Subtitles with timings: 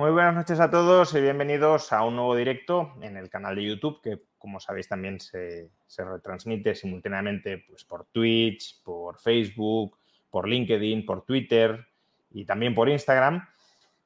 [0.00, 3.66] Muy buenas noches a todos y bienvenidos a un nuevo directo en el canal de
[3.66, 5.68] YouTube que, como sabéis, también se,
[5.98, 9.98] retransmite simultáneamente pues, por Twitch, por Facebook,
[10.30, 11.86] por LinkedIn, por Twitter
[12.30, 13.46] y también por Instagram.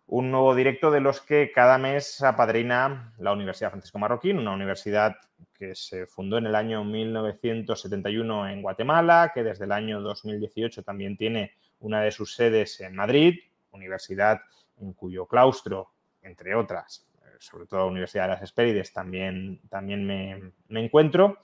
[0.09, 5.15] Un nuevo directo de los que cada mes apadrina la Universidad Francisco Marroquín, una universidad
[5.57, 11.17] que se fundó en el año 1971 en Guatemala, que desde el año 2018 también
[11.17, 13.39] tiene una de sus sedes en Madrid,
[13.71, 14.41] universidad
[14.79, 15.91] en cuyo claustro,
[16.23, 17.07] entre otras,
[17.39, 21.39] sobre todo Universidad de las Hespérides, también, también me, me encuentro,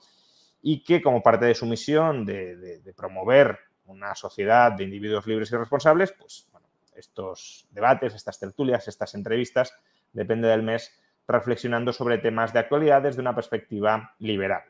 [0.61, 5.57] y que como parte de su misión de, promover una sociedad de individuos libres y
[5.57, 6.47] responsables, pues
[6.95, 9.73] estos debates, estas tertulias, estas entrevistas,
[10.13, 14.63] depende del mes, reflexionando sobre temas de actualidad desde una perspectiva liberal.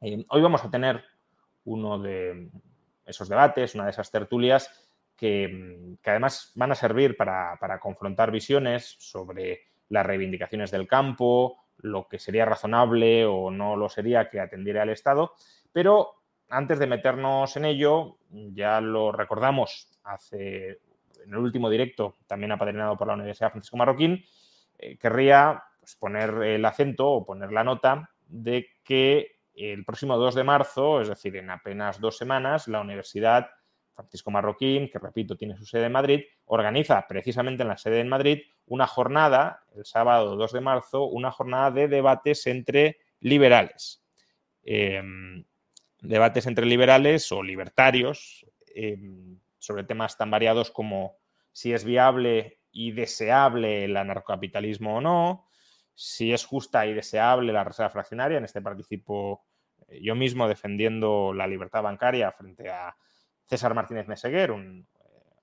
[0.00, 1.04] Eh, hoy vamos a tener
[1.64, 2.48] uno de
[3.04, 4.89] esos debates, una de esas tertulias
[5.20, 11.58] que, que además van a servir para, para, confrontar visiones sobre las reivindicaciones del campo,
[11.76, 15.34] lo que sería razonable o no lo sería que atendiera al Estado.
[15.72, 20.80] Pero antes de meternos en ello, ya lo recordamos hace
[21.22, 24.24] en el último directo, también apadrinado por la Universidad Francisco Marroquín,
[24.78, 30.34] eh, querría pues, poner el acento o poner la nota de que el próximo 2
[30.34, 33.50] de marzo, es decir, en apenas dos semanas, la Universidad
[33.94, 38.08] Francisco Marroquín, que repito, tiene su sede en Madrid, organiza precisamente en la sede en
[38.08, 44.02] Madrid una jornada, el sábado 2 de marzo, una jornada de debates entre liberales.
[44.62, 45.02] Eh,
[46.00, 48.98] debates entre liberales o libertarios eh,
[49.58, 51.16] sobre temas tan variados como
[51.52, 55.46] si es viable y deseable el anarcocapitalismo o no,
[55.94, 58.38] si es justa y deseable la reserva fraccionaria.
[58.38, 59.44] En este participo
[60.00, 62.94] yo mismo defendiendo la libertad bancaria frente a
[63.50, 64.86] César Martínez Meseguer, un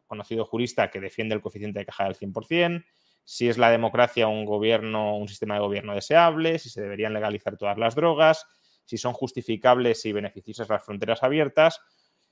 [0.07, 2.85] conocido jurista que defiende el coeficiente de caja del 100%,
[3.25, 7.57] si es la democracia un gobierno, un sistema de gobierno deseable, si se deberían legalizar
[7.57, 8.45] todas las drogas,
[8.85, 11.81] si son justificables y beneficiosas las fronteras abiertas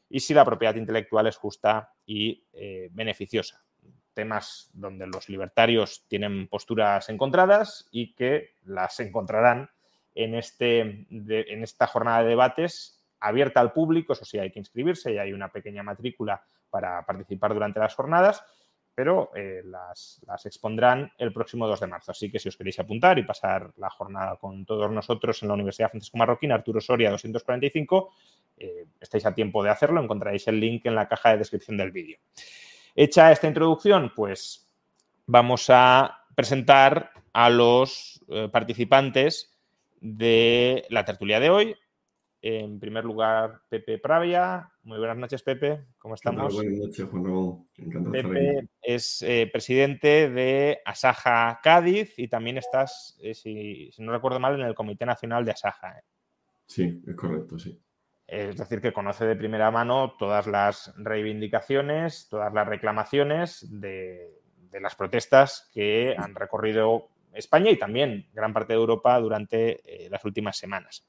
[0.07, 3.65] y si la propiedad intelectual es justa y eh, beneficiosa.
[4.13, 9.69] Temas donde los libertarios tienen posturas encontradas y que las encontrarán
[10.13, 12.94] en, este, en esta jornada de debates
[13.27, 17.53] abierta al público, eso sí, hay que inscribirse y hay una pequeña matrícula para participar
[17.53, 18.43] durante las jornadas,
[18.93, 22.11] pero eh, las, expondrán el próximo 2 de marzo.
[22.11, 25.53] Así que si os queréis apuntar y pasar la jornada con todos nosotros en la
[25.53, 28.13] Universidad Francisco Marroquín, Arturo Soria 245,
[28.57, 31.91] eh, estáis a tiempo de hacerlo, encontraréis el link en la caja de descripción del
[31.91, 32.19] vídeo.
[32.95, 34.69] Hecha esta introducción, pues
[35.25, 39.53] vamos a presentar a los eh, participantes
[39.99, 41.75] de la tertulia de hoy.
[42.47, 44.71] En primer lugar, Pepe Pravia.
[44.83, 45.87] Muy buenas noches, Pepe.
[45.97, 46.53] ¿Cómo estamos?
[46.53, 47.67] Buenas noches, Juan Ramón.
[47.75, 54.11] Encantado Pepe es eh, presidente de Asaja Cádiz y también estás, eh, si, si, no
[54.11, 55.97] recuerdo mal, en el Comité Nacional de Asaja.
[55.97, 56.03] ¿eh?
[56.67, 57.81] Sí, es correcto, sí.
[58.27, 64.35] Es decir, que conoce de primera mano todas las reivindicaciones, todas las reclamaciones de,
[64.69, 70.23] de las protestas que han recorrido España y también gran parte de Europa durante las
[70.23, 71.07] últimas semanas.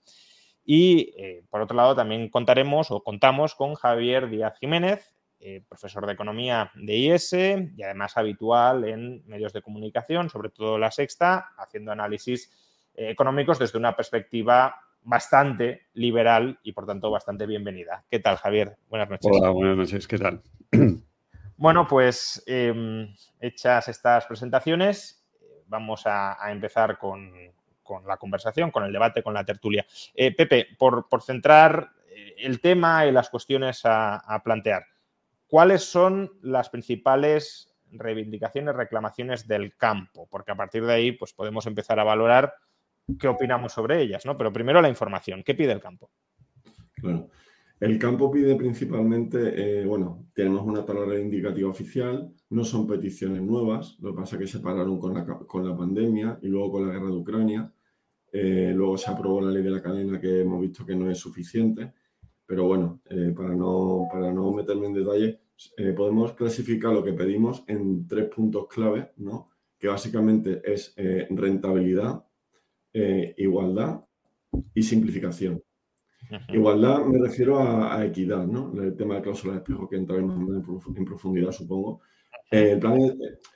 [0.69, 6.05] Y eh, por otro lado, también contaremos o contamos con Javier Díaz Jiménez, eh, profesor
[6.07, 7.33] de economía de IES
[7.77, 12.51] y además habitual en medios de comunicación, sobre todo la sexta, haciendo análisis
[12.95, 18.05] eh, económicos desde una perspectiva bastante liberal y por tanto bastante bienvenida.
[18.11, 18.77] ¿Qué tal, Javier?
[18.89, 19.31] Buenas noches.
[19.33, 20.09] Hola, buenas noches.
[20.09, 20.43] ¿Qué tal?
[21.59, 23.09] Bueno, pues eh,
[23.41, 25.27] hechas estas presentaciones,
[25.67, 27.33] vamos a, a empezar con,
[27.87, 29.87] con la conversación, con el debate, con la tertulia.
[30.15, 31.93] Eh, Pepe, por, por, centrar
[32.37, 34.85] el tema y las cuestiones a, a, plantear,
[35.47, 40.27] ¿cuáles son las principales reivindicaciones, reclamaciones del campo?
[40.31, 42.53] Porque a partir de ahí pues, podemos empezar a valorar
[43.19, 44.37] qué opinamos sobre ellas, ¿no?
[44.37, 46.11] Pero primero la información, ¿qué pide el campo?
[46.95, 47.31] Claro.
[47.79, 53.99] El campo pide principalmente, eh, bueno, tenemos una tabla reivindicativa oficial, no son peticiones nuevas,
[54.01, 56.87] lo que pasa es que se pararon con la, con la pandemia y luego con
[56.87, 57.71] la guerra de Ucrania.
[58.39, 61.17] Eh, luego se aprobó la ley de la cadena que hemos visto que no es
[61.17, 61.95] suficiente,
[62.45, 65.41] pero bueno, eh, para, no, para no meterme en detalle,
[65.97, 69.49] podemos clasificar lo que pedimos en tres puntos clave, ¿no?
[69.79, 70.95] que básicamente es
[71.31, 72.25] rentabilidad,
[72.93, 74.05] igualdad
[74.75, 75.63] y simplificación.
[76.49, 78.73] Igualdad me refiero a, equidad, ¿no?
[78.83, 82.03] El tema de cláusula de espejo que entraremos en, profundidad, supongo.
[82.51, 82.99] el plan,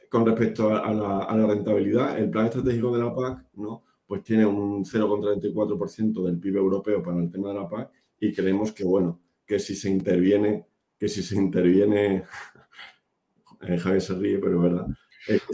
[0.08, 3.84] con respecto a la, rentabilidad, el plan estratégico de la PAC, ¿no?
[4.10, 8.72] Pues tiene un 0,34% del PIB europeo para el tema de la PAC y creemos
[8.72, 10.66] que, bueno, que si se interviene,
[10.98, 12.24] que si se interviene,
[13.60, 14.86] eh, Javier se ríe, pero es verdad,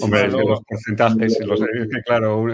[0.01, 1.61] Hombre, los porcentajes, los,
[2.05, 2.47] claro,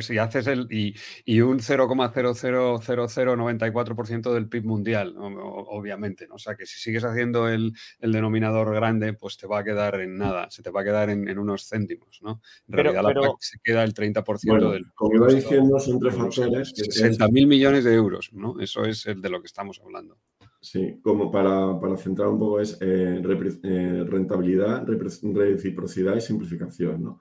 [0.00, 0.94] si haces el y,
[1.24, 6.36] y un 0,000094% del PIB mundial, obviamente, ¿no?
[6.36, 10.00] o sea que si sigues haciendo el, el, denominador grande, pues te va a quedar
[10.00, 12.40] en nada, se te va a quedar en, en unos céntimos, ¿no?
[12.68, 16.72] En realidad la PAC se queda el 30% del Como iba diciendo, son tres factores.
[16.74, 18.60] 60 mil millones de euros, ¿no?
[18.60, 20.18] Eso es el de lo que estamos hablando.
[20.62, 23.20] Sí, como para, para centrar un poco es eh,
[23.64, 27.02] eh, rentabilidad, reciprocidad y simplificación.
[27.02, 27.20] ¿no?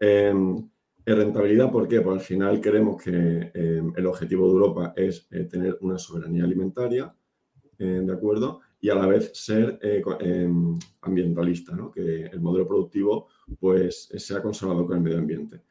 [0.00, 0.68] Em,
[1.06, 2.00] rentabilidad, ¿por qué?
[2.00, 6.42] Pues al final queremos que em, el objetivo de Europa es eh, tener una soberanía
[6.42, 7.14] alimentaria,
[7.78, 8.60] ¿de acuerdo?
[8.80, 11.90] Y a la vez ser em, ambientalista, ¿no?
[11.90, 13.28] Que el modelo productivo
[13.58, 15.62] pues sea conservador con el medio ambiente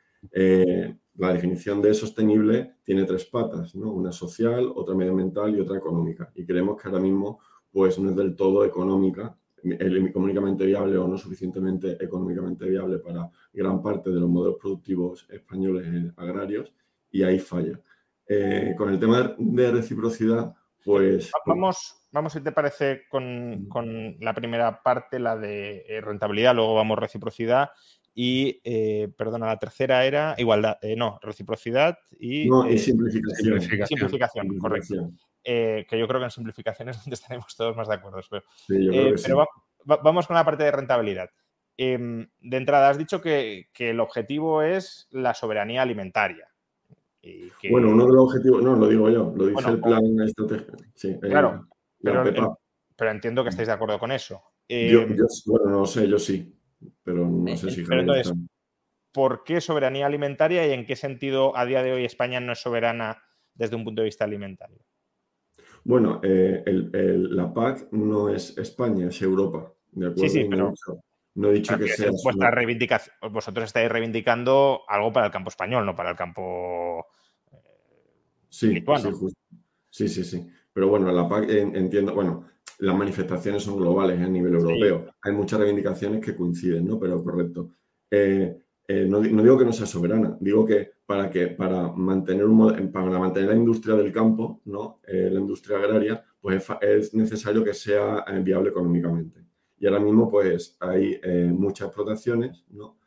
[1.20, 3.92] la definición de sostenible tiene tres patas, ¿no?
[3.92, 6.32] Una social, otra medioambiental y otra económica.
[6.34, 7.40] Y creemos que ahora mismo
[7.72, 13.82] pues no es del todo económica, económicamente viable o no suficientemente económicamente viable para gran
[13.82, 16.74] parte de los modelos productivos españoles agrarios
[17.12, 17.80] y ahí falla.
[18.26, 20.56] Eh, con el tema de reciprocidad,
[20.86, 21.32] pues...
[21.46, 26.76] Vamos, vamos si te parece, con, con la primera parte, la de eh, rentabilidad, luego
[26.76, 27.72] vamos reciprocidad
[28.22, 33.62] y, eh, perdona, la tercera era igualdad, eh, no, reciprocidad y, no, y eh, simplificación.
[33.88, 35.12] Simplificación, correcto.
[35.42, 38.20] que yo creo que en simplificación es donde estaremos todos más de acuerdo.
[38.68, 39.48] Pero,
[39.86, 41.30] vamos con la parte de rentabilidad.
[41.78, 46.46] Em, de entrada, has dicho que, el objetivo es la soberanía alimentaria.
[47.72, 50.76] Bueno, uno de los objetivos, no, lo digo yo, lo dice el plan estratégico.
[51.22, 51.70] claro,
[52.98, 54.44] pero, entiendo que estáis de acuerdo con eso.
[54.68, 56.59] yo, em, bueno, no sé, yo sí
[57.04, 57.84] pero no sé si...
[57.84, 58.34] Pero entonces,
[59.12, 62.60] ¿por qué soberanía alimentaria y en qué sentido a día de hoy España no es
[62.60, 63.24] soberana
[63.54, 64.80] desde un punto de vista alimentario?
[65.84, 69.74] Bueno, eh, la PAC no es España, es Europa.
[69.92, 70.22] ¿de acuerdo?
[70.22, 70.74] Sí, sí, pero...
[71.36, 72.10] No he dicho que sea.
[72.24, 77.06] Vuestra reivindicación, vosotros estáis reivindicando algo para el campo español, no para el campo.
[77.52, 77.58] Eh,
[78.50, 78.84] sí,
[79.90, 82.46] sí, sí, sí, Pero bueno, la PAC entiendo, bueno,
[82.80, 85.14] las manifestaciones son globales a nivel europeo.
[85.22, 86.98] Hay muchas reivindicaciones que coinciden, ¿no?
[86.98, 87.76] Pero correcto.
[88.10, 92.92] Eh, eh, no, digo que no sea soberana, digo que para, que, para, mantener, un,
[92.92, 95.00] para mantener la industria del campo, ¿no?
[95.06, 99.46] Eh, la industria agraria, pues es, necesario que sea viable económicamente.
[99.78, 101.20] Y ahora mismo, pues hay
[101.52, 102.98] muchas explotaciones, ¿no?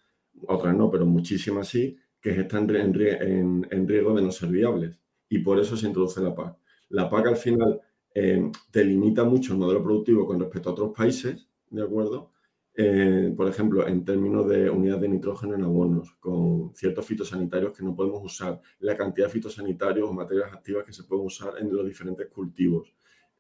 [0.47, 4.99] otras no, pero muchísimas sí, que están en, en, en riesgo de no ser viables.
[5.29, 6.57] Y por eso se introduce la PAC.
[6.89, 7.81] La PAC al final
[8.15, 12.31] eh, te limita mucho el modelo productivo con respecto a otros países, ¿de acuerdo?
[12.75, 17.85] Eh, por ejemplo, en términos de unidad de nitrógeno en abonos, con ciertos fitosanitarios que
[17.85, 21.75] no podemos usar, la cantidad de fitosanitarios o materias activas que se pueden usar en
[21.75, 22.95] los diferentes cultivos,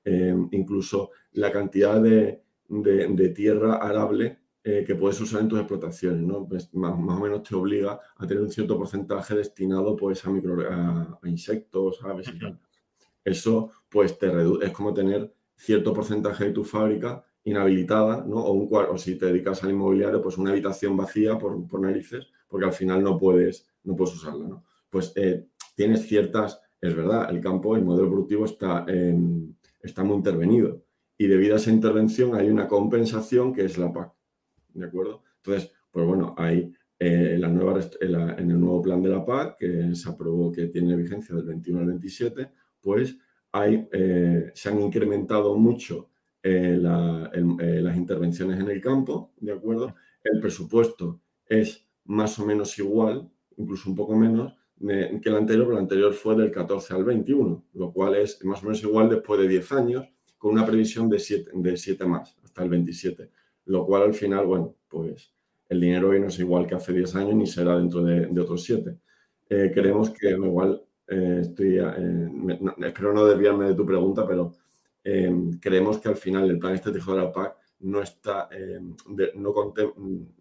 [0.04, 2.42] eh, incluso la cantidad de,
[3.34, 6.46] tierra arable que puedes usar en tus explotaciones, ¿no?
[6.46, 10.60] Pues más, o menos te obliga a tener un cierto porcentaje destinado pues, a, micro,
[10.70, 12.60] a, insectos, aves y tal
[13.24, 18.36] eso pues te reduce, es como tener cierto porcentaje de tu fábrica inhabilitada, ¿no?
[18.36, 22.28] O, un, o si te dedicas al inmobiliario, pues una habitación vacía por, por narices,
[22.48, 24.64] porque al final no puedes, no puedes usarla, ¿no?
[24.90, 28.86] Pues eh, tienes ciertas, es verdad, el campo, el modelo productivo está,
[29.82, 30.82] está muy intervenido
[31.22, 34.12] y debido a esa intervención hay una compensación que es la PAC,
[34.74, 35.22] ¿de acuerdo?
[35.36, 40.50] Entonces, pues bueno, hay eh, en el nuevo plan de la PAC que se aprobó,
[40.50, 42.50] que tiene vigencia del 21 al 27,
[42.82, 43.16] pues
[43.52, 46.08] hay, eh, se han incrementado mucho
[46.42, 49.94] eh, eh, las intervenciones en el campo, ¿de acuerdo?
[50.24, 55.76] El presupuesto es más o menos igual, incluso un poco menos, que el anterior, pero
[55.76, 59.40] el anterior fue del 14 al 21, lo cual es más o menos igual después
[59.40, 63.30] de 10 años, con una previsión de 7, de 7 más, hasta el 27,
[63.66, 65.32] lo cual al final, bueno, pues
[65.68, 68.64] el dinero hoy no es igual que hace 10 años ni será dentro de, otros
[68.64, 68.98] 7.
[69.48, 70.81] creemos que igual
[71.12, 74.52] eh, estoy, eh, espero no desviarme de tu pregunta, pero
[75.04, 78.48] eh, creemos que al final el plan estratégico de la PAC no, está,
[79.34, 79.74] no,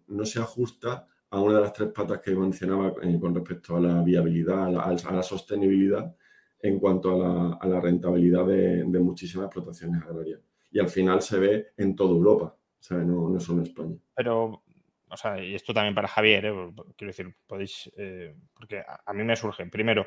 [0.06, 4.02] no, se ajusta a una de las tres patas que mencionaba con respecto a la
[4.02, 6.14] viabilidad, a la, sostenibilidad
[6.60, 10.40] en cuanto a la, rentabilidad de, muchísimas explotaciones agrarias.
[10.70, 12.56] Y al final se ve en toda Europa.
[12.90, 13.96] No, solo en España.
[14.14, 14.62] Pero,
[15.08, 16.54] o sea, y esto también para Javier, ¿eh?
[16.96, 20.06] quiero decir, podéis, eh, porque a, mí me surge, primero,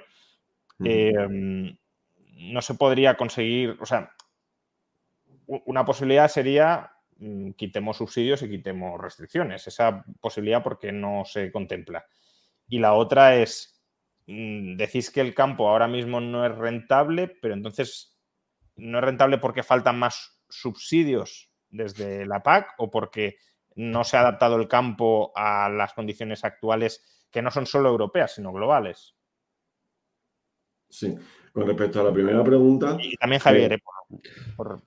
[0.79, 1.77] em,
[2.37, 4.11] no se podría conseguir, o sea,
[5.47, 9.67] una posibilidad sería mm, quitemos subsidios y quitemos restricciones.
[9.67, 12.05] Esa posibilidad porque no se contempla.
[12.67, 13.81] Y la otra es,
[14.27, 18.17] mm, decís que el campo ahora mismo no es rentable, pero entonces
[18.75, 23.37] no es rentable porque faltan más subsidios desde la PAC o porque
[23.75, 28.35] no se ha adaptado el campo a las condiciones actuales que no son solo europeas,
[28.35, 29.15] sino globales.
[30.89, 31.15] Sí,
[31.51, 32.97] con respecto a la primera pregunta.
[33.01, 33.79] Y también Javier, eh,
[34.55, 34.81] por,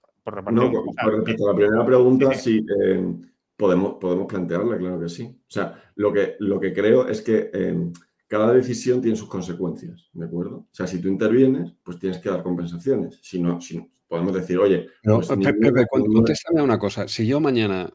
[0.53, 3.15] No, con, respecto a la primera pregunta, sí, eh,
[3.57, 5.25] podemos, podemos plantearla, claro que sí.
[5.25, 7.91] O sea, lo que, lo que creo es que eh,
[8.27, 10.57] cada decisión tiene sus consecuencias, ¿de acuerdo?
[10.59, 13.19] O sea, si tú intervienes, pues tienes que dar compensaciones.
[13.23, 14.87] Si no, si podemos decir, oye.
[15.03, 17.09] Pues Pepe, contéstame una cosa.
[17.09, 17.91] Si yo mañana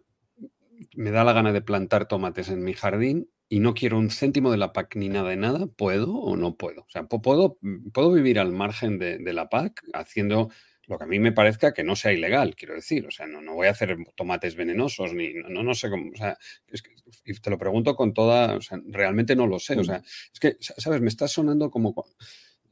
[0.95, 4.50] me da la gana de plantar tomates en mi jardín y no quiero un céntimo
[4.50, 6.81] de la PAC ni nada de nada, ¿puedo o no puedo?
[6.81, 7.60] O sea, puedo,
[7.93, 10.50] puedo vivir al margen de, de la PAC haciendo
[10.88, 13.05] lo que a mí me parezca que no sea ilegal, quiero decir.
[13.05, 16.10] O sea, no, no voy a hacer tomates venenosos, ni no, no sé cómo.
[16.12, 16.36] O sea,
[16.67, 16.95] es que,
[17.25, 18.55] y te lo pregunto con toda.
[18.55, 19.77] O sea, realmente no lo sé.
[19.77, 20.03] O sea, mm.
[20.33, 21.01] es que, ¿sabes?
[21.01, 21.93] Me está sonando como.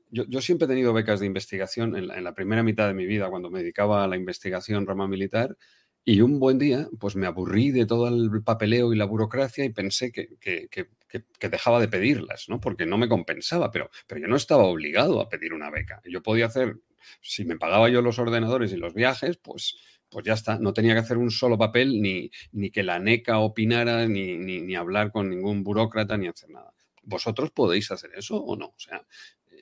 [0.09, 2.95] Yo, yo siempre he tenido becas de investigación en la, en la, primera mitad de
[2.95, 5.55] mi vida, cuando me dedicaba a la investigación rama militar.
[6.03, 9.69] Y un buen día, pues me aburrí de todo el papeleo y la burocracia y
[9.69, 12.59] pensé que, que, que, que, dejaba de pedirlas, ¿no?
[12.59, 16.01] Porque no me compensaba, pero, pero yo no estaba obligado a pedir una beca.
[16.05, 16.77] Yo podía hacer
[17.21, 19.75] si me pagaba yo los ordenadores y los viajes, pues,
[20.09, 23.39] pues ya está, no tenía que hacer un solo papel, ni, ni que la NECA
[23.39, 26.73] opinara, ni, ni, hablar con ningún burócrata, ni hacer nada.
[27.03, 28.67] ¿Vosotros podéis hacer eso o no?
[28.67, 29.05] O sea,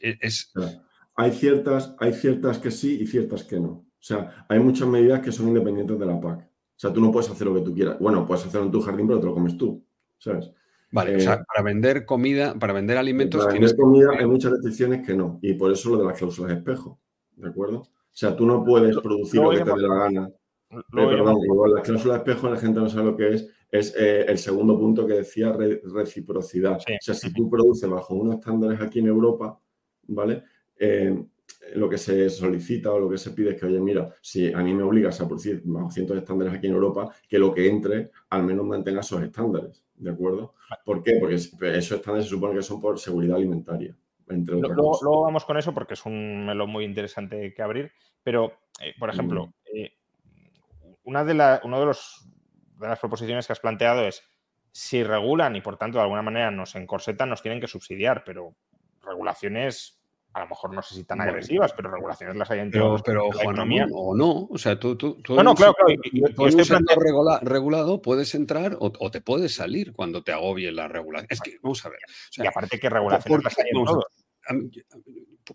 [0.01, 0.51] e, es...
[1.15, 3.88] Hay ciertas, hay ciertas que sí y ciertas que no.
[3.99, 6.39] O sea, hay muchas medidas que son independientes de la PAC.
[6.39, 7.97] O sea, tú no puedes hacer lo que tú quieras.
[7.99, 9.83] Bueno, puedes hacerlo en tu jardín, pero te lo comes tú,
[10.17, 10.51] ¿sabes?
[10.91, 13.43] Vale, o sea, eh, para vender comida, para vender alimentos.
[13.43, 15.39] Para vender comida hay muchas restricciones que no.
[15.41, 16.99] Y por eso lo de las cláusulas de espejo.
[17.39, 17.79] ¿de acuerdo?
[17.79, 20.29] O sea, tú no puedes producir lo, que te dé la gana.
[20.71, 23.47] Eh, perdón, igual la cláusula de espejo la gente no sabe lo que es.
[23.71, 26.77] Es eh, el segundo punto que decía reciprocidad.
[26.77, 29.59] O sea, si tú produces bajo unos estándares aquí en Europa,
[30.07, 30.43] ¿vale?
[30.77, 31.23] Eh,
[31.75, 34.59] lo que se solicita o lo que se pide es que, oye, mira, si a
[34.59, 37.67] mí me obligas a producir bajo cientos de estándares aquí en Europa, que lo que
[37.67, 40.55] entre al menos mantenga esos estándares, ¿de acuerdo?
[40.85, 41.17] ¿Por qué?
[41.19, 43.95] Porque esos estándares se supone que son por seguridad alimentaria
[44.35, 47.91] luego, vamos con eso porque es un melón muy interesante que abrir.
[48.23, 49.53] Pero, eh, por ejemplo, mm.
[49.75, 49.93] eh,
[51.03, 52.29] una de, la, uno de, los,
[52.79, 54.23] de las proposiciones que has planteado es
[54.71, 58.55] si regulan y por tanto de alguna manera nos encorsetan, nos tienen que subsidiar, pero
[59.01, 59.98] regulaciones
[60.33, 63.31] a lo mejor no sé si tan agresivas, pero regulaciones las hay en Pero, pero
[63.31, 64.47] Juan Ramón, o no.
[64.49, 65.93] O sea, tú, tú, no, no, claro, claro.
[66.47, 71.27] un regulado puedes entrar o, te puedes salir cuando te agobie la regulación.
[71.29, 71.99] Es que, vamos a ver.
[72.37, 74.05] y aparte que regulaciones las hay en todos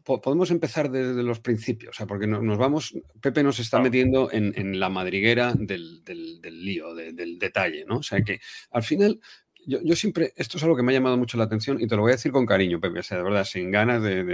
[0.02, 4.78] podemos empezar desde los principios, o sea, porque nos vamos, Pepe nos está metiendo en,
[4.78, 6.02] la madriguera del,
[6.42, 7.98] lío, del detalle, ¿no?
[7.98, 8.40] O sea, que
[8.70, 9.20] al final,
[9.66, 12.02] yo, siempre, esto es algo que me ha llamado mucho la atención y te lo
[12.02, 14.24] voy a decir con cariño, Pepe, o sea, de verdad, sin ganas de,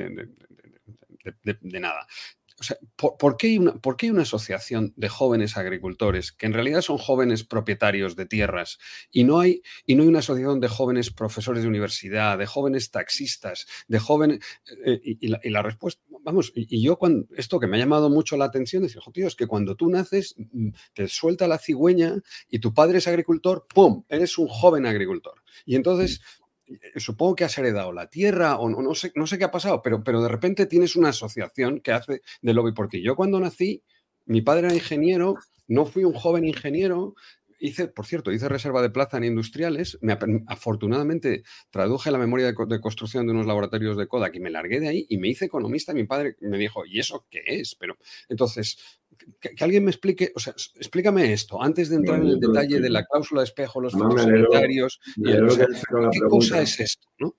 [1.61, 2.07] de nada.
[2.61, 6.45] O sea, ¿por, qué hay una, ¿por, qué hay una, asociación de jóvenes agricultores que
[6.45, 8.79] en realidad son jóvenes propietarios de tierras
[9.11, 12.90] y no hay, y no hay una asociación de jóvenes profesores de universidad, de jóvenes
[12.90, 14.40] taxistas, de jóvenes...
[14.85, 18.45] Eh, y, la, respuesta, vamos, y, yo cuando, esto que me ha llamado mucho la
[18.45, 22.17] atención, es, tío, es que cuando tú naces, mm, te suelta la cigüeña
[22.50, 25.43] y tu padre es agricultor, ¡pum!, eres un joven agricultor.
[25.64, 26.40] Y entonces eh,
[26.97, 30.03] supongo que has heredado la tierra o no, sé, no sé qué ha pasado, pero,
[30.05, 32.89] pero de repente tienes una asociación que hace de lobby por.
[32.91, 33.83] Yo cuando nací,
[34.27, 35.37] mi padre era ingeniero,
[35.69, 37.15] no fui un joven ingeniero,
[37.61, 42.55] hice, por cierto, hice reserva de plaza en industriales, me, afortunadamente traduje la memoria de,
[42.67, 45.45] de, construcción de unos laboratorios de Kodak y me largué de ahí y me hice
[45.45, 45.93] economista.
[45.93, 47.76] Mi padre me dijo, ¿y eso qué es?
[47.76, 47.97] Pero
[48.29, 48.79] entonces,
[49.40, 52.90] que, alguien me explique, o sea, explícame esto, antes de entrar en el detalle de
[52.90, 57.09] la cláusula de espejo, los fondos sanitarios, ¿qué cosa es esto?
[57.19, 57.37] ¿no?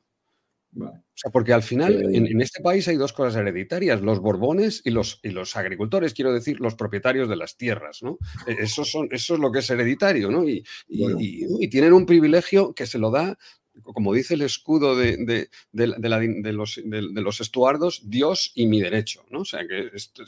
[0.79, 4.81] O sea, porque al final eh, en, este país hay dos cosas hereditarias, los borbones
[4.85, 8.17] y los, y los agricultores, quiero decir, los propietarios de las tierras, ¿no?
[8.47, 10.47] E, eso, son, eso es lo que es hereditario, ¿no?
[10.47, 13.37] y, y, tienen un privilegio que se lo da
[13.81, 19.41] como dice el escudo de, los, estuardos, Dios y mi derecho, ¿no?
[19.41, 20.23] O sea, que esto,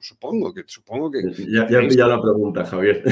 [0.00, 0.64] supongo que...
[0.66, 3.02] Supongo que ya, ya he pillado la pregunta, Javier.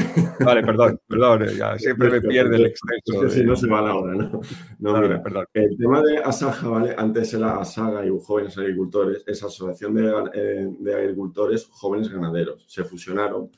[0.43, 3.25] Vale, perdón, perdón, ya siempre me pierde el exceso.
[3.25, 4.41] Es que si no se va la hora, ¿no?
[4.79, 5.45] No, mira, perdón.
[5.53, 6.95] el tema de ASAJA, ¿vale?
[6.97, 12.65] Antes era ASAGA y Jóvenes Agricultores, esa asociación de, eh, de agricultores jóvenes ganaderos.
[12.67, 13.51] Se fusionaron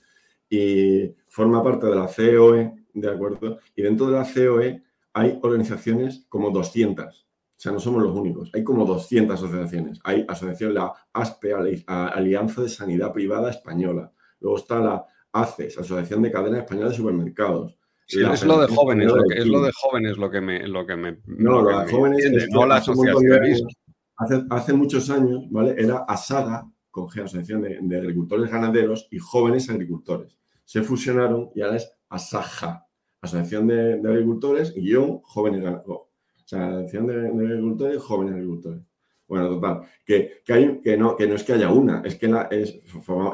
[0.50, 3.60] y forma parte de la COE, ¿de acuerdo?
[3.75, 4.83] Y dentro de la COE
[5.13, 7.05] hay organizaciones como 200.
[7.05, 8.51] O sea, no somos los únicos.
[8.53, 10.00] Hay como 200 asociaciones.
[10.03, 14.12] Hay asociación, la ASPE, Alianza de Sanidad Privada Española.
[14.39, 17.77] Luego está la ACES, Asociación de Cadena Española de Supermercados.
[18.08, 20.67] es lo de jóvenes, lo que, es lo de jóvenes lo que me...
[20.67, 23.67] Lo que me no, lo, de jóvenes es no la asociación.
[24.15, 25.74] Hace, hace, muchos años, ¿vale?
[25.77, 30.38] Era ASAGA, con G, Asociación de, Agricultores Ganaderos y Jóvenes Agricultores.
[30.65, 32.83] Se fusionaron y ahora es ASAJA,
[33.24, 35.63] Asociación de, Agricultores y Jóvenes.
[35.86, 36.10] O
[36.46, 38.82] sea, Asociación de, Agricultores y Jóvenes Agricultores.
[39.25, 42.27] Bueno, total, que, que, hay, que, no, que no es que haya una, es que
[42.27, 42.77] la, es,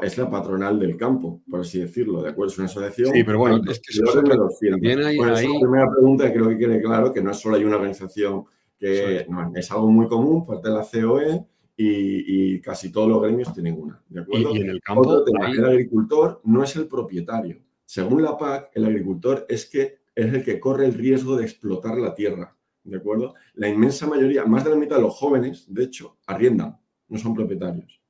[0.02, 2.52] es la patronal del campo, por así decirlo, ¿de acuerdo?
[2.52, 3.12] Es una asociación.
[3.12, 4.22] Sí, pero bueno, es que eso
[4.70, 5.46] también hay, bueno, ahí...
[5.46, 8.44] la primera pregunta creo que quede claro que no es solo hay una organización
[8.78, 11.44] que no, es algo muy común, parte de la COE,
[11.76, 14.02] y, casi todos los gremios tienen una.
[14.08, 14.54] ¿de acuerdo?
[14.54, 15.24] Y, en el campo.
[15.26, 17.58] El agricultor no es el propietario.
[17.90, 21.98] Según la PAC, el agricultor es, que, es el que corre el riesgo de explotar
[21.98, 22.56] la tierra.
[22.84, 23.34] ¿De acuerdo?
[23.54, 26.78] La inmensa mayoría, más de la mitad de los jóvenes, de hecho, arriendan,
[27.08, 28.00] no son propietarios.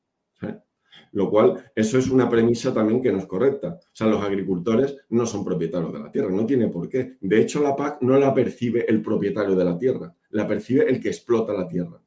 [1.13, 3.81] Lo cual, eso es una premisa también que no es correcta.
[3.83, 7.17] O sea, los agricultores no son propietarios de la tierra, no tiene por qué.
[7.19, 11.01] De hecho, la PAC no la percibe el propietario de la tierra, la percibe el
[11.01, 12.03] que explota la tierra.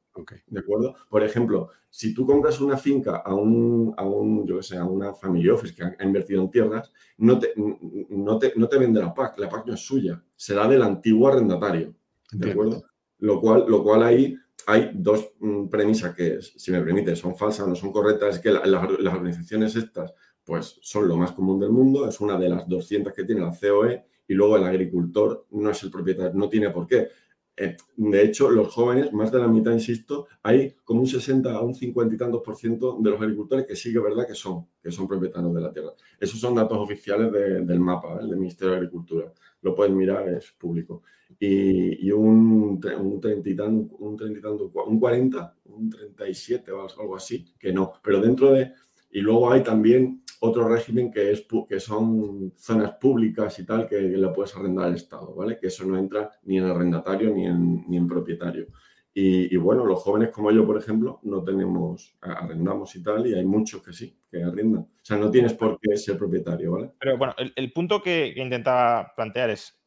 [0.48, 0.96] ¿De acuerdo?
[1.10, 5.13] Por ejemplo, si tú compras una finca a un, a un yo sé, a una
[5.13, 9.13] family office que ha invertido en tierras, no te, no te, no te vende la
[9.13, 11.93] PAC, la PAC no es suya, será del antiguo arrendatario.
[12.32, 12.84] ¿De acuerdo?
[13.20, 17.67] Lo cual, lo cual ahí hay dos mm, premisas que, si me permite, son falsas,
[17.67, 22.08] no son correctas, es que las organizaciones estas, pues son lo más común del mundo,
[22.08, 25.84] es una de las 200 que tiene la COE, y luego el agricultor no es
[25.84, 27.10] el propietario, no tiene por qué.
[27.55, 31.62] Eh, de hecho, los jóvenes, más de la mitad, insisto, hay como un 60 a
[31.62, 34.33] un 50 y tantos por ciento de los agricultores que sí que es verdad que
[34.33, 35.91] son, que son propietarios de la tierra.
[36.19, 39.31] Esos son datos oficiales del mapa, del Ministerio de Agricultura.
[39.62, 41.03] Lo pueden mirar, es público.
[41.39, 43.53] Y, un, un 30 y
[44.00, 47.93] un 30 y tanto, un 40, un 37 o algo así, que no.
[48.04, 48.71] Pero dentro de...
[49.12, 54.01] Y luego hay también otro régimen que, es, que son zonas públicas y tal que
[54.01, 55.58] le puedes arrendar al Estado, ¿vale?
[55.58, 58.67] Que eso no entra ni en arrendatario ni en, ni en propietario.
[59.15, 63.45] Y, bueno, los jóvenes como yo, por ejemplo, no tenemos, arrendamos y tal, y hay
[63.45, 64.82] muchos que sí, que arrendan.
[64.82, 66.91] O sea, no tienes por qué ser propietario, ¿vale?
[66.99, 69.79] Pero bueno, el, punto que, intentaba plantear es,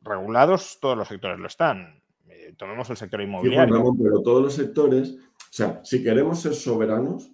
[0.00, 2.02] regulados todos los sectores lo están.
[2.26, 3.94] Eh, tomemos el sector inmobiliario.
[4.02, 7.33] pero todos los sectores, o sea, si queremos ser soberanos,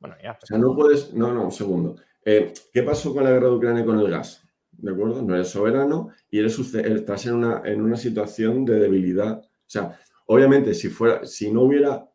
[0.00, 0.38] bueno, ya.
[0.42, 1.12] O sea, no puedes.
[1.12, 1.96] No, no, un segundo.
[2.24, 4.42] Eh, ¿Qué pasó con la guerra de Ucrania con el gas?
[4.72, 5.22] ¿De acuerdo?
[5.22, 9.38] No eres soberano y eres, estás en una, en una situación de debilidad.
[9.38, 12.06] O sea, obviamente, si fuera, si no hubiera.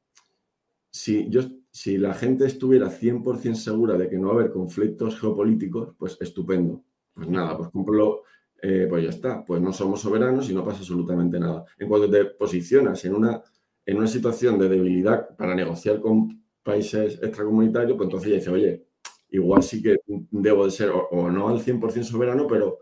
[0.90, 5.20] Si, yo, si la gente estuviera 100% segura de que no va a haber conflictos
[5.20, 6.84] geopolíticos, pues estupendo.
[7.14, 8.24] Pues nada, pues cumplo,
[8.62, 9.46] eh, pues ya está.
[9.46, 11.66] Pues no somos soberanos y no pasa absolutamente nada.
[11.78, 13.44] En cuanto te posicionas en una,
[13.86, 18.86] en una situación de debilidad para negociar con países extracomunitarios, pues entonces ya dice, oye,
[19.30, 19.98] igual sí que
[20.32, 22.80] debo de ser, o, no al 100% soberano, pero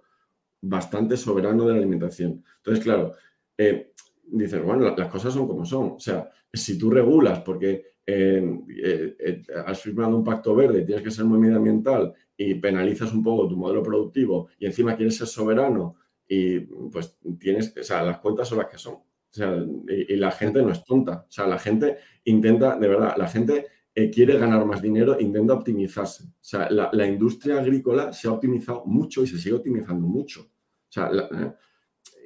[0.62, 2.44] bastante soberano de la alimentación.
[2.58, 3.14] Entonces, claro,
[3.58, 3.92] eh,
[4.26, 5.92] dices, bueno, las cosas son como son.
[5.92, 11.04] O sea, si tú regulas porque eh, eh, has firmado un pacto verde y tienes
[11.04, 15.28] que ser muy medioambiental y penalizas un poco tu modelo productivo y encima quieres ser
[15.28, 15.96] soberano
[16.28, 18.98] y pues tienes, o sea, las cuentas son las que son.
[19.34, 21.26] O sea, y, la gente no es tonta.
[21.28, 23.66] O sea, la gente intenta, de verdad, la gente
[23.96, 26.26] eh, quiere ganar más dinero, intenta optimizarse.
[26.26, 30.42] O sea, la, industria agrícola se ha optimizado mucho y se sigue optimizando mucho.
[30.42, 31.10] O sea,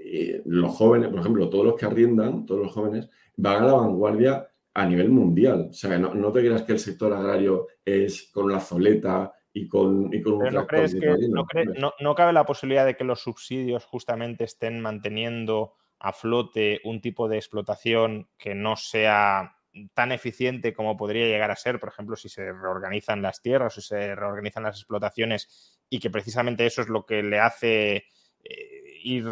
[0.04, 3.74] eh, los jóvenes, por ejemplo, todos los que arriendan, todos los jóvenes, van a la
[3.74, 5.68] vanguardia a nivel mundial.
[5.70, 9.68] O sea, no, no te creas que el sector agrario es con la zoleta y
[9.68, 11.16] con, y con un no, crees que,
[11.80, 17.02] no, no, cabe la posibilidad de que los subsidios justamente estén manteniendo a flote un
[17.02, 19.58] tipo de explotación que no sea
[19.94, 23.82] tan eficiente como podría llegar a ser, por ejemplo, si se reorganizan las tierras o
[23.82, 28.06] se reorganizan las explotaciones y que precisamente eso es lo que le hace
[28.44, 29.26] eh, ir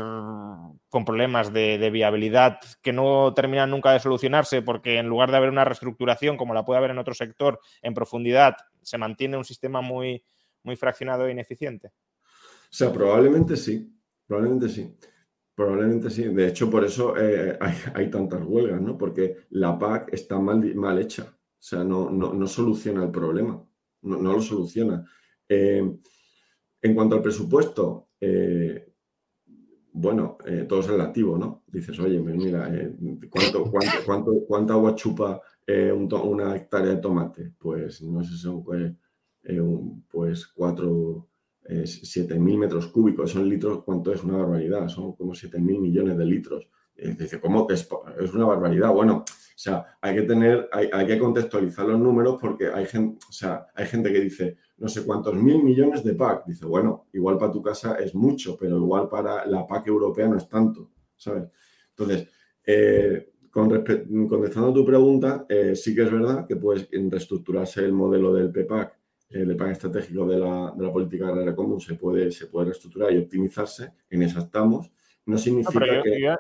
[0.90, 5.50] con problemas de, viabilidad que no terminan nunca de solucionarse porque en lugar de haber
[5.50, 9.82] una reestructuración como la puede haber en otro sector en profundidad, se mantiene un sistema
[9.82, 10.24] muy,
[10.64, 11.88] muy fraccionado e ineficiente.
[11.88, 13.92] O sea, probablemente sí,
[14.28, 14.96] probablemente sí.
[15.56, 16.24] Probablemente sí.
[16.24, 17.58] De hecho, por eso eh,
[17.94, 18.98] hay, tantas huelgas, ¿no?
[18.98, 21.24] Porque la PAC está mal, mal hecha.
[21.24, 23.66] O sea, no, no, soluciona el problema.
[24.02, 25.04] No, lo soluciona.
[25.48, 25.98] Eh,
[26.82, 28.94] en cuanto al presupuesto, eh,
[29.94, 30.38] bueno,
[30.68, 31.64] todo es relativo, ¿no?
[31.68, 32.70] Dices, oye, mira,
[33.30, 33.72] ¿cuánto,
[34.06, 37.54] cuánto, ¿cuánta agua chupa una hectárea de tomate?
[37.58, 38.62] Pues no sé, son
[40.12, 41.28] pues 4,
[41.68, 44.24] 7.000 metros cúbicos, son litros, ¿cuánto es?
[44.24, 46.70] Una barbaridad, son como 7.000 millones de litros.
[46.96, 47.88] dice, ¿cómo es,
[48.20, 48.92] es una barbaridad?
[48.92, 53.20] Bueno, o sea, hay que tener, hay, hay, que contextualizar los números porque hay gente,
[53.28, 56.46] o sea, hay gente que dice, no sé cuántos mil millones de PAC.
[56.46, 60.38] Dice, bueno, igual para tu casa es mucho, pero igual para la PAC europea no
[60.38, 61.46] es tanto, ¿sabes?
[61.92, 62.28] Entonces,
[62.66, 63.70] eh, con
[64.28, 68.52] contestando a tu pregunta, eh, sí que es verdad que puedes reestructurarse el modelo del
[68.52, 68.95] PPAC,
[69.30, 73.14] el PAC estratégico de la, de la política agraria común, se puede, se puede reestructurar
[73.14, 74.92] y optimizarse, en esa estamos,
[75.26, 76.36] no significa que...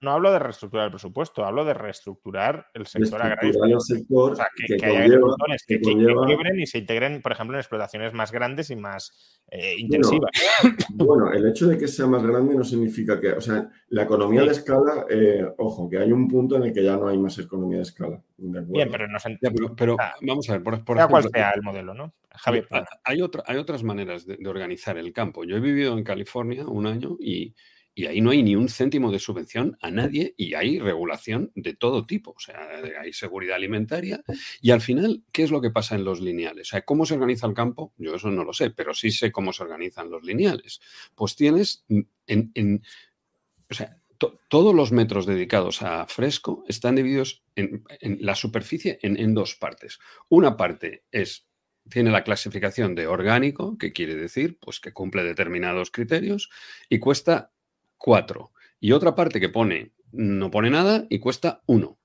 [0.00, 3.64] no, hablo de reestructurar el presupuesto, hablo de reestructurar el sector agrario.
[3.64, 5.92] El sector o sea, que, que, haya agricultores que, que,
[6.56, 10.30] y se integren, por ejemplo, en explotaciones más grandes y más eh, intensivas.
[10.94, 13.32] Bueno, el hecho de que sea más grande no significa que...
[13.32, 16.82] O sea, la economía de escala, eh, ojo, que hay un punto en el que
[16.82, 18.22] ya no hay más economía de escala.
[18.38, 19.38] Bien, pero, no se
[19.76, 22.14] pero, vamos a ver, por, por ejemplo, cual sea el modelo, ¿no?
[22.30, 22.66] Javier.
[23.04, 25.44] Hay, otra, hay otras maneras de organizar el campo.
[25.44, 27.54] Yo he vivido en California un año y
[27.94, 31.74] y ahí no hay ni un céntimo de subvención a nadie y hay regulación de
[31.74, 32.32] todo tipo.
[32.36, 32.68] O sea,
[33.00, 34.22] hay seguridad alimentaria.
[34.60, 36.68] Y al final, ¿qué es lo que pasa en los lineales?
[36.68, 37.92] O sea, ¿cómo se organiza el campo?
[37.96, 40.80] Yo eso no lo sé, pero sí sé cómo se organizan los lineales.
[41.14, 41.84] Pues tienes
[42.26, 42.82] en,
[43.70, 43.96] o sea,
[44.48, 47.84] todos los metros dedicados a fresco están divididos en,
[48.20, 49.98] la superficie en, dos partes.
[50.28, 51.46] Una parte es
[51.90, 56.48] tiene la clasificación de orgánico, que quiere decir pues que cumple determinados criterios
[56.88, 57.52] y cuesta
[58.04, 58.52] 4.
[58.80, 61.98] Y otra parte que pone, no pone nada y cuesta 1.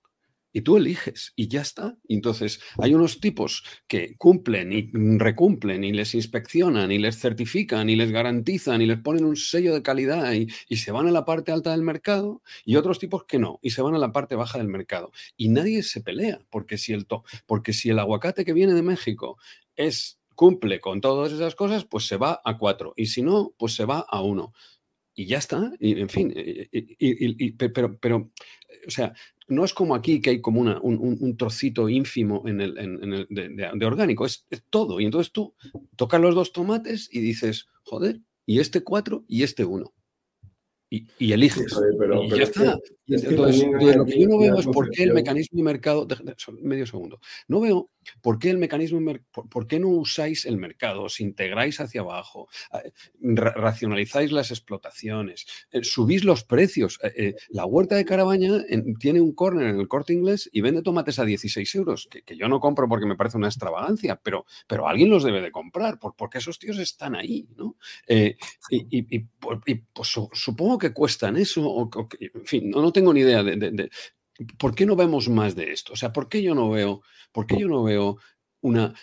[0.53, 1.97] Y tú eliges y ya está.
[2.07, 7.97] Entonces, hay unos tipos que cumplen y recumplen y les inspeccionan y les certifican y
[7.97, 11.51] les garantizan y les ponen un sello de calidad y, se van a la parte
[11.51, 14.57] alta del mercado y otros tipos que no y se van a la parte baja
[14.57, 15.11] del mercado.
[15.35, 17.07] Y nadie se pelea porque si el,
[17.45, 19.37] porque si el aguacate que viene de México
[19.75, 23.75] es cumple con todas esas cosas, pues se va a 4 y si no, pues
[23.75, 24.53] se va a 1
[25.13, 25.71] y ya está.
[25.79, 28.31] Y, en fin, y, pero, pero,
[28.87, 29.13] o sea,
[29.47, 33.27] no es como aquí que hay como una, un, trocito ínfimo en el, en, el
[33.29, 34.99] de, orgánico, es, es, todo.
[34.99, 35.55] Y entonces tú
[35.95, 39.93] tocas los dos tomates y dices, joder, y este cuatro y este uno
[40.89, 41.75] y, eliges.
[42.23, 42.77] y ya está.
[43.07, 46.07] Entonces, lo que yo no veo es por qué el mecanismo de mercado.
[46.61, 47.19] medio segundo.
[47.47, 47.89] No veo
[48.21, 48.99] por qué el mecanismo.
[49.31, 52.91] Por, qué no usáis el mercado, os integráis hacia abajo, eh,
[53.21, 56.99] racionalizáis las explotaciones, eh, subís los precios.
[57.03, 58.63] Eh, la huerta de Carabaña
[58.99, 62.47] tiene un corner en el corte inglés y vende tomates a 16 euros, que, yo
[62.47, 66.37] no compro porque me parece una extravagancia, pero, pero alguien los debe de comprar, porque
[66.37, 67.47] esos tíos están ahí.
[67.55, 67.75] ¿no?
[68.69, 73.89] y, pues, supongo que cuestan eso, o, en fin, no, tengo ni idea de,
[74.57, 75.93] ¿Por qué no vemos más de esto?
[75.93, 78.17] O sea, ¿por qué yo no veo, por qué yo no veo
[78.61, 78.93] una,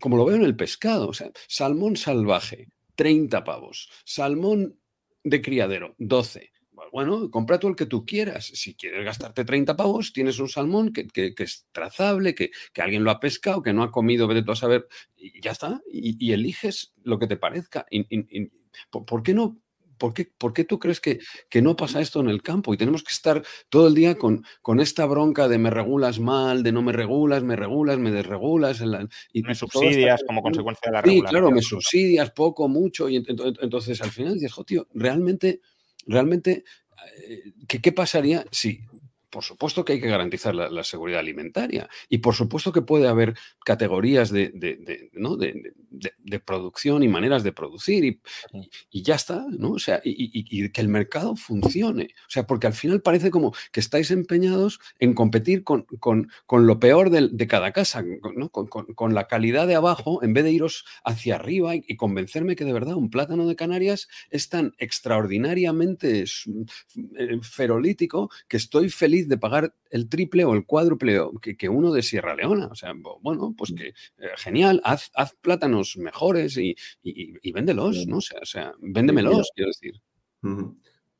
[0.00, 4.78] como lo veo en el pescado, o sea, salmón salvaje, 30 pavos, salmón
[5.22, 6.52] de criadero, 12.
[6.92, 8.46] Bueno, compra tú el que tú quieras.
[8.46, 13.20] Si quieres gastarte 30 pavos, tienes un salmón que, es trazable, que, alguien lo ha
[13.20, 15.80] pescado, que no ha comido, vete tú a saber, y ya está.
[15.90, 17.86] Y, eliges lo que te parezca.
[18.90, 19.58] ¿Por qué no
[19.98, 22.72] ¿Por qué, tú crees que, que, no pasa esto en el campo?
[22.72, 26.62] Y tenemos que estar todo el día con, con esta bronca de me regulas mal,
[26.62, 28.82] de no me regulas, me regulas, me desregulas.
[29.32, 31.26] y me subsidias como consecuencia de la regulación.
[31.26, 33.08] Sí, claro, me subsidias poco, mucho.
[33.08, 35.60] Y entonces al final dices, jo, tío, realmente,
[36.06, 36.64] realmente,
[37.28, 38.80] eh, ¿qué, ¿qué pasaría si
[39.36, 43.34] por supuesto que hay que garantizar la, seguridad alimentaria y por supuesto que puede haber
[43.66, 48.02] categorías de, de, producción y maneras de producir
[48.90, 49.72] y, ya está, ¿no?
[49.72, 52.04] O sea, y, que el mercado funcione.
[52.26, 56.80] O sea, porque al final parece como que estáis empeñados en competir con, con, lo
[56.80, 58.02] peor de, cada casa,
[58.34, 58.48] ¿no?
[58.48, 62.72] Con, la calidad de abajo, en vez de iros hacia arriba y, convencerme que de
[62.72, 69.74] verdad un plátano de Canarias es tan extraordinariamente eh, ferolítico que estoy feliz de pagar
[69.90, 72.66] el triple o el cuádruple que, uno de Sierra Leona.
[72.66, 73.74] O sea, bueno, pues mm.
[73.74, 73.94] que eh,
[74.36, 75.10] genial, haz,
[75.40, 76.76] plátanos mejores y,
[77.52, 78.18] véndelos, ¿no?
[78.18, 80.00] O sea, o sea véndemelos, quiero decir.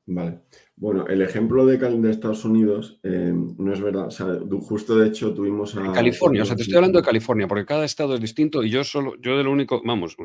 [0.09, 0.42] Vale.
[0.77, 4.07] Bueno, el ejemplo de, de Estados Unidos eh, no es verdad.
[4.07, 5.92] O sea, justo de hecho tuvimos a.
[5.92, 8.85] California, o sea, te estoy hablando de California, porque cada estado es distinto y yo
[8.85, 10.16] solo, yo de lo único, vamos,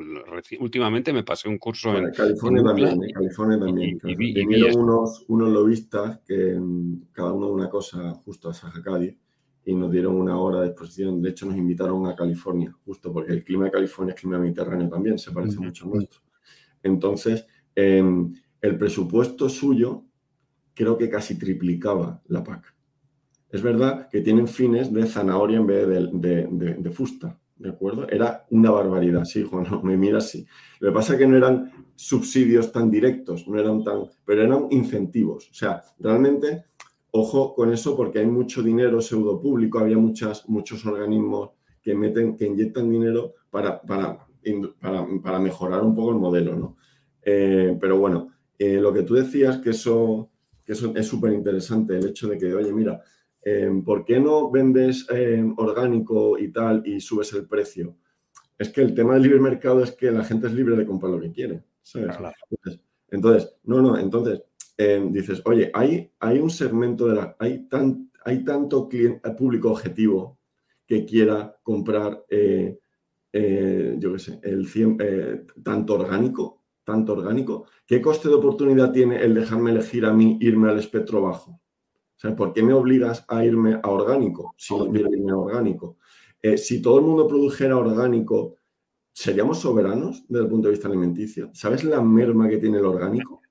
[0.60, 2.12] últimamente me pasé un curso en.
[2.12, 4.00] California también, en California también.
[4.04, 6.60] Y, vinieron unos, unos lobistas que
[7.12, 9.18] cada uno una cosa justo a Sajacadi
[9.66, 11.24] y nos dieron una hora de exposición.
[11.24, 14.90] De hecho, nos invitaron a California, justo porque el clima de California es clima mediterráneo
[14.90, 16.22] también, se parece mucho a nuestro.
[16.84, 18.04] Entonces, eh,
[18.62, 20.06] el presupuesto suyo
[20.74, 22.74] creo que casi triplicaba la PAC.
[23.50, 28.08] Es verdad que tienen fines de zanahoria en vez de, fusta, ¿de acuerdo?
[28.08, 30.46] Era una barbaridad, sí, Juan, no, me mira así.
[30.80, 34.68] Lo que pasa es que no eran subsidios tan directos, no eran tan, pero eran
[34.72, 35.50] incentivos.
[35.52, 36.66] O sea, realmente,
[37.12, 42.38] ojo con eso porque hay mucho dinero pseudo público, había muchas, muchos organismos que meten,
[42.38, 44.26] que inyectan dinero para, para,
[45.22, 46.78] para, mejorar un poco el modelo, ¿no?
[47.24, 48.30] Eh, pero bueno,
[48.64, 50.30] eh, lo que tú decías, que eso,
[50.66, 53.02] que eso es súper interesante, el hecho de que, oye, mira,
[53.44, 57.98] Em, ¿por qué no vendes em, orgánico y tal y subes el precio?
[58.58, 61.12] Es que el tema del libre mercado es que la gente es libre de comprar
[61.12, 61.64] lo que quiere.
[63.10, 64.44] Entonces, no, no, entonces
[64.78, 67.36] em, dices, oye, hay, hay un segmento de la.
[67.40, 70.38] Hay, tan, hay tanto cliente, público objetivo
[70.86, 72.78] que quiera comprar, eh,
[73.34, 77.66] eh, yo qué sé, el eh, tanto orgánico, tanto orgánico.
[77.86, 81.62] ¿Qué coste de oportunidad tiene el dejarme elegir a mí irme al espectro bajo?
[82.22, 85.98] sea, ¿por qué me obligas a irme a orgánico si no quiero irme a orgánico?
[86.42, 88.56] Eh, si todo el mundo produjera orgánico,
[89.12, 91.50] ¿seríamos soberanos desde el punto de vista alimenticio?
[91.54, 93.42] ¿Sabes la merma que tiene el orgánico?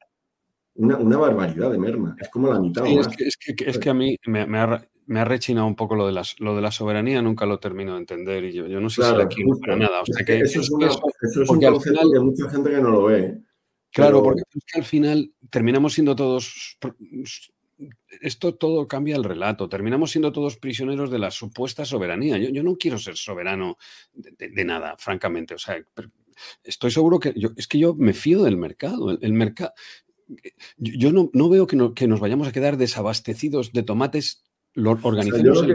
[0.74, 2.84] Una, barbaridad de merma, es como la mitad.
[2.86, 7.20] es, que, a mí me, ha, rechinado un poco lo de, lo de la soberanía,
[7.20, 10.02] nunca lo termino de entender y yo, yo no sé si la quiero para nada.
[10.04, 13.40] eso es, un concepto de mucha gente que no lo ve.
[13.92, 14.42] Claro, porque
[14.74, 16.78] al final terminamos siendo todos
[18.20, 19.68] esto todo cambia el relato.
[19.68, 22.38] Terminamos siendo todos prisioneros de la supuesta soberanía.
[22.38, 23.78] Yo, no quiero ser soberano
[24.12, 25.54] de, nada, francamente.
[25.54, 25.76] O sea,
[26.62, 29.10] estoy seguro que es que yo me fío del mercado.
[29.10, 29.72] El, mercado.
[30.76, 35.66] Yo, no, no, veo que, que, nos vayamos a quedar desabastecidos de tomates lo organicemos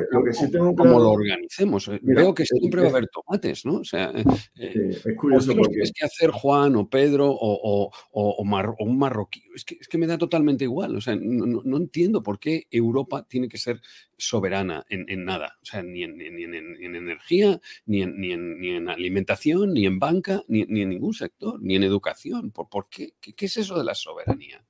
[0.78, 1.88] como lo organicemos.
[1.90, 3.76] Eh, veo que siempre va a haber tomates, ¿no?
[3.76, 4.24] O sea, eh,
[4.58, 5.76] eh, es curioso porque...
[5.96, 9.44] Que hacer Juan o Pedro o, un marroquí.
[9.54, 10.96] Es que, es que, me da totalmente igual.
[10.96, 13.82] O sea, no, entiendo por qué Europa tiene que ser
[14.18, 15.58] soberana en, nada.
[15.62, 20.90] O sea, ni en, energía, ni en, ni, en, alimentación, ni en banca, ni, en
[20.90, 22.52] ningún sector, ni en educación.
[22.52, 23.14] ¿Por, por qué?
[23.20, 23.46] qué?
[23.46, 24.66] es eso de la soberanía?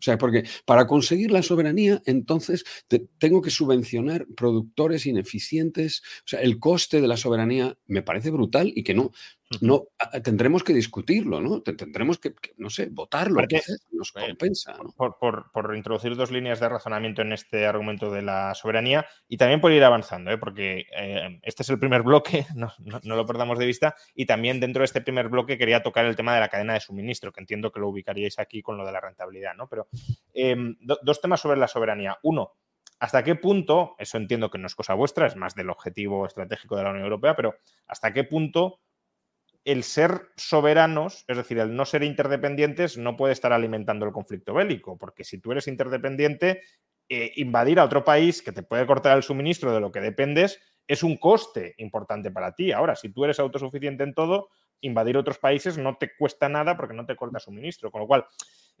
[0.00, 2.64] O sea, porque para conseguir la soberanía, entonces
[3.18, 6.02] tengo que subvencionar productores ineficientes.
[6.20, 9.12] O sea, el coste de la soberanía me parece brutal y que no,
[9.60, 9.88] no
[10.22, 11.60] tendremos que discutirlo, ¿no?
[11.62, 13.40] Tendremos que, no sé, votarlo.
[13.90, 14.76] nos eh, compensa.
[14.96, 19.72] Por, introducir dos líneas de razonamiento en este argumento de la soberanía y también por
[19.72, 20.38] ir avanzando, ¿eh?
[20.38, 24.80] porque eh, este es el primer bloque, no, lo perdamos de vista, y también dentro
[24.80, 27.72] de este primer bloque quería tocar el tema de la cadena de suministro, que entiendo
[27.72, 29.68] que lo ubicaríais aquí con lo de la rentabilidad, ¿no?
[29.68, 29.88] Pero
[30.32, 32.18] em, dos temas sobre la soberanía.
[32.22, 32.54] Uno,
[33.00, 36.76] ¿Hasta qué punto, eso entiendo que no es cosa vuestra, es más del objetivo estratégico
[36.76, 38.80] de la Unión Europea, pero hasta qué punto
[39.64, 44.54] el ser soberanos, es decir, el no ser interdependientes, no puede estar alimentando el conflicto
[44.54, 46.62] bélico, porque si tú eres interdependiente,
[47.08, 50.60] eh, invadir a otro país que te puede cortar el suministro de lo que dependes
[50.86, 52.72] es un coste importante para ti.
[52.72, 54.48] Ahora, si tú eres autosuficiente en todo,
[54.80, 57.90] invadir otros países no te cuesta nada porque no te corta suministro.
[57.90, 58.26] Con lo cual,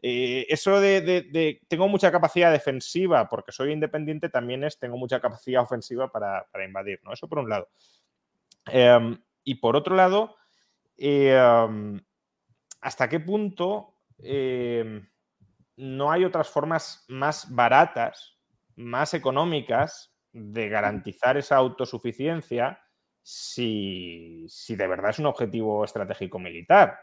[0.02, 5.62] eh, eso de, tengo mucha capacidad defensiva porque soy independiente también es tengo mucha capacidad
[5.62, 7.12] ofensiva para, invadir, ¿no?
[7.12, 7.68] Eso por un lado.
[8.66, 10.36] Em, y por otro lado,
[11.02, 11.98] Em,
[12.82, 15.08] ¿Hasta qué punto em,
[15.76, 18.38] no hay otras formas más baratas,
[18.76, 22.80] más económicas de garantizar esa autosuficiencia
[23.22, 26.98] si, si de verdad es un objetivo estratégico militar?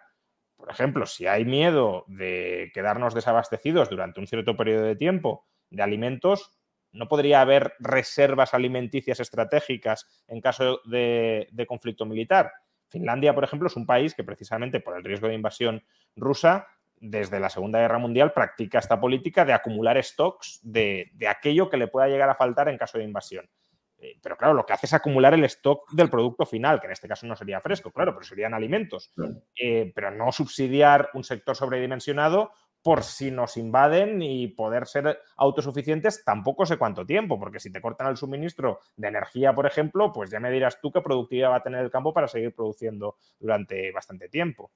[0.57, 5.83] Por ejemplo, si hay miedo de quedarnos desabastecidos durante un cierto periodo de tiempo de
[5.83, 6.51] alimentos,
[6.91, 12.51] ¿no podría haber reservas alimenticias estratégicas en caso de conflicto militar?
[12.88, 15.84] Finlandia, por ejemplo, es un país que precisamente por el riesgo de invasión
[16.15, 16.67] rusa,
[17.00, 21.88] desde la Segunda Guerra Mundial, practica esta política de acumular stocks de, aquello que le
[21.88, 23.47] pueda llegar a faltar en caso de invasión.
[24.00, 26.93] Eh, pero claro, lo que hace es acumular el stock del producto final, que en
[26.93, 29.12] este caso no sería fresco, claro, pero serían alimentos.
[29.60, 32.52] Eh, pero no subsidiar un sector sobredimensionado
[32.88, 37.82] por si nos invaden y poder ser autosuficientes tampoco sé cuánto tiempo, porque si te
[37.82, 41.58] cortan el suministro de energía, por ejemplo, pues ya me dirás tú qué productividad va
[41.58, 44.71] a tener el campo para seguir produciendo durante bastante tiempo.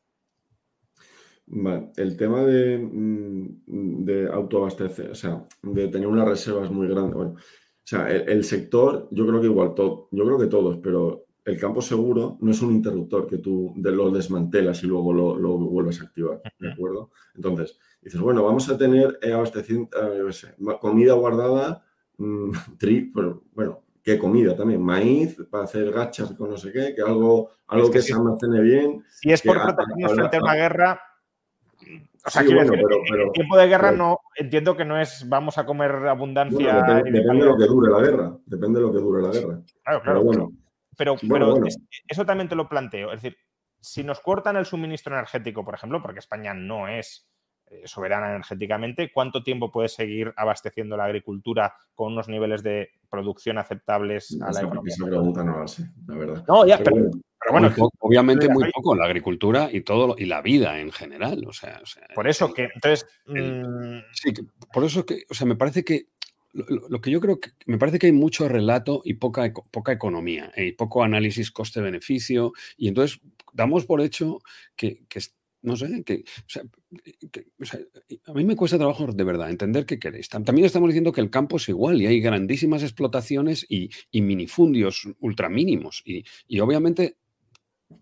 [1.95, 7.31] el tema de, mm, de, autoabastecer, o sea, de tener unas reservas muy grandes, bueno,
[7.35, 11.59] o sea, el, sector, yo creo que igual todo, yo creo que todos, pero el
[11.59, 16.01] campo seguro no es un interruptor que tú lo desmantelas y luego lo, lo vuelves
[16.01, 17.11] a activar, ¿de acuerdo?
[17.35, 21.83] Entonces, dices, bueno, vamos a tener eh, eh comida guardada,
[22.17, 23.11] mmm, tri,
[23.53, 24.81] bueno, ¿qué comida también?
[24.81, 29.03] Maíz para hacer gachas con no sé qué, que algo, algo que, se almacene bien.
[29.09, 31.01] Si es por protegernos frente a una guerra,
[32.23, 37.01] o sea, en tiempo de guerra no entiendo que no es vamos a comer abundancia.
[37.03, 38.37] depende, de lo que dure la guerra.
[38.45, 39.61] Depende de lo que dure la guerra.
[39.83, 40.23] Claro, claro.
[40.23, 40.51] bueno,
[40.97, 41.15] pero,
[42.07, 43.13] eso también te lo planteo.
[43.13, 43.37] Es decir,
[43.79, 47.27] si nos cortan el suministro energético, por ejemplo, porque España no es
[47.67, 53.57] eh, soberana energéticamente, ¿cuánto tiempo puede seguir abasteciendo la agricultura con unos niveles de producción
[53.57, 54.93] aceptables a la economía?
[54.93, 56.45] Esa pregunta no la sé, la verdad.
[56.47, 57.09] No, ya, pero,
[57.49, 61.81] bueno, obviamente muy poco la agricultura y todo y la vida en general, o sea,
[62.13, 64.33] por eso que entonces mm, sí,
[64.71, 66.07] por eso que, o sea, me parece que
[66.53, 70.51] lo, que yo creo que me parece que hay mucho relato y poca, poca economía
[70.55, 73.19] eh, y poco análisis coste-beneficio y entonces
[73.53, 74.39] damos por hecho
[74.75, 75.21] que, que,
[75.61, 76.23] no sé, que,
[78.25, 80.29] a mí me cuesta trabajo de verdad entender qué queréis.
[80.29, 86.01] También estamos diciendo que el campo es igual y hay grandísimas explotaciones y, minifundios ultramínimos.
[86.05, 87.17] Y, y obviamente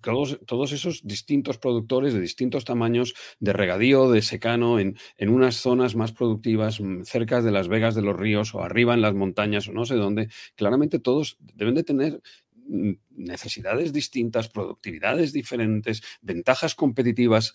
[0.02, 5.96] todos, esos distintos productores de distintos tamaños de regadío, de secano, en, en, unas zonas
[5.96, 9.68] más productivas, mm, cerca de las vegas de los ríos o arriba en las montañas
[9.68, 12.22] o no sé dónde, claramente todos deben de tener
[12.68, 17.54] mm, necesidades distintas, productividades diferentes, ventajas competitivas,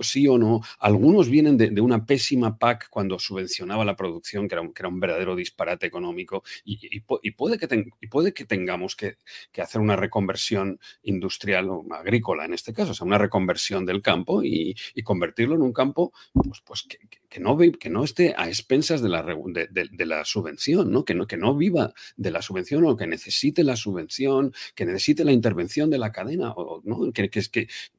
[0.00, 0.60] sí o no.
[0.78, 4.88] Algunos vienen de, una pésima PAC cuando subvencionaba la producción, que era un, que era
[4.88, 9.16] un verdadero disparate económico, y, puede, que y puede que tengamos que,
[9.62, 14.42] hacer una reconversión industrial o agrícola en este caso, o sea, una reconversión del campo
[14.42, 14.74] y,
[15.04, 19.08] convertirlo en un campo pues, pues que, que, no, que no esté a expensas de
[19.08, 21.04] la, de, la subvención, ¿no?
[21.04, 25.24] Que, no, que no viva de la subvención o que necesite la subvención, que necesite
[25.24, 27.12] la intervención de la cadena, o, ¿no?
[27.12, 27.42] que, que,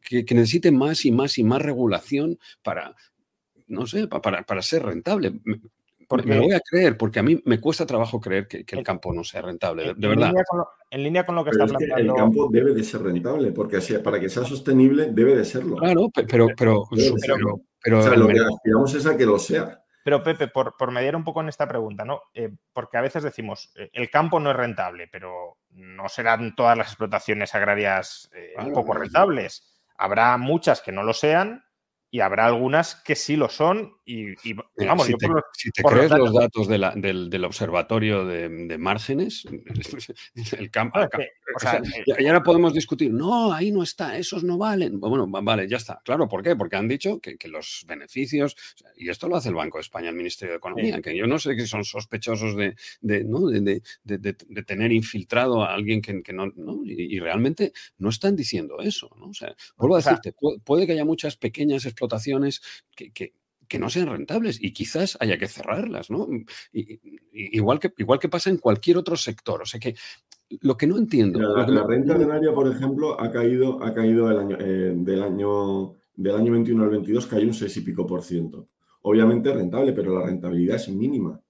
[0.01, 1.82] que, que, necesite más y más y más regulación
[2.61, 2.95] para,
[3.67, 5.33] no sé, para, para ser rentable.
[6.07, 8.83] Porque, me lo voy a creer, porque a mí me cuesta trabajo creer que, el
[8.83, 10.31] campo no sea rentable, de, verdad.
[10.89, 12.13] en línea con lo que está planteando.
[12.13, 15.77] el campo debe de ser rentable, porque para que sea sostenible debe de serlo.
[15.77, 19.79] Claro, pero, pero, pero, pero, o sea, lo que aspiramos es a que lo sea.
[20.03, 22.21] Pero Pepe, por, por, mediar un poco en esta pregunta, ¿no?
[22.33, 26.77] Eh, porque a veces decimos, eh, el campo no es rentable, pero no serán todas
[26.77, 29.65] las explotaciones agrarias eh, poco rentables.
[29.97, 31.63] Habrá muchas que no lo sean
[32.13, 33.97] y habrá algunas que sí lo son.
[34.05, 34.53] Y,
[34.85, 35.13] vamos, si,
[35.71, 39.45] te, crees los datos, del, observatorio de, márgenes,
[40.57, 40.99] el campo.
[42.17, 44.99] y ahora podemos discutir, no, ahí no está, esos no valen.
[44.99, 46.01] Bueno, vale, ya está.
[46.03, 46.55] Claro, ¿por qué?
[46.55, 48.55] Porque han dicho que, los beneficios,
[48.95, 51.39] y esto lo hace el Banco de España, el Ministerio de Economía, que yo no
[51.39, 56.51] sé que son sospechosos de, de, tener infiltrado a alguien que, no,
[56.85, 59.09] y, realmente no están diciendo eso.
[59.17, 59.27] ¿no?
[59.27, 62.61] O sea, vuelvo a decirte, puede que haya muchas pequeñas explotaciones explotaciones
[62.95, 63.33] que,
[63.79, 66.27] no sean rentables y quizás haya que cerrarlas, ¿no?
[67.31, 69.61] igual, que, igual que pasa en cualquier otro sector.
[69.61, 69.95] O sea que
[70.61, 71.39] lo que no entiendo.
[71.39, 76.35] La, renta agraria, por ejemplo, ha caído, ha caído el año, eh, del, año, del
[76.35, 78.69] año 21 al 22, cayó un 6 y pico por ciento.
[79.01, 81.41] Obviamente rentable, pero la rentabilidad es mínima.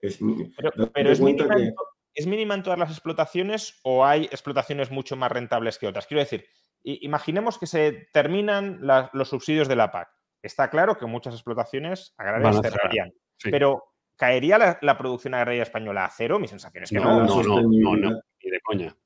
[0.00, 0.18] Es
[0.56, 1.74] Pero, es, mínima en,
[2.14, 6.06] ¿es mínima en todas las explotaciones o hay explotaciones mucho más rentables que otras?
[6.06, 6.46] Quiero decir,
[6.82, 8.80] imaginemos que se terminan
[9.12, 10.08] los subsidios de la PAC.
[10.42, 16.38] Está claro que muchas explotaciones agrarias cerrarían, pero ¿caería la, producción agraria española a cero?
[16.38, 17.24] Mi sensación es que no.
[17.24, 18.96] No, no, no, no, ni de coña.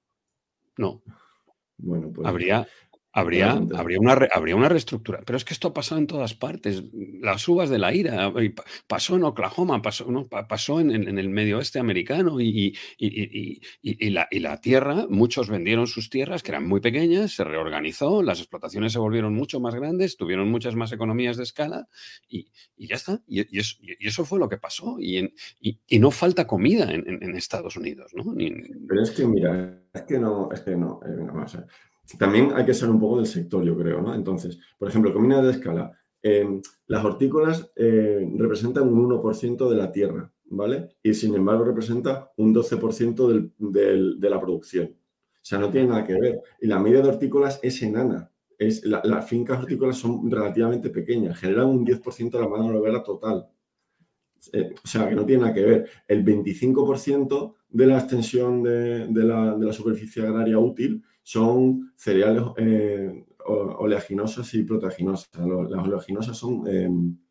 [0.77, 1.03] No.
[1.77, 2.27] Bueno, pues.
[2.27, 2.67] Habría,
[3.17, 5.23] Habría, habría, una, habría una reestructura.
[5.25, 6.83] Pero es que esto ha pasado en todas partes.
[7.21, 8.33] Las uvas de la ira.
[8.89, 10.27] Pasó en Oklahoma, pasó, ¿no?
[10.27, 16.11] pasó en, el medio oeste americano y, y, la, y, la, tierra, muchos vendieron sus
[16.11, 20.51] tierras que eran muy pequeñas, se reorganizó, las explotaciones se volvieron mucho más grandes, tuvieron
[20.51, 21.87] muchas más economías de escala
[22.29, 23.23] y, ya está.
[23.29, 23.47] Y,
[24.05, 24.97] eso, fue lo que pasó.
[24.99, 25.33] Y,
[26.01, 28.11] no falta comida en, Estados Unidos.
[28.13, 28.35] ¿no?
[28.89, 30.99] Pero es que, mira, es que no, es que no.
[31.07, 31.65] Eh,
[32.19, 34.15] también hay que ser un poco del sector, yo creo, ¿no?
[34.15, 35.93] Entonces, por ejemplo, comida de escala.
[36.23, 40.97] Em, las hortícolas eh, representan un 1% de la tierra, ¿vale?
[41.03, 44.87] Y sin embargo representa un 12% de la producción.
[44.87, 46.41] O sea, no tiene nada que ver.
[46.61, 48.31] Y la media de hortícolas es enana.
[48.59, 53.49] Es, las fincas hortícolas son relativamente pequeñas, generan un 10% de la mano obra total.
[54.53, 55.91] Eh, o sea, que no tiene nada que ver.
[56.07, 64.53] El 25% de la extensión de, de la superficie agraria útil son cereales eh, oleaginosas
[64.55, 65.31] y proteaginosas.
[65.35, 66.89] Las oleaginosas son eh,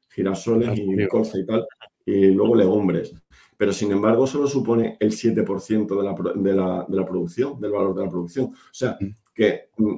[0.09, 1.65] girasoles y colza y tal,
[2.05, 3.13] y luego legumbres.
[3.55, 7.71] Pero sin embargo, solo supone el 7% de la, de, la, de la, producción, del
[7.71, 8.45] valor de la producción.
[8.47, 9.15] O sea, mm.
[9.33, 9.95] que mm,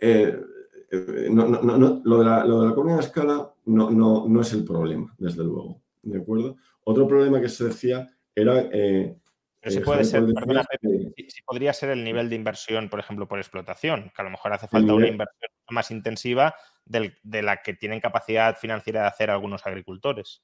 [0.00, 0.40] eh,
[1.30, 4.40] no, no, no, lo, de la, lo de la economía de escala no, no, no
[4.40, 5.82] es el problema, desde luego.
[6.02, 6.56] ¿De acuerdo?
[6.84, 8.68] Otro problema que se decía era
[9.60, 13.38] pero si puede ser, perdona, si, podría ser el nivel de inversión, por ejemplo, por
[13.38, 16.54] explotación, que a lo mejor hace falta una inversión más intensiva
[16.84, 20.42] de la que tienen capacidad financiera de hacer algunos agricultores.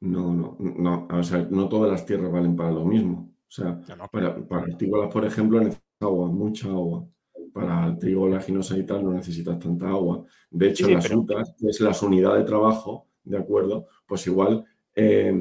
[0.00, 3.34] No, no, no, o sea, no todas las tierras valen para lo mismo.
[3.48, 3.80] O sea,
[4.12, 7.08] para, para artículas, por ejemplo, necesitas agua, mucha agua.
[7.54, 10.24] Para el trigo, la ginosa y tal, no necesitas tanta agua.
[10.50, 13.86] De hecho, las UTAS, que es las unidades de trabajo, ¿de acuerdo?
[14.06, 14.64] Pues igual
[14.94, 15.32] eh,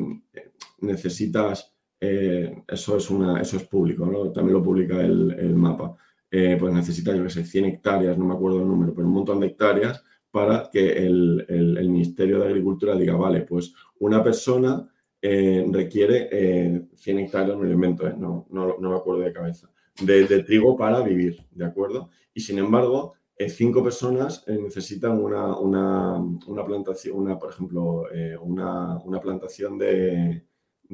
[0.79, 1.72] necesitas,
[2.05, 4.31] eh, eso, es una, eso es público, ¿no?
[4.31, 5.95] También lo publica el, mapa.
[6.29, 9.13] Eh, pues necesitas, yo qué sé, 100 hectáreas, no me acuerdo el número, pero un
[9.13, 11.45] montón de hectáreas para que el,
[11.89, 14.89] Ministerio de Agricultura diga, vale, pues una persona
[15.21, 19.69] requiere 100 hectáreas, me lo invento, no, no, no, me acuerdo de cabeza,
[20.01, 22.09] de, de, trigo para vivir, ¿de acuerdo?
[22.33, 28.37] Y sin embargo, eh, cinco personas eh, necesitan una, una, plantación, una, por ejemplo, eh,
[28.37, 30.45] una, plantación de,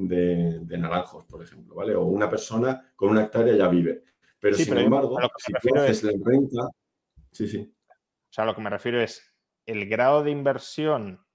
[0.08, 1.96] de, naranjos, por ejemplo, ¿vale?
[1.96, 4.04] O una persona con una hectárea ya vive.
[4.40, 6.70] Pero sin embargo, si tú haces la renta...
[7.32, 7.76] Sí, sí.
[7.90, 9.34] O sea, lo que me refiero es
[9.66, 11.26] el grado de inversión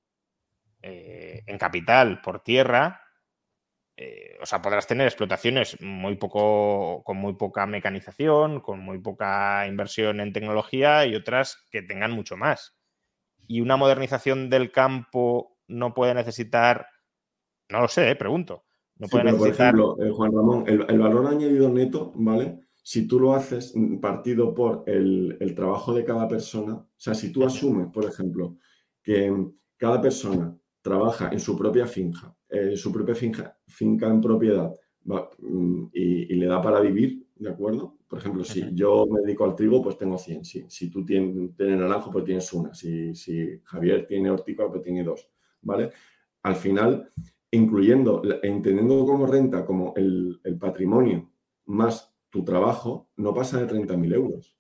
[0.81, 3.05] en capital por tierra
[3.97, 9.67] eh, o sea, podrás tener explotaciones muy poco, con muy poca mecanización, con muy poca
[9.69, 12.77] inversión en tecnología y otras que tengan mucho más.
[13.47, 16.89] Y una modernización del campo no puede necesitar,
[17.71, 18.65] no lo sé, eh, pregunto.
[18.99, 19.75] No puede necesitar...
[19.75, 22.61] Por ejemplo, eh, Juan Ramón, el, valor añadido neto, ¿vale?
[22.83, 27.33] Si tú lo haces partido por el, el trabajo de cada persona, o sea, si
[27.33, 28.59] tú asumes, por ejemplo,
[29.03, 29.33] que
[29.77, 34.71] cada persona trabaja en su propia finja, eh, su propia finca, finca en propiedad
[35.05, 37.99] mm, y, le da para vivir, ¿de acuerdo?
[38.07, 40.45] Por ejemplo, si yo me dedico al trigo, pues tengo 100.
[40.45, 42.75] Si, si tú tienes, tienes, naranjo, pues tienes una.
[42.75, 45.29] Si, si Javier tiene hortícola, pues tiene dos,
[45.63, 45.91] ¿vale?
[46.43, 47.11] Al final,
[47.55, 51.31] incluyendo, entendiendo como renta, como el, patrimonio
[51.67, 54.57] más tu trabajo, no pasa de 30.000 euros.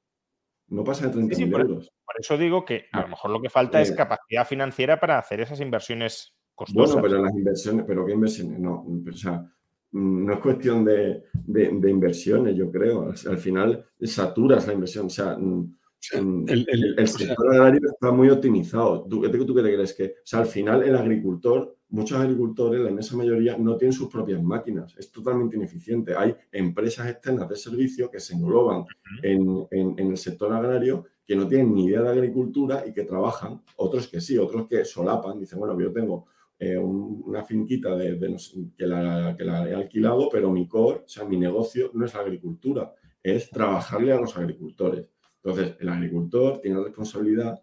[0.68, 1.92] No pasa de 30.000 euros.
[2.04, 5.18] Por eso digo que a lo mejor lo que falta es eh, capacidad financiera para
[5.18, 6.34] hacer esas inversiones
[6.72, 8.60] bueno, pero las inversiones, pero ¿qué inversiones?
[8.60, 9.44] No, o sea,
[9.92, 11.24] no es cuestión de,
[11.88, 13.12] inversiones, yo creo.
[13.28, 15.06] Al final saturas la inversión.
[15.06, 15.76] O sea, mm,
[16.20, 19.04] mm, el, sector agrario está muy optimizado.
[19.04, 19.94] ¿Tú, ¿Tú, qué te crees?
[19.94, 24.08] Que, o sea, al final el agricultor, muchos agricultores, la inmensa mayoría, no tienen sus
[24.08, 24.94] propias máquinas.
[24.98, 26.14] Es totalmente ineficiente.
[26.16, 28.84] Hay empresas externas de servicio que se engloban
[29.22, 33.62] en, en el sector agrario que no tienen ni idea de agricultura y que trabajan,
[33.76, 36.26] otros que sí, otros que solapan, dicen, bueno, yo tengo
[36.58, 38.18] eh, una finquita de,
[38.76, 39.34] que, la,
[39.68, 42.92] he alquilado, pero mi core, o sea, mi negocio no es la agricultura,
[43.22, 45.08] es trabajarle a los agricultores.
[45.42, 47.62] Entonces, el agricultor tiene la responsabilidad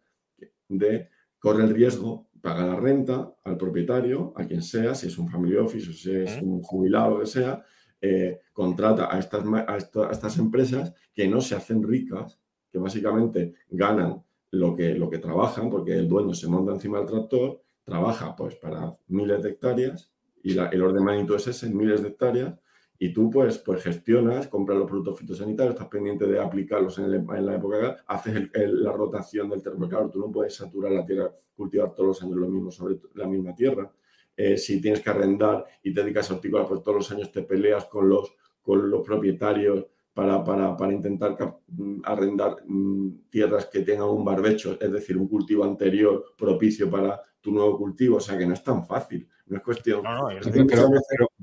[0.68, 1.10] de,
[1.40, 5.56] corre el riesgo, paga la renta al propietario, a quien sea, si es un family
[5.56, 7.64] office o si es un jubilado, lo que sea,
[8.02, 12.40] eh, contrata a estas, a, estas empresas que no se hacen ricas,
[12.72, 17.08] que básicamente ganan lo que, lo que trabajan, porque el dueño se monta encima del
[17.08, 20.12] tractor trabaja pues para miles de hectáreas
[20.44, 22.56] y el orden magnitud es ese, miles de hectáreas,
[23.04, 27.56] y tú pues, pues gestionas, compras los productos fitosanitarios, estás pendiente de aplicarlos en, la
[27.56, 29.90] época, haces la rotación del terreno.
[29.90, 33.26] Claro, tú no puedes saturar la tierra, cultivar todos los años lo mismo sobre la
[33.26, 33.92] misma tierra.
[34.38, 37.42] Eh, si tienes que arrendar y te dedicas a hortícola, pues todos los años te
[37.42, 41.36] peleas con los, con los propietarios para, para, para intentar
[41.70, 47.20] mm, arrendar mm, tierras que tengan un barbecho, es decir, un cultivo anterior propicio para
[47.42, 50.04] tu nuevo cultivo, o sea que no es tan fácil, no es cuestión.
[50.04, 50.60] No, no, es que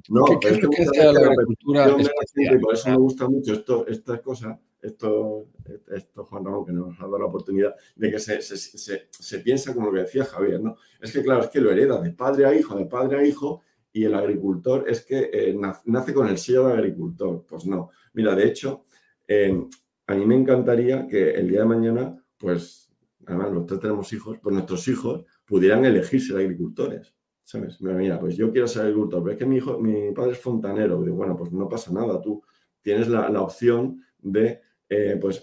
[0.09, 1.97] no, ¿qué, es que la agricultura?
[2.37, 5.49] Y por eso me gusta mucho esto, estas cosas, esto,
[5.89, 9.39] esto, Juan Ramón, que nos ha dado la oportunidad de que se, se, se, se,
[9.41, 10.77] piensa como lo que decía Javier, ¿no?
[11.01, 13.63] Es que, claro, es que lo hereda de padre a hijo, de padre a hijo,
[13.93, 17.45] y el agricultor es que eh, nace con el sello de agricultor.
[17.49, 17.91] Pues no.
[18.13, 18.85] Mira, de hecho,
[19.27, 19.61] eh,
[20.07, 22.93] a mí me encantaría que el día de mañana, pues,
[23.27, 27.15] además nosotros tenemos hijos, pues nuestros hijos pudieran elegir ser agricultores.
[27.43, 27.81] ¿Sabes?
[27.81, 31.03] Mira, pues yo quiero ser agricultor, pero es que mi hijo, mi padre es fontanero.
[31.03, 32.43] Digo, bueno, pues no pasa nada, tú
[32.83, 35.43] tienes la, opción de eh, pues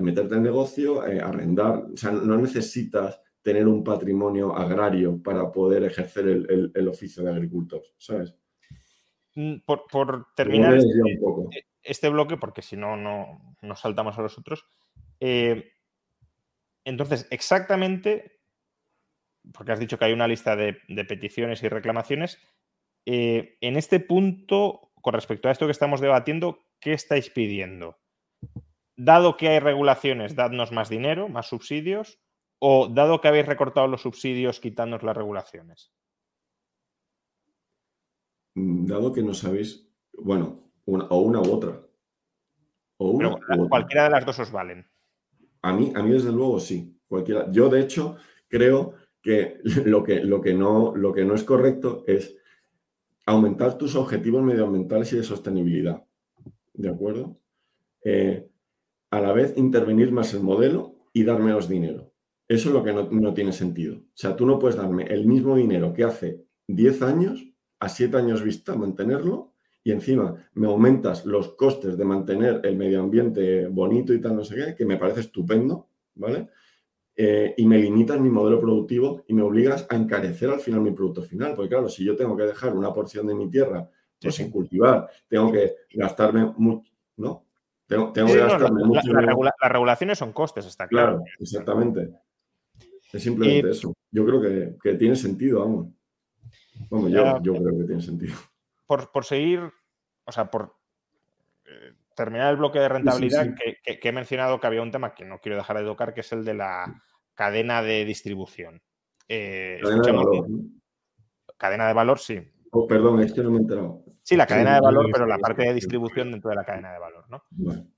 [0.00, 5.82] meterte en negocio, eh, arrendar, o sea, no necesitas tener un patrimonio agrario para poder
[5.82, 8.36] ejercer el, oficio de agricultor, ¿sabes?
[9.34, 14.64] Mm, por, terminar este, este, bloque, porque si no, no saltamos a los otros.
[15.18, 15.72] Eh,
[16.84, 18.41] entonces, exactamente
[19.52, 20.74] porque has dicho que hay una lista de,
[21.08, 22.38] peticiones y reclamaciones.
[23.06, 27.98] Eh, en este punto, con respecto a esto que estamos debatiendo, ¿qué estáis pidiendo?
[28.96, 32.20] Dado que hay regulaciones, dadnos más dinero, más subsidios,
[32.60, 35.92] o dado que habéis recortado los subsidios, quitándonos las regulaciones.
[38.54, 41.80] Dado que no sabéis, bueno, o una u otra.
[42.98, 43.18] O
[43.68, 44.86] cualquiera de las dos os valen.
[45.62, 47.00] A mí, a mí desde luego sí.
[47.08, 47.50] Cualquiera.
[47.50, 48.16] Yo, de hecho,
[48.48, 52.36] creo que lo que, lo que, no, lo que no es correcto es
[53.24, 56.04] aumentar tus objetivos medioambientales y de sostenibilidad.
[56.74, 57.38] ¿De acuerdo?
[58.04, 58.48] Eh,
[59.10, 62.12] a la vez intervenir más el modelo y dar menos dinero.
[62.48, 63.96] Eso es lo que no, tiene sentido.
[63.96, 67.46] O sea, tú no puedes darme el mismo dinero que hace 10 años,
[67.78, 69.52] a 7 años vista, mantenerlo,
[69.84, 74.44] y encima me aumentas los costes de mantener el medio ambiente bonito y tal, no
[74.44, 76.48] sé qué, que me parece estupendo, ¿vale?
[77.14, 80.92] Eh, y me limitas mi modelo productivo y me obligas a encarecer al final mi
[80.92, 81.54] producto final.
[81.54, 83.88] Porque claro, si yo tengo que dejar una porción de mi tierra
[84.20, 87.46] pues, sin cultivar, tengo que gastarme mucho, ¿no?
[87.86, 89.12] Tengo, que gastarme mucho.
[89.12, 91.18] las regulaciones son costes, está claro.
[91.18, 92.10] Claro, exactamente.
[93.12, 93.92] Es simplemente eso.
[94.10, 94.40] Yo creo
[94.80, 95.88] que, tiene sentido, vamos.
[96.88, 98.34] Vamos, yo, yo, creo que tiene sentido.
[98.86, 99.70] Por, seguir,
[100.24, 100.74] o sea, por
[101.66, 103.46] eh, terminar el bloque de rentabilidad,
[103.84, 106.32] Que, he mencionado que había un tema que no quiero dejar de tocar, que es
[106.32, 107.02] el de la
[107.34, 108.82] cadena de distribución.
[109.28, 110.46] Eh, cadena de valor.
[111.56, 112.40] Cadena de valor, sí.
[112.72, 114.04] Oh, perdón, es que no me he enterado.
[114.22, 116.98] Sí, la cadena de valor, pero la parte de distribución dentro de la cadena de
[116.98, 117.44] valor, ¿no?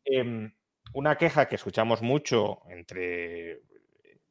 [0.04, 0.52] Em,
[0.94, 3.62] una queja que escuchamos mucho entre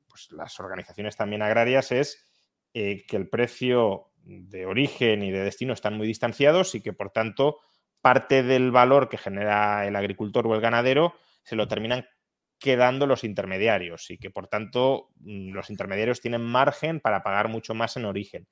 [0.07, 2.27] pues, las organizaciones también agrarias es
[2.73, 7.09] eh, que el precio de origen y de destino están muy distanciados y que, por
[7.09, 7.59] tanto,
[8.03, 12.05] parte del valor que genera el agricultor o el ganadero se lo terminan
[12.59, 17.73] quedando los intermediarios y que, por tanto, mm, los intermediarios tienen margen para pagar mucho
[17.73, 18.47] más en origen.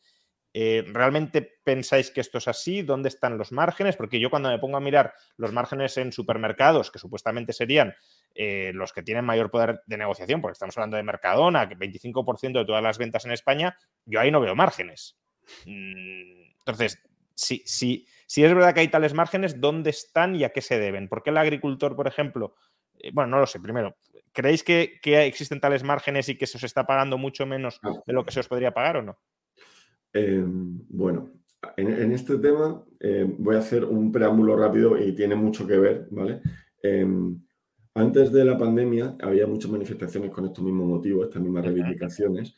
[0.54, 2.82] Eh, ¿Realmente pensáis que esto es así?
[2.82, 3.97] ¿Dónde están los márgenes?
[3.97, 7.93] Porque yo cuando me pongo a mirar los márgenes en supermercados, que supuestamente serían
[8.36, 12.60] eh, los que tienen mayor poder de negociación, porque estamos hablando de Mercadona, que 25%
[12.60, 15.18] de todas las ventas en España, yo ahí no veo márgenes.
[15.66, 17.02] Mm, entonces,
[17.34, 20.79] si, si, si es verdad que hay tales márgenes, ¿dónde están y a qué se
[20.79, 21.09] deben?
[21.09, 22.55] ¿Por qué el agricultor, por ejemplo,
[22.97, 23.97] eh, bueno, no lo sé, primero,
[24.32, 28.23] ¿creéis que, existen tales márgenes y que se os está pagando mucho menos de lo
[28.23, 29.19] que se os podría pagar o no?
[30.13, 31.29] Em, bueno,
[31.75, 32.82] en, este tema
[33.38, 36.39] voy a hacer un preámbulo rápido y tiene mucho que ver, ¿vale?
[36.82, 37.38] Em,
[37.95, 42.55] antes de la pandemia había muchas manifestaciones con estos mismos motivos, estas mismas reivindicaciones.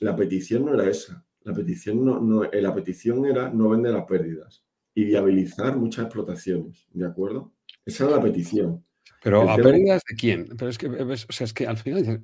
[0.00, 1.24] la petición no era esa.
[1.44, 4.64] La petición, no, eh, la petición era no vender las pérdidas
[4.94, 7.52] y viabilizar muchas explotaciones, ¿de acuerdo?
[7.84, 8.84] Esa era la petición.
[9.22, 10.48] Pero a pérdidas de quién?
[10.56, 12.22] Pero es que, o sea, es que al final,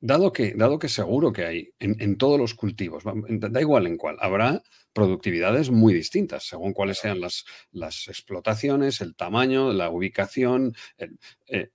[0.00, 4.16] dado que, dado que seguro que hay en, todos los cultivos, da igual en cuál,
[4.20, 10.74] habrá productividades muy distintas según cuáles sean las, las explotaciones, el tamaño, la ubicación.
[11.48, 11.70] Eh,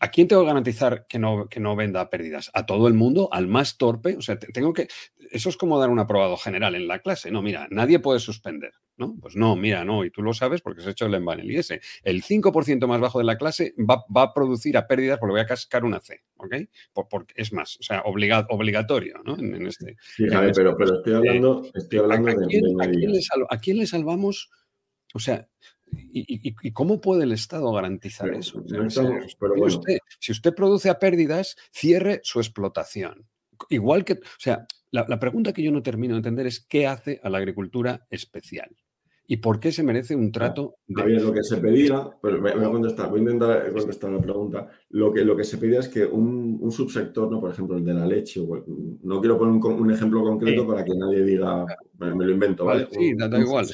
[0.00, 2.50] ¿A quién tengo que garantizar que no, que no venda pérdidas?
[2.54, 3.28] ¿A todo el mundo?
[3.32, 4.16] ¿Al más torpe?
[4.16, 4.88] O sea, tengo que.
[5.30, 7.30] Eso es como dar un aprobado general en la clase.
[7.30, 8.72] No, mira, nadie puede suspender.
[8.96, 9.14] ¿no?
[9.20, 11.50] Pues no, mira, no, y tú lo sabes porque has hecho el embanel.
[11.50, 15.32] Y ese, el 5% más bajo de la clase va, a producir a pérdidas porque
[15.32, 16.54] voy a cascar una C, ¿ok?
[16.92, 19.36] Porque es más, o sea, obligatorio, ¿no?
[19.36, 19.96] En, este.
[20.16, 22.74] Sí, pero, pero estoy hablando, estoy hablando ¿a, quién, de.
[23.50, 24.50] ¿a quién, le salvamos?
[25.14, 25.48] O sea,
[25.92, 28.62] ¿Y, cómo puede el Estado garantizar eso?
[30.18, 33.26] si, usted, produce a pérdidas, cierre su explotación.
[33.70, 36.86] Igual que, o sea, la, la, pregunta que yo no termino de entender es qué
[36.86, 38.74] hace a la agricultura especial
[39.28, 40.76] y por qué se merece un trato.
[40.86, 41.20] De...
[41.20, 44.68] lo que se pedía, pues voy, a contestar, voy a intentar contestar la pregunta.
[44.90, 47.40] Lo que, lo que se pedía es que un, un subsector, ¿no?
[47.40, 48.40] por ejemplo, el de la leche,
[49.02, 51.66] no quiero poner un, ejemplo concreto para que nadie diga,
[51.98, 52.86] me lo invento, ¿vale?
[52.90, 53.66] Sí, da, igual.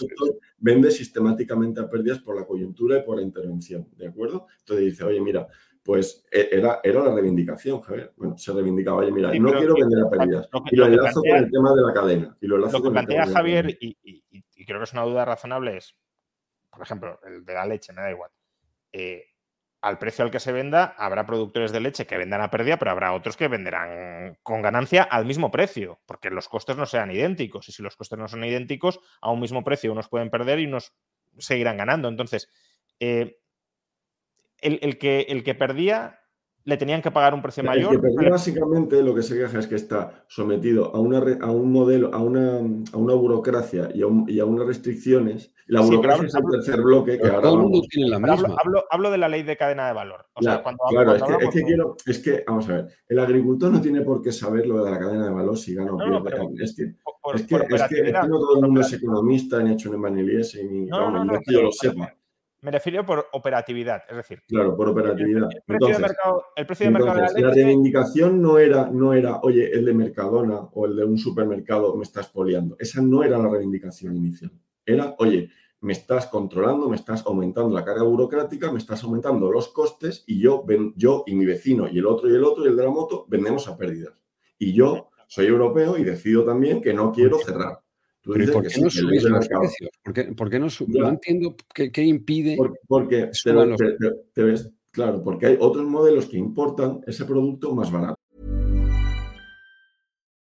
[0.59, 4.47] Vende sistemáticamente a pérdidas por la coyuntura y por la intervención, ¿de acuerdo?
[4.61, 5.47] Entonces dice, oye, mira,
[5.83, 8.13] pues e, era, era la reivindicación, Javier.
[8.17, 10.49] Bueno, se reivindicaba, oye, mira, no quiero vender a pérdidas.
[10.71, 12.37] y lo, enlazo con el tema de la cadena.
[12.41, 15.97] Y lo, lo que plantea Javier, y, y creo que es una duda razonable, es,
[16.71, 18.31] por ejemplo, el de la leche, me da igual.
[18.93, 19.27] Eh,
[19.83, 22.93] al precio al que se venda, habrá productores de leche que vendan a pérdida, pero
[22.93, 27.69] habrá otros que venderán con ganancia al mismo precio, porque los costes no sean idénticos.
[27.69, 30.67] Y si los costes no son idénticos, a un mismo precio unos pueden perder y
[30.67, 30.95] unos
[31.37, 32.09] seguirán ganando.
[32.09, 32.49] Entonces,
[33.01, 33.39] eh,
[34.59, 36.22] el, que, el que perdía
[36.65, 38.01] le tenían que pagar un precio mayor.
[38.31, 42.19] básicamente lo que se queja es que está sometido a, una, a un modelo, a
[42.19, 45.53] una, a una burocracia y a, y a, unas restricciones.
[45.67, 47.43] La burocracia es el tercer bloque que ahora.
[47.43, 48.57] Todo el mundo tiene la misma.
[48.63, 50.27] Hablo, hablo, de la ley de cadena de valor.
[50.35, 54.03] claro, es, que, es, que quiero, es que, vamos a ver, el agricultor no tiene
[54.03, 56.65] por qué saber lo de la cadena de valor si gana o pierde.
[56.65, 56.83] es, que,
[57.35, 60.59] es, que, es, que, no todo el mundo es economista, ni ha hecho un evangelista,
[60.63, 62.15] ni, no, no, que yo lo sepa.
[62.63, 64.43] Me refiero por operatividad, es decir.
[64.47, 65.49] Claro, por operatividad.
[65.53, 67.41] El, precio, de mercado, el precio de mercado de la, leche...
[67.41, 71.97] la reivindicación no era, no era, oye, el de Mercadona o el de un supermercado
[71.97, 72.77] me estás poliando.
[72.79, 74.53] Esa no era la reivindicación inicial.
[74.87, 75.51] Era, oye,
[75.81, 80.39] me estás controlando, me estás aumentando la carga burocrática, me estás aumentando los costes y
[80.39, 82.91] yo, yo y mi vecino y el otro y el otro y el de la
[82.91, 84.15] moto vendemos a pérdidas.
[84.57, 87.81] Y yo soy europeo y decido también que no quiero cerrar.
[88.25, 89.91] ¿Por qué no subís los precios?
[90.37, 92.57] ¿Por qué, no, no entiendo qué, impide
[92.87, 93.31] porque
[94.35, 98.17] te, ves, claro, porque hay otros modelos que importan ese producto más barato.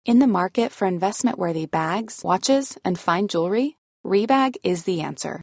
[0.05, 5.43] In the market for investment-worthy bags, watches, and fine jewelry, Rebag is the answer.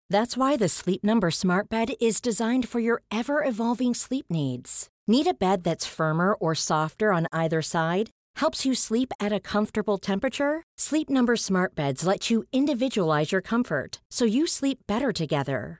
[0.11, 4.89] That's why the Sleep Number Smart Bed is designed for your ever evolving sleep needs.
[5.07, 8.09] Need a bed that's firmer or softer on either side?
[8.35, 10.63] Helps you sleep at a comfortable temperature?
[10.77, 15.79] Sleep Number Smart Beds let you individualize your comfort so you sleep better together.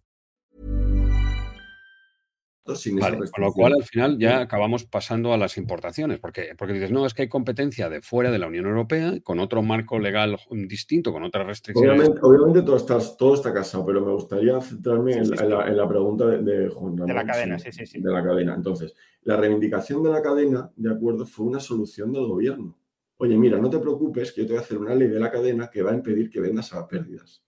[2.99, 6.91] Vale, con lo cual al final ya acabamos pasando a las importaciones, porque, porque dices,
[6.91, 10.37] no, es que hay competencia de fuera de la Unión Europea, con otro marco legal
[10.51, 12.09] distinto, con otras restricciones.
[12.21, 16.97] Obviamente, todo, está, todo está casado, pero me gustaría centrarme en, la, pregunta de, Juan
[16.97, 17.07] Ramón.
[17.07, 18.01] De la cadena, sí, sí, sí.
[18.01, 18.55] De la cadena.
[18.55, 18.93] Entonces,
[19.23, 22.77] la reivindicación de la cadena, de acuerdo, fue una solución del gobierno.
[23.17, 25.29] Oye, mira, no te preocupes, que yo te voy a hacer una ley de la
[25.29, 27.43] cadena que va a impedir que vendas a pérdidas.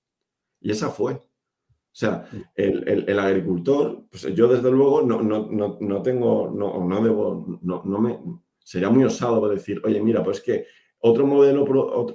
[0.61, 1.19] Y esa fue.
[1.93, 2.25] O sea,
[2.55, 8.19] el, agricultor, pues yo desde luego no, no, tengo, no, no debo, no, me,
[8.57, 10.65] sería muy osado decir, oye, mira, pues que
[10.97, 11.63] otro modelo,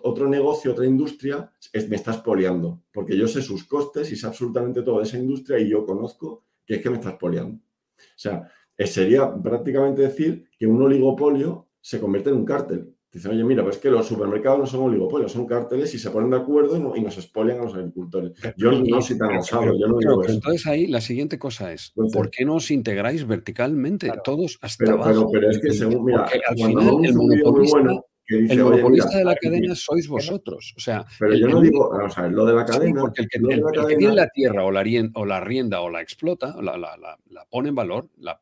[0.02, 1.52] otro negocio, otra industria
[1.88, 5.60] me está expoliando, porque yo sé sus costes y sé absolutamente todo de esa industria
[5.60, 7.58] y yo conozco que es que me está expoliando.
[7.58, 12.96] O sea, eh, sería prácticamente decir que un oligopolio se convierte en un cártel.
[13.10, 16.28] Dicen, oye, mira, pues que los supermercados no son oligopolios, son cárteles y se ponen
[16.28, 18.32] de acuerdo y, nos expolian a los agricultores.
[18.56, 20.34] Yo no soy tan osado, yo no digo eso.
[20.34, 25.02] Entonces ahí la siguiente cosa es, ¿por qué no os integráis verticalmente todos hasta pero,
[25.02, 25.30] abajo?
[25.32, 29.74] Pero, es que según, mira, al final el monopolista, bueno, el monopolista de la cadena
[29.74, 30.74] sois vosotros.
[30.76, 33.00] O sea, pero yo no digo, o sea, lo de la cadena.
[33.00, 34.84] porque el que, tiene la tierra o la,
[35.14, 38.38] o la rienda o la explota, la, la, la, pone en valor, la,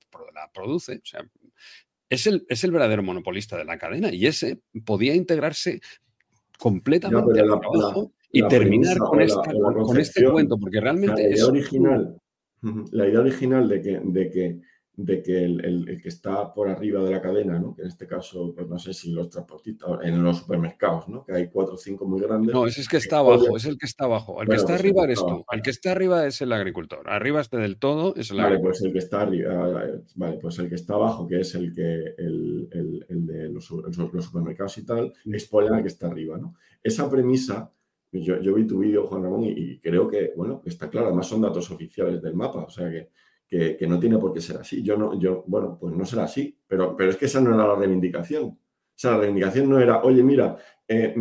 [0.52, 0.96] produce.
[0.96, 1.24] O sea,
[2.08, 5.80] es el, es el verdadero monopolista de la cadena y ese podía integrarse
[6.58, 11.42] completamente al trabajo y terminar con, esta, con, este cuento, porque realmente es.
[11.42, 12.20] Original,
[12.92, 14.60] la idea original de que, de que
[14.96, 17.74] de que el, que está por arriba de la cadena, ¿no?
[17.74, 21.22] que en este caso, pues no sé si los transportistas, en los supermercados, ¿no?
[21.22, 22.54] que hay cuatro o cinco muy grandes.
[22.54, 24.40] No, ese es que está abajo, es el que está abajo.
[24.40, 27.10] El que está pues arriba eres tú, el que está arriba es el agricultor.
[27.10, 30.68] Arriba este del todo es el Vale, pues el que está arriba, vale, pues el
[30.70, 32.68] que está abajo, que es el que el,
[33.08, 36.38] el, de los, los, supermercados y tal, exponen al que está arriba.
[36.38, 36.54] ¿no?
[36.82, 37.70] Esa premisa
[38.12, 41.26] yo, yo, vi tu vídeo, Juan Ramón, y, y, creo que, bueno, está claro, además
[41.26, 43.10] son datos oficiales del mapa, o sea que
[43.48, 44.82] que, no tiene por qué ser así.
[44.82, 47.66] Yo no, yo, bueno, pues no será así, pero, pero es que esa no era
[47.66, 48.44] la reivindicación.
[48.44, 48.58] O
[48.98, 50.56] sea, la reivindicación no era, oye, mira,
[50.88, 51.14] eh,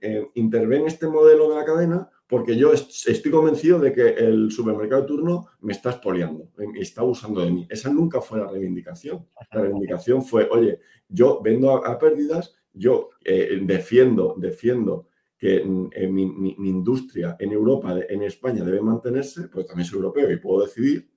[0.00, 5.02] eh, interven este modelo de la cadena porque yo estoy convencido de que el supermercado
[5.02, 7.66] de turno me está expoliando, me está usando de mí.
[7.70, 9.26] Esa nunca fue la reivindicación.
[9.50, 15.08] La reivindicación fue, oye, yo vendo a, pérdidas, yo eh, defiendo, defiendo
[15.38, 20.30] que mm, mi, mi, industria en Europa, en España debe mantenerse, pues también soy europeo
[20.30, 21.08] y puedo decidir,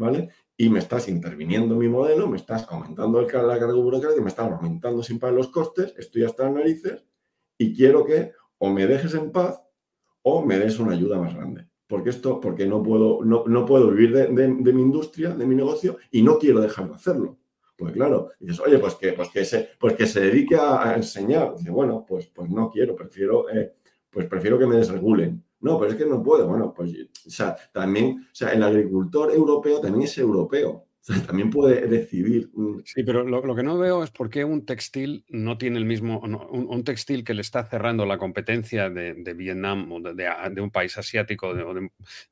[0.00, 0.30] ¿vale?
[0.56, 4.50] Y me estás interviniendo mi modelo, me estás aumentando el, la carga burocrática, me estás
[4.50, 7.04] aumentando sin parar los costes, estoy hasta las narices
[7.58, 9.62] y quiero que o me dejes en paz
[10.22, 11.66] o me des una ayuda más grande.
[11.86, 15.98] Porque esto, porque no puedo, no, no puedo vivir de, mi industria, de mi negocio
[16.10, 17.38] y no quiero dejar de hacerlo.
[17.76, 21.56] Pues claro, dices, oye, pues que, pues que, se, pues que se dedique a, enseñar.
[21.56, 23.74] Dice, bueno, pues, pues no quiero, prefiero, eh,
[24.08, 25.42] pues prefiero que me desregulen.
[25.60, 26.46] No, pero es que no puedo.
[26.46, 26.92] Bueno, pues,
[27.26, 30.86] o sea, también, o sea, el agricultor europeo también es europeo.
[31.26, 32.50] también puede decidir.
[32.84, 36.20] Sí, pero lo, que no veo es por qué un textil no tiene el mismo,
[36.20, 41.54] un, textil que le está cerrando la competencia de, Vietnam o de, un país asiático,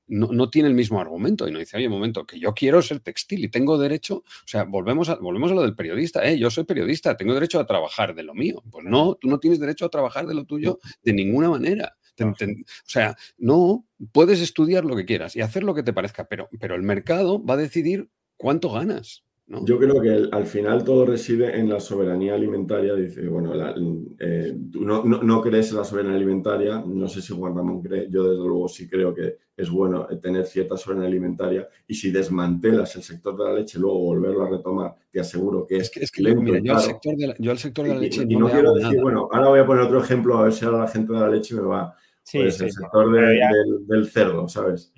[0.07, 3.01] no, tiene el mismo argumento y no dice, oye, un momento, que yo quiero ser
[3.01, 6.51] textil y tengo derecho, o sea, volvemos a, volvemos a lo del periodista, eh, yo
[6.51, 8.63] soy periodista, tengo derecho a trabajar de lo mío.
[8.71, 11.97] Pues no, tú no tienes derecho a trabajar de lo tuyo de ninguna manera.
[12.25, 12.35] O
[12.85, 16.75] sea, no, puedes estudiar lo que quieras y hacer lo que te parezca, pero, pero
[16.75, 19.25] el mercado va a decidir ¿cuánto ganas?
[19.65, 22.95] Yo creo que al final todo reside en la soberanía alimentaria.
[22.95, 23.55] Dice, bueno,
[24.19, 28.25] eh, no, no, crees en la soberanía alimentaria, no sé si Juan Ramón cree, yo
[28.25, 33.03] desde luego sí creo que es bueno tener cierta soberanía alimentaria y si desmantelas el
[33.03, 36.61] sector de la leche, luego volverlo a retomar, te aseguro que es, es que, mira,
[36.63, 39.01] yo, al sector de la, yo, al sector de la, leche y, no, quiero decir,
[39.01, 41.31] bueno, ahora voy a poner otro ejemplo a ver si ahora la gente de la
[41.31, 41.97] leche me va.
[42.29, 44.93] Sí, pues el sector del, cerdo, ¿sabes?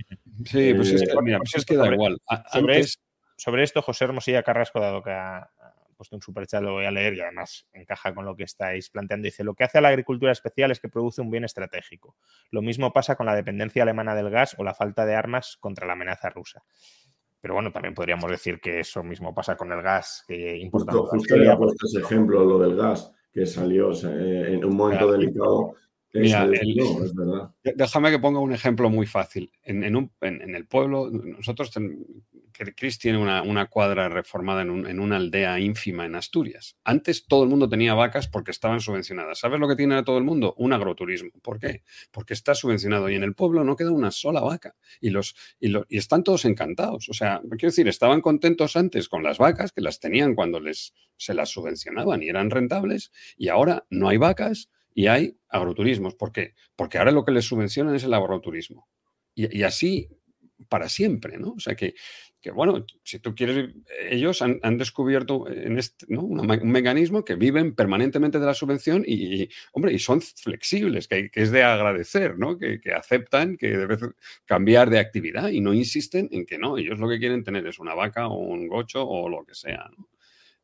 [0.44, 2.18] Sí, pues es que, eh, mira, pues es que da igual.
[2.26, 2.98] Antes,
[3.36, 5.48] sobre esto, José Hermosilla Carrasco, dado que ha,
[5.96, 9.26] puesto un superchat, lo voy a leer y además encaja con lo que estáis planteando.
[9.26, 12.16] Dice, lo que hace a la agricultura especial es que produce un bien estratégico.
[12.50, 15.86] Lo mismo pasa con la dependencia alemana del gas o la falta de armas contra
[15.86, 16.64] la amenaza rusa.
[17.40, 21.10] Pero bueno, también podríamos decir que eso mismo pasa con el gas que importamos.
[21.10, 25.76] Justo, le ha puesto ese ejemplo, lo del gas, que salió en un momento delicado.
[26.12, 26.48] Mira,
[27.62, 29.52] déjame que ponga un ejemplo muy fácil.
[29.62, 31.70] En, en el pueblo, nosotros
[32.76, 36.76] Chris tiene una, cuadra reformada en, una aldea ínfima en Asturias.
[36.84, 39.38] Antes todo el mundo tenía vacas porque estaban subvencionadas.
[39.38, 40.54] ¿Sabes lo que tiene todo el mundo?
[40.58, 41.30] Un agroturismo.
[41.42, 41.82] ¿Por qué?
[42.10, 45.72] Porque está subvencionado y en el pueblo no queda una sola vaca y, los, y,
[45.96, 47.08] están todos encantados.
[47.08, 50.94] O sea, quiero decir, estaban contentos antes con las vacas que las tenían cuando les,
[51.16, 56.14] se las subvencionaban y eran rentables y ahora no hay vacas y hay agroturismos.
[56.14, 56.54] ¿Por qué?
[56.76, 58.88] Porque ahora lo que les subvencionan es el agroturismo.
[59.34, 60.08] Y, así
[60.68, 61.52] para siempre, ¿no?
[61.52, 61.94] O sea que
[62.40, 63.70] que bueno, si tú quieres,
[64.08, 69.92] ellos han, descubierto en este, un mecanismo que viven permanentemente de la subvención y, hombre,
[69.92, 72.56] y son flexibles, que, es de agradecer, ¿no?
[72.56, 73.98] Que, aceptan que debe
[74.46, 77.78] cambiar de actividad y no insisten en que no, ellos lo que quieren tener es
[77.78, 79.90] una vaca o un gocho o lo que sea.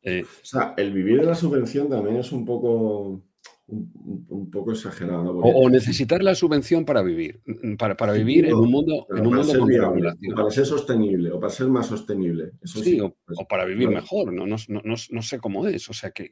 [0.01, 3.21] Eh, o sea, el vivir de la subvención también es un poco
[3.67, 5.37] un, poco exagerado.
[5.37, 9.35] O, necesitar la subvención para vivir, mm, para, para vivir en un mundo, en un
[9.35, 10.35] mundo con regulación.
[10.35, 12.53] Para ser sostenible o para ser más sostenible.
[12.63, 13.13] sí, o,
[13.47, 14.47] para vivir mejor, ¿no?
[14.47, 16.31] No, no, no, sé cómo es, o sea que...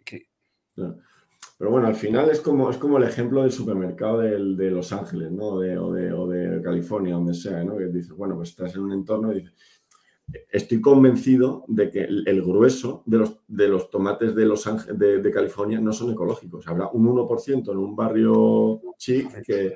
[1.57, 5.31] Pero bueno, al final es como, es como el ejemplo del supermercado de Los Ángeles,
[5.31, 5.45] ¿no?
[5.45, 7.77] o, de, o de California, donde sea, ¿no?
[7.77, 9.53] Que dices, bueno, pues estás en un entorno y dices,
[10.51, 15.32] estoy convencido de que el, grueso de los, de los tomates de, Los Ángeles, de,
[15.32, 16.67] California no son ecológicos.
[16.67, 19.76] Habrá un 1% en un barrio chic que...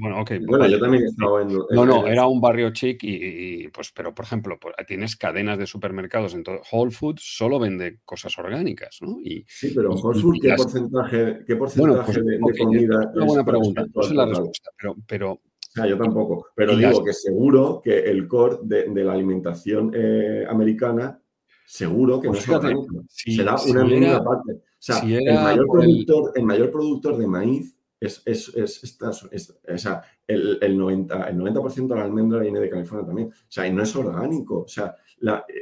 [0.00, 1.48] bueno, okay, bueno, yo también he estado en...
[1.70, 5.66] No, no, era un barrio chic y, pues, pero por ejemplo, pues, tienes cadenas de
[5.66, 9.18] supermercados, en todo, Whole Foods solo vende cosas orgánicas, ¿no?
[9.22, 13.10] Y, sí, pero Whole Foods, ¿qué porcentaje, qué porcentaje pues, de, comida?
[13.10, 15.40] Es una buena pregunta, no sé la respuesta, pero, pero
[15.84, 16.46] yo tampoco.
[16.54, 21.20] Pero digo que seguro que el core de, la alimentación eh, americana,
[21.66, 22.60] seguro que pues no
[23.08, 24.52] será una mínima parte.
[24.52, 26.44] O sea, el, mayor productor, el...
[26.44, 32.00] mayor productor de maíz es, es, es, o sea, el, el, 90%, el 90 de
[32.00, 33.28] la almendra viene de California también.
[33.28, 34.62] O sea, y no es orgánico.
[34.62, 34.94] O sea,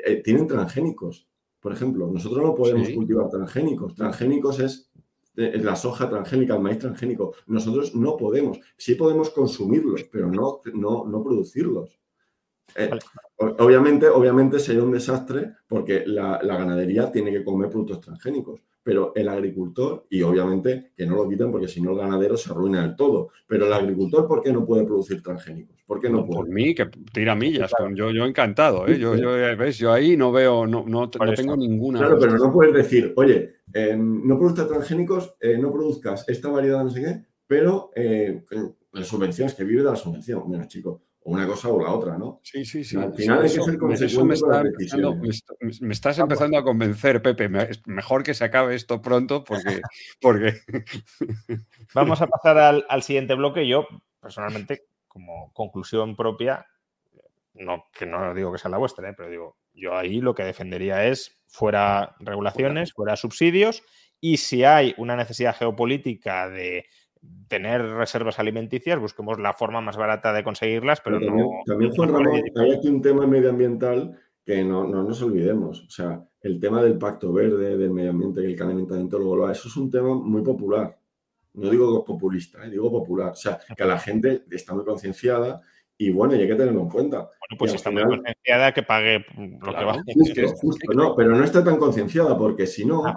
[0.06, 1.28] eh, tienen transgénicos.
[1.60, 3.94] Por ejemplo, nosotros no podemos cultivar transgénicos.
[3.94, 4.90] Transgénicos es
[5.34, 7.34] la soja transgénica, el maíz transgénico.
[7.46, 8.58] Nosotros no podemos.
[8.76, 11.98] Sí podemos consumirlos, pero no, no, no producirlos.
[12.76, 12.90] Eh,
[13.36, 19.28] obviamente, obviamente sería un desastre porque la, ganadería tiene que comer productos transgénicos, pero el
[19.28, 22.94] agricultor, y obviamente que no lo quiten porque si no el ganadero se arruina del
[22.94, 25.82] todo, pero el agricultor, ¿por qué no puede producir transgénicos?
[25.86, 26.40] ¿Por qué no, puede?
[26.40, 28.98] Por mí, que tira millas, yo, yo encantado, ¿eh?
[28.98, 29.78] yo, yo, ¿ves?
[29.78, 31.98] yo ahí no veo, no, no, tengo ninguna.
[31.98, 36.84] Claro, pero no puedes decir, oye, em, no produzcas transgénicos, eh, no produzcas esta variedad,
[36.84, 37.90] no sé qué, pero
[38.92, 40.42] las subvenciones, que vive de la subvención.
[40.46, 42.40] Mira, chico, o una cosa o la otra, ¿no?
[42.42, 42.96] Sí, sí, sí.
[42.98, 43.64] Al final eso,
[45.80, 47.48] me, estás empezando a convencer, Pepe.
[47.86, 49.80] Mejor que se acabe esto pronto porque...
[50.20, 50.54] porque...
[51.94, 53.66] Vamos a pasar al, siguiente bloque.
[53.66, 53.86] Yo,
[54.20, 56.66] personalmente, como conclusión propia,
[57.54, 59.14] no, que no digo que sea la vuestra, ¿eh?
[59.16, 63.82] pero digo, yo ahí lo que defendería es fuera regulaciones, fuera subsidios,
[64.20, 66.86] y si hay una necesidad geopolítica de
[67.48, 71.50] tener reservas alimenticias, busquemos la forma más barata de conseguirlas, pero, no...
[71.66, 75.84] También, Juan Ramón, hay aquí un tema medioambiental que no, nos olvidemos.
[75.86, 79.68] O sea, el tema del pacto verde, del medio ambiente y el calentamiento global, eso
[79.68, 80.98] es un tema muy popular.
[81.54, 82.70] No digo populista, ¿eh?
[82.70, 83.32] digo popular.
[83.32, 85.60] O sea, que la gente está muy concienciada
[85.96, 87.18] y bueno, y hay que tenerlo en cuenta.
[87.18, 90.02] Bueno, pues está muy concienciada que pague lo que va.
[90.94, 93.14] no, pero no está tan concienciada porque si no, ah,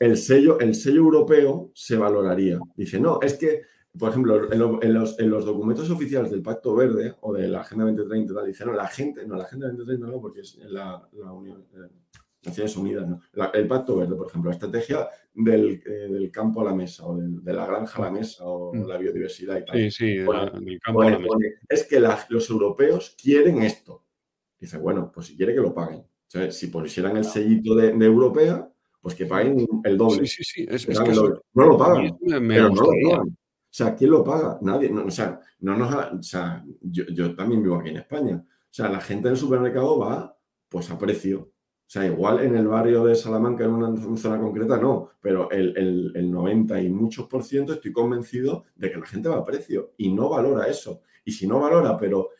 [0.00, 2.58] el, sello, el sello europeo se valoraría.
[2.74, 3.62] Dice, no, es que,
[3.96, 4.58] por ejemplo, en,
[4.94, 8.64] los, en los, documentos oficiales del Pacto Verde o de la Agenda 2030, tal, dice,
[8.64, 11.64] no, la gente, no, la Agenda 2030 no, porque es la, la Unión.
[11.74, 11.88] Eh,
[12.42, 13.20] Naciones Unidas, ¿no?
[13.52, 17.52] el Pacto Verde, por ejemplo, la estrategia del, eh, campo a la mesa o de
[17.52, 18.86] la granja a la mesa o mm.
[18.86, 19.76] la biodiversidad y tal.
[19.76, 21.34] Sí, sí, del campo a la mesa.
[21.68, 24.04] es que los europeos quieren esto.
[24.58, 26.04] Dice, bueno, pues si quiere que lo paguen.
[26.50, 28.69] si pusieran el sellito de, europea,
[29.00, 30.26] pues que paguen el doble.
[30.26, 30.92] Sí, sí, sí.
[31.54, 32.18] no lo pagan.
[32.26, 33.28] pero no lo pagan.
[33.28, 34.58] O sea, ¿quién lo paga?
[34.62, 34.92] Nadie.
[34.92, 38.44] o sea, no nos o sea yo, yo, también vivo aquí en España.
[38.44, 40.36] O sea, la gente en el supermercado va
[40.68, 41.40] pues a precio.
[41.40, 45.76] O sea, igual en el barrio de Salamanca, en una zona concreta, no, pero el,
[45.76, 49.44] el, el 90 y muchos por ciento estoy convencido de que la gente va a
[49.44, 51.02] precio y no valora eso.
[51.24, 52.30] Y si no valora, pero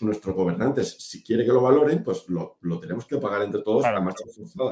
[0.00, 4.00] nuestros gobernantes, si quiere que lo valoren, pues lo, tenemos que pagar entre todos a
[4.00, 4.24] marcha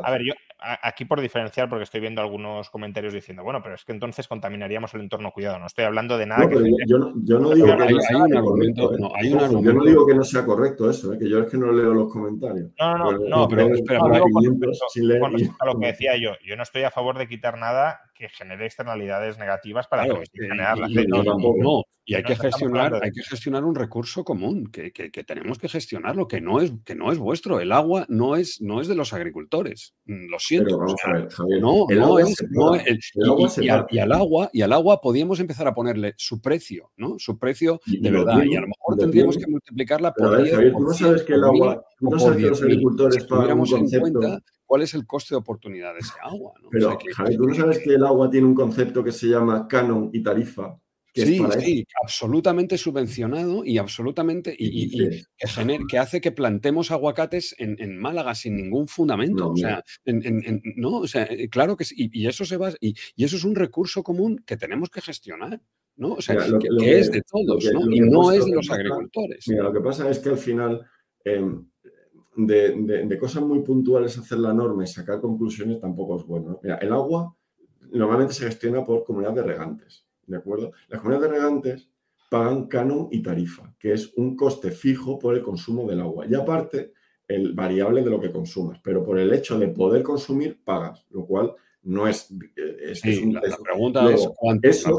[0.03, 0.35] A ver, yo
[0.83, 4.95] aquí por diferenciar, porque estoy viendo algunos comentarios diciendo, bueno, pero es que entonces contaminaríamos
[4.95, 5.59] el entorno cuidado.
[5.59, 6.57] No estoy hablando de nada que.
[6.87, 7.13] Yo, no,
[7.51, 8.93] digo que no sea correcto.
[9.63, 11.19] Yo no digo que no sea correcto eso, ¿eh?
[11.19, 12.71] que yo es que no leo los comentarios.
[12.79, 17.19] No, no, no, pero, espera, a lo que decía yo, yo no estoy a favor
[17.19, 22.37] de quitar nada que genere externalidades negativas para que generar la no, y hay que
[22.37, 26.71] gestionar, hay que gestionar un recurso común, que, que, tenemos que gestionarlo, que no es,
[26.85, 27.61] que no es vuestro.
[27.61, 29.95] El agua no es, no es de los agricultores.
[30.05, 30.77] Mm, lo siento.
[31.61, 32.37] no, no es,
[33.59, 37.15] y, al, agua, y al agua podíamos empezar a ponerle su precio, ¿no?
[37.19, 38.43] Su precio de verdad.
[38.45, 40.47] y a lo mejor tendríamos que multiplicarla por.
[40.47, 44.21] tú no sabes que el agua, no sabes que los agricultores pagan un concepto
[44.67, 46.53] cuál es el coste de oportunidad de ese agua.
[46.63, 46.69] ¿no?
[46.71, 46.99] Pero,
[47.37, 50.79] ¿tú no sabes que el agua tiene un concepto que se llama canon y tarifa?
[51.13, 55.25] Que sí, sí, absolutamente subvencionado y absolutamente y, que,
[55.89, 59.51] que, hace que plantemos aguacates en, Málaga sin ningún fundamento.
[59.51, 59.85] o sea,
[60.75, 63.55] no, o sea, eh, claro que sí, y, eso se va, y, eso es un
[63.55, 65.61] recurso común que tenemos que gestionar.
[65.97, 66.15] ¿no?
[66.15, 67.89] O sea, que, es de todos, ¿no?
[67.89, 69.45] y no es de los agricultores.
[69.47, 70.85] Mira, lo que pasa es que al final
[71.25, 71.65] em,
[72.37, 76.59] de, cosas muy puntuales hacer la norma y sacar conclusiones tampoco es bueno.
[76.63, 77.35] Mira, el agua
[77.93, 80.73] normalmente se gestiona por comunidades de regantes, ¿de acuerdo?
[80.89, 81.89] Las comunidades de regantes
[82.31, 86.27] pagan canon y tarifa, que es un coste fijo por el consumo del agua.
[86.29, 86.93] Y aparte,
[87.29, 91.25] el variable de lo que consumas, pero por el hecho de poder consumir, pagas, lo
[91.27, 92.31] cual no es...
[92.31, 94.99] la, pregunta es cuánto, eso,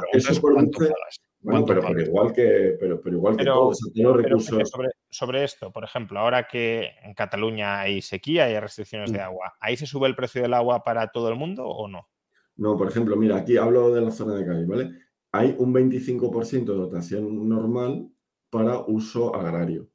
[1.46, 4.72] bueno, pero, igual que, pero, pero igual que todos los recursos.
[5.10, 9.22] Sobre, esto, por ejemplo, ahora que en Cataluña hay sequía y hay restricciones de mm.
[9.22, 12.10] agua, ¿ahí se sube el precio del agua para todo el mundo o no?
[12.58, 14.92] No, por ejemplo, mira, aquí hablo de la zona de calle, ¿vale?
[15.32, 18.10] Hay un 25% de dotación normal
[18.50, 19.88] para uso agrario.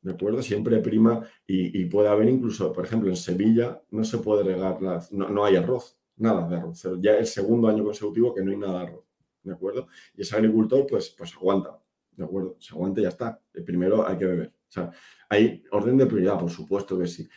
[0.00, 0.42] ¿De acuerdo?
[0.42, 5.28] Siempre prima y, puede haber incluso, por ejemplo, en Sevilla no se puede regar, no,
[5.28, 6.82] no hay arroz, nada de arroz.
[7.00, 9.05] Ya es el segundo año consecutivo que no hay nada de arroz.
[9.46, 9.88] ¿De acuerdo?
[10.16, 11.78] Y ese agricultor, pues, pues aguanta,
[12.12, 12.56] ¿de acuerdo?
[12.58, 13.40] Se aguanta y ya está.
[13.64, 14.48] Primero hay que beber.
[14.68, 14.90] O sea,
[15.28, 17.28] hay orden de prioridad, por supuesto que sí.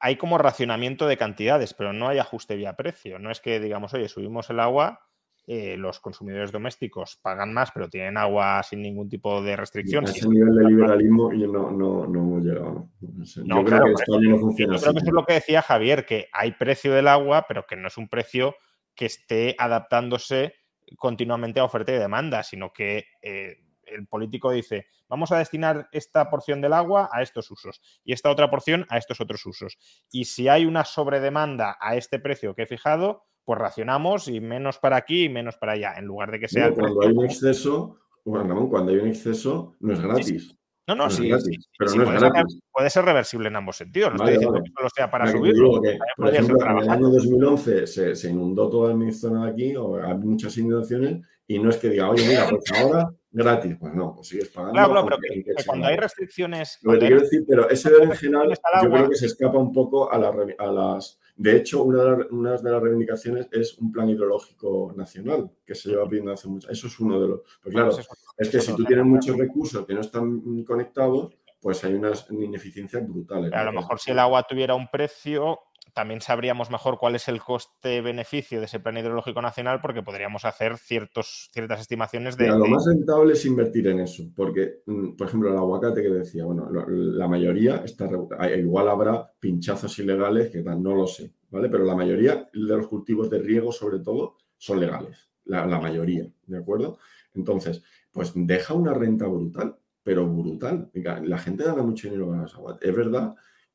[0.00, 3.18] hay como racionamiento de cantidades, pero no hay ajuste vía precio.
[3.18, 5.00] No es que digamos, oye, subimos el agua,
[5.46, 10.06] eh, los consumidores domésticos pagan más, pero tienen agua sin ningún tipo de restricción.
[10.06, 12.88] A ese nivel de liberalismo yo no, no, no hemos llegado.
[13.00, 14.84] yo creo que esto no funciona así.
[14.84, 17.76] Creo que eso es lo que decía Javier, que hay precio del agua, pero que
[17.76, 18.54] no es un precio
[18.94, 20.54] que esté adaptándose
[20.96, 26.30] continuamente a oferta y demanda, sino que eh, el político dice, vamos a destinar esta
[26.30, 29.78] porción del agua a estos usos y esta otra porción a estos otros usos.
[30.10, 34.78] Y si hay una sobredemanda a este precio que he fijado, pues racionamos y menos
[34.78, 36.72] para aquí y menos para allá, en lugar de que sea...
[36.72, 40.56] cuando hay un exceso, bueno, cuando hay un exceso, no es gratis.
[40.86, 41.30] No, no, sí,
[41.78, 42.32] pero no
[42.72, 44.10] puede ser reversible en ambos sentidos.
[44.10, 45.80] No estoy diciendo que solo sea para subirlo.
[46.16, 50.02] por ejemplo, en el año 2011 se, se, inundó toda mi zona de aquí, o
[50.02, 53.76] hay muchas inundaciones, y no es que diga, oye, mira, pues ahora gratis.
[53.78, 54.74] Pues no, pues sigues pagando.
[54.74, 56.78] Claro, pero que, cuando hay restricciones.
[56.82, 58.52] Lo que te quiero decir, pero ese berenjenal
[58.82, 61.18] yo creo que se escapa un poco a, a las.
[61.34, 65.90] De hecho, una de, las, de, las, reivindicaciones es un plan hidrológico nacional que se
[65.90, 66.70] lleva pidiendo hace mucho.
[66.70, 67.40] Eso es uno de los.
[67.62, 67.96] Pues claro,
[68.36, 73.08] es que si tú tienes muchos recursos que no están conectados, pues hay unas ineficiencias
[73.08, 73.52] brutales.
[73.52, 75.60] A lo mejor si el agua tuviera un precio,
[75.94, 80.78] también sabríamos mejor cuál es el coste-beneficio de ese plan hidrológico nacional porque podríamos hacer
[80.78, 82.48] ciertos, ciertas estimaciones de...
[82.48, 86.44] lo más rentable es invertir en eso, porque, mm, por ejemplo, el aguacate que decía,
[86.44, 88.08] bueno, la mayoría está...
[88.56, 91.68] Igual habrá pinchazos ilegales que no lo sé, ¿vale?
[91.68, 96.26] Pero la mayoría de los cultivos de riego, sobre todo, son legales, la, la mayoría,
[96.46, 96.98] ¿de acuerdo?
[97.34, 100.90] Entonces, pues deja una renta brutal pero brutal.
[101.22, 102.78] La gente gana mucho dinero con las aguas.
[102.80, 103.34] Es verdad,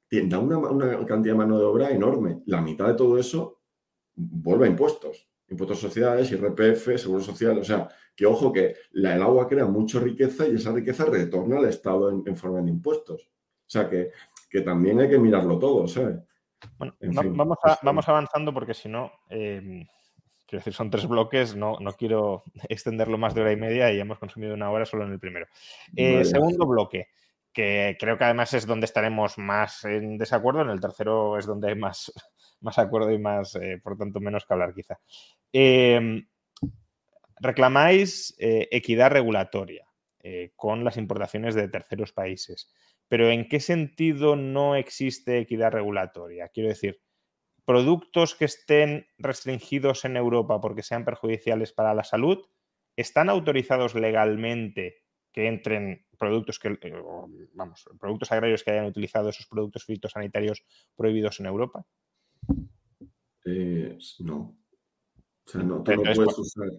[0.09, 2.41] da una, una, cantidad de mano de obra enorme.
[2.45, 3.61] La mitad de todo eso
[4.15, 5.27] vuelve a impuestos.
[5.49, 7.57] Impuestos sociales, IRPF, Seguro Social.
[7.57, 11.65] O sea, que ojo que el agua crea mucha riqueza y esa riqueza retorna al
[11.65, 13.21] Estado en, forma de impuestos.
[13.21, 14.11] O sea, que,
[14.49, 16.17] que, también hay que mirarlo todo, ¿sabes?
[16.77, 19.11] Bueno, vamos, vamos avanzando porque si no...
[19.29, 19.85] Eh,
[20.47, 23.99] quiero decir, son tres bloques, no, no quiero extenderlo más de hora y media y
[23.99, 25.45] hemos consumido una hora solo en el primero.
[25.95, 27.09] Eh, segundo bloque,
[27.57, 31.69] que creo que además es donde estaremos más en desacuerdo, en el tercero es donde
[31.69, 32.13] hay más,
[32.61, 34.99] más acuerdo y más, eh, por tanto, menos que hablar quizá.
[35.51, 36.27] Em,
[37.39, 39.85] reclamáis eh, equidad regulatoria
[40.57, 42.69] con las importaciones de terceros países,
[43.07, 46.49] pero ¿en qué sentido no existe equidad regulatoria?
[46.49, 46.99] Quiero decir,
[47.63, 52.45] productos que estén restringidos en Europa porque sean perjudiciales para la salud,
[52.97, 55.06] ¿están autorizados legalmente
[55.37, 56.93] que entren productos que, eh,
[57.53, 60.63] vamos, productos agrarios que hayan utilizado esos productos fitosanitarios
[60.95, 61.85] prohibidos en Europa?
[63.45, 64.57] Eh, no.
[65.45, 66.69] O sea, no, tú no puedes usar.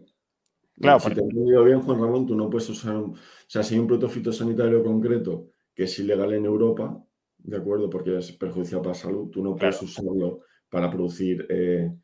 [0.74, 2.96] Claro, si te he entendido bien, Juan Ramón, tú no puedes usar.
[2.96, 3.14] o
[3.46, 7.00] sea, si hay un producto fitosanitario concreto que es ilegal en Europa,
[7.36, 7.88] ¿de acuerdo?
[7.88, 11.96] Porque es perjudicial para la salud, tú no puedes usarlo para producir eh,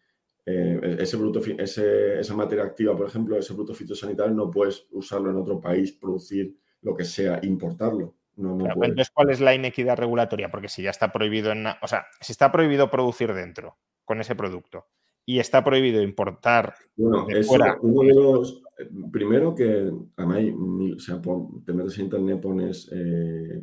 [0.47, 5.37] eh, ese producto, esa materia activa, por ejemplo, ese producto fitosanitario, no puedes usarlo en
[5.37, 8.15] otro país, producir lo que sea, importarlo.
[8.37, 10.51] entonces, ¿cuál es la inequidad regulatoria?
[10.51, 11.67] Porque si ya está prohibido en...
[11.67, 14.87] O sea, si está prohibido producir dentro con ese producto
[15.25, 17.79] y está prohibido importar bueno, de fuera...
[17.81, 18.63] Uno de los...
[19.13, 20.43] Primero que, además,
[20.97, 21.23] o sea,
[21.65, 23.63] te metes en internet, pones eh,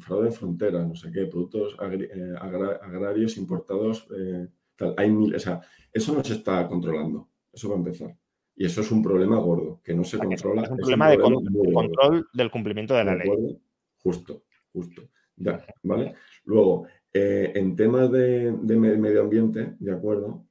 [0.00, 4.48] fraude de frontera, no sé qué, productos eh, agrarios importados, eh,
[4.96, 5.60] Hay mil, o sea,
[5.92, 8.16] eso no se está controlando, eso va a empezar.
[8.54, 10.62] Y eso es un problema gordo, que no se controla.
[10.62, 13.30] Es un problema, de, control del cumplimiento de la ley.
[13.98, 15.02] Justo, justo.
[15.36, 16.14] Ya, ¿vale?
[16.44, 20.44] Luego, en temas de, de medio ambiente, ¿de acuerdo?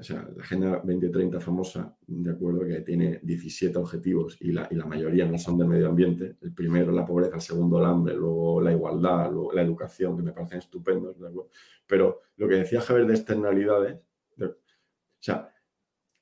[0.00, 4.74] O sea, la Agenda 2030 famosa, de acuerdo, que tiene 17 objetivos y la, y
[4.74, 6.36] la mayoría no son del medio ambiente.
[6.40, 10.22] El primero la pobreza, el segundo el hambre, luego la igualdad, luego la educación, que
[10.22, 11.48] me parecen estupendos, ¿de?
[11.86, 14.00] Pero lo que decía Javier de externalidades,
[14.40, 15.52] o sea,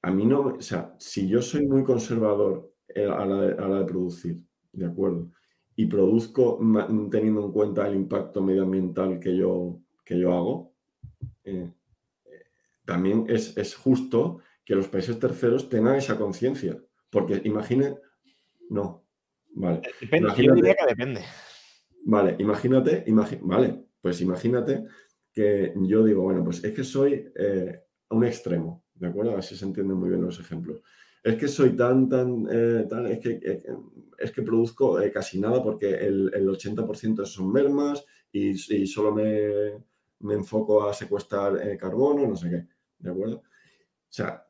[0.03, 3.69] a mí no, o sea, si yo soy muy conservador eh, a la de, a
[3.69, 5.31] la de producir, ¿de acuerdo?
[5.77, 6.59] Y produzco
[7.11, 10.73] teniendo en cuenta el impacto medioambiental que yo, que yo hago,
[11.45, 11.71] eh,
[12.89, 16.83] también es, justo que los países terceros tengan esa conciencia.
[17.11, 17.99] Porque imagine,
[18.71, 19.05] no,
[19.51, 19.83] vale.
[20.01, 21.21] Depende, yo diría que depende.
[22.07, 23.05] Vale, imagínate,
[23.43, 24.87] vale, pues imagínate
[25.35, 27.79] que yo digo, bueno, pues es que soy eh,
[28.09, 29.37] un extremo, ¿de acuerdo?
[29.37, 30.81] Así se entienden muy bien los ejemplos.
[31.23, 33.63] Es que soy tan, tan, eh, tan es, que, eh,
[34.17, 39.85] es que produzco casi nada porque el, 80% son mermas y, y solo me,
[40.21, 42.78] me, enfoco a secuestrar carbono, no sé qué.
[42.99, 43.37] ¿De acuerdo?
[43.37, 44.45] O sea,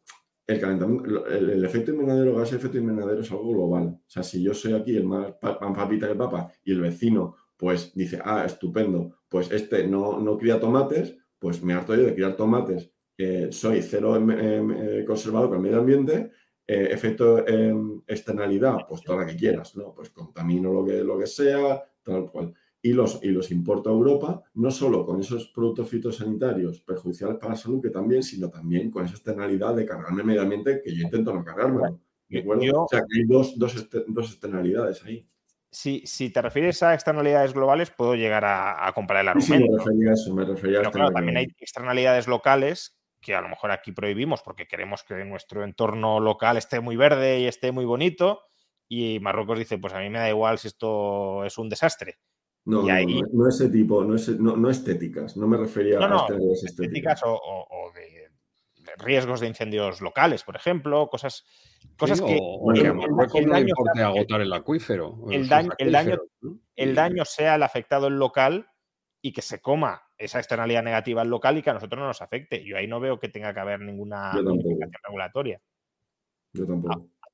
[0.47, 3.87] el calentamiento, el, efecto invernadero, gas efecto invernadero es algo global.
[3.87, 7.37] O sea, si yo soy aquí el más papita que el papa y el vecino
[7.59, 12.15] pues dice, ah, estupendo, pues este no, no cría tomates, pues me harto yo de
[12.15, 16.31] criar tomates, eh, soy cero em, em, eh, conservado con el medio ambiente,
[16.67, 19.93] eh, efecto em, externalidad, pues toda la que quieras, ¿no?
[19.93, 23.93] Pues contamino lo que, lo que sea, tal cual y los, y los importo a
[23.93, 28.91] Europa, no solo con esos productos fitosanitarios perjudiciales para la salud, que también, sino también
[28.91, 31.83] con esa externalidad de cargarme medio ambiente que yo intento no cargarme.
[31.83, 35.27] o sea, que hay dos, dos, externalidades ahí.
[35.71, 39.67] Si, si, te refieres a externalidades globales, puedo llegar a, comprar el argumento.
[39.67, 43.41] Sí, me refería a eso, me refería Pero claro, también hay externalidades locales que a
[43.41, 47.73] lo mejor aquí prohibimos porque queremos que nuestro entorno local esté muy verde y esté
[47.73, 48.43] muy bonito.
[48.89, 52.19] Y Marruecos dice, pues a mí me da igual si esto es un desastre.
[52.69, 52.83] No,
[53.33, 54.17] no, ese tipo, no,
[54.57, 56.65] no, estéticas, no me refería a estéticas.
[56.65, 58.29] estéticas o, de,
[58.99, 61.47] riesgos de incendios locales, por ejemplo, cosas,
[61.97, 62.39] cosas que...
[62.75, 65.17] el, daño agotar el acuífero.
[65.31, 66.19] El daño, el, daño,
[66.77, 68.69] el daño sea el afectado en local
[69.23, 72.21] y que se coma esa externalidad negativa al local y que a nosotros no nos
[72.21, 72.63] afecte.
[72.67, 74.33] Yo ahí no veo que tenga que haber ninguna
[75.05, 75.59] regulatoria.
[76.53, 77.09] Yo tampoco.
[77.23, 77.29] Ah,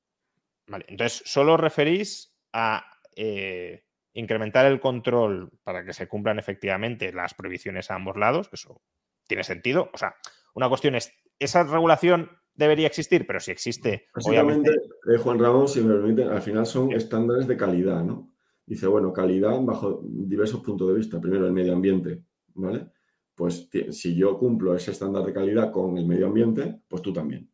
[0.67, 2.85] vale, entonces solo referís a
[3.17, 3.84] eh,
[4.15, 8.81] incrementar el control para que se cumplan efectivamente las prohibiciones a ambos lados, eso
[9.27, 9.89] tiene sentido.
[9.93, 10.15] O sea,
[10.55, 14.71] una cuestión es, esa regulación debería existir, pero si existe, obviamente...
[14.71, 18.31] Eh, Juan Ramón, si me permite, al final son estándares de calidad, ¿no?
[18.65, 21.21] Dice, bueno, calidad bajo diversos puntos de vista.
[21.21, 22.23] Primero, el medio ambiente,
[22.55, 22.87] ¿vale?
[23.35, 27.51] Pues si yo cumplo ese estándar de calidad con el medio ambiente, pues tú también.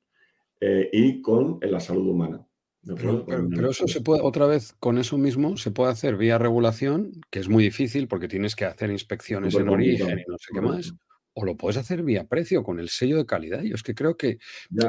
[0.60, 2.46] Eh, y con la salud humana.
[2.84, 7.40] Pero, eso se puede, otra vez, con eso mismo, se puede hacer vía regulación, que
[7.40, 10.94] es muy difícil porque tienes que hacer inspecciones en origen y no sé qué más.
[11.34, 13.62] O lo puedes hacer vía precio, con el sello de calidad.
[13.62, 14.40] Yo es que creo que,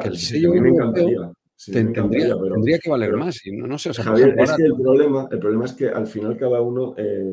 [0.04, 0.52] el sello
[1.66, 3.44] tendría, que valer más.
[3.46, 6.94] Y no, sé, es que el problema, el problema es que al final cada uno
[6.96, 7.32] eh,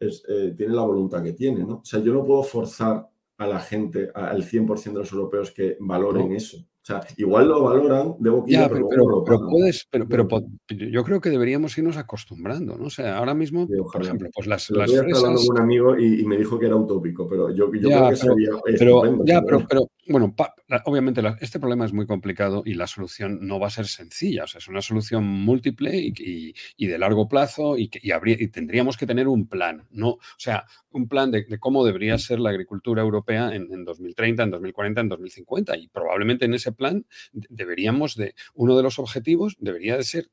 [0.00, 1.78] eh, tiene la voluntad que tiene, ¿no?
[1.78, 5.76] O sea, yo no puedo forzar a la gente, al 100% de los europeos que
[5.80, 6.64] valoren eso.
[6.86, 8.88] O sea, igual lo valoran de boquilla, pero,
[9.24, 10.28] pero, puedes, pero, pero,
[10.68, 12.84] yo creo que deberíamos irnos acostumbrando, ¿no?
[12.84, 15.18] O sea, ahora mismo, por ejemplo, pues las, las fresas...
[15.18, 18.16] hablando con un amigo y, me dijo que era utópico, pero yo, yo creo que
[18.16, 20.32] sería pero, Ya, pero, pero, bueno,
[20.84, 24.46] obviamente este problema es muy complicado y la solución no va a ser sencilla, o
[24.46, 28.96] sea, es una solución múltiple y, y de largo plazo y, que, habría, y tendríamos
[28.96, 30.10] que tener un plan, ¿no?
[30.10, 34.50] O sea, un plan de, cómo debería ser la agricultura europea en, en 2030, en
[34.50, 39.96] 2040, en 2050 y probablemente en ese plan deberíamos de, uno de los objetivos debería
[39.96, 40.30] de ser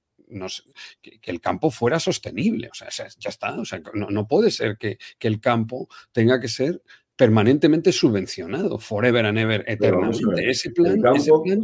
[1.01, 2.69] que, el campo fuera sostenible.
[2.69, 3.59] O sea, ya está.
[3.59, 6.81] O sea, no, puede ser que, el campo tenga que ser
[7.15, 10.49] permanentemente subvencionado, forever and ever, eternamente.
[10.49, 10.99] Ese plan,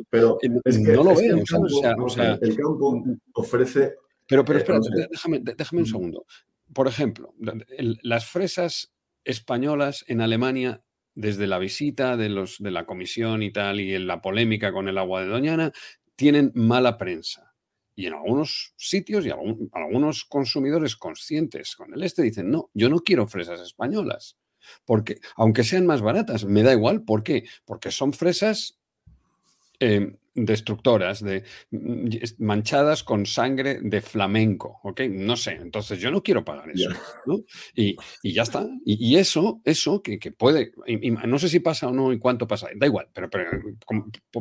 [0.10, 1.38] pero no lo veo.
[1.38, 3.04] el campo
[3.34, 3.96] ofrece...
[4.28, 5.92] Pero, pero espera, eh, déjame, déjame un mm.
[5.92, 6.26] segundo.
[6.72, 7.34] Por ejemplo,
[8.04, 10.84] las fresas españolas en Alemania
[11.20, 14.88] desde la visita de, los, de la comisión y tal, y en la polémica con
[14.88, 15.74] el agua de Doñana,
[16.16, 17.54] tienen mala prensa.
[17.94, 23.00] Y en algunos sitios y algunos consumidores conscientes con el este dicen, no, yo no
[23.00, 24.38] quiero fresas españolas.
[24.86, 27.04] Porque, aunque sean más baratas, me da igual.
[27.04, 27.44] ¿Por qué?
[27.66, 28.80] Porque son fresas
[29.82, 30.16] eh,
[30.46, 32.10] destructoras, de, mm,
[32.40, 35.02] manchadas con sangre de flamenco, ¿ok?
[35.10, 36.90] No sé, entonces yo no quiero pagar eso,
[37.26, 37.44] ¿no?
[37.76, 38.68] Y, ya está.
[38.86, 40.72] Y, eso, eso que, puede,
[41.28, 43.52] no sé si pasa o no y cuánto pasa, da igual, pero, pero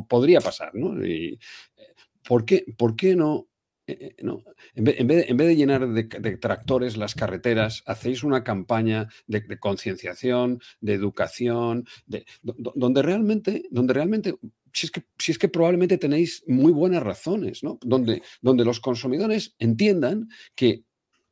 [0.07, 1.05] podría pasar, ¿no?
[1.05, 1.39] Y,
[1.77, 1.93] eh,
[2.27, 3.49] ¿por, qué, ¿Por qué no
[3.89, 4.43] eh, no.
[4.75, 11.85] En, vez, de, llenar de, tractores las carreteras, hacéis una campaña de, concienciación, de educación,
[12.05, 14.35] de, donde, realmente, donde realmente
[14.73, 17.79] si es, que, si es que probablemente tenéis muy buenas razones, ¿no?
[17.81, 20.83] Donde, donde los consumidores entiendan que,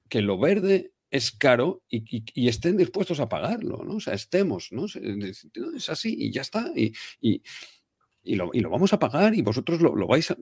[0.09, 3.95] que lo verde es caro y, estén dispuestos a pagarlo, ¿no?
[3.95, 4.85] O sea, estemos, ¿no?
[4.85, 6.71] Es así y ya está.
[6.75, 10.37] Y, y, lo, vamos a pagar y vosotros lo, vais a...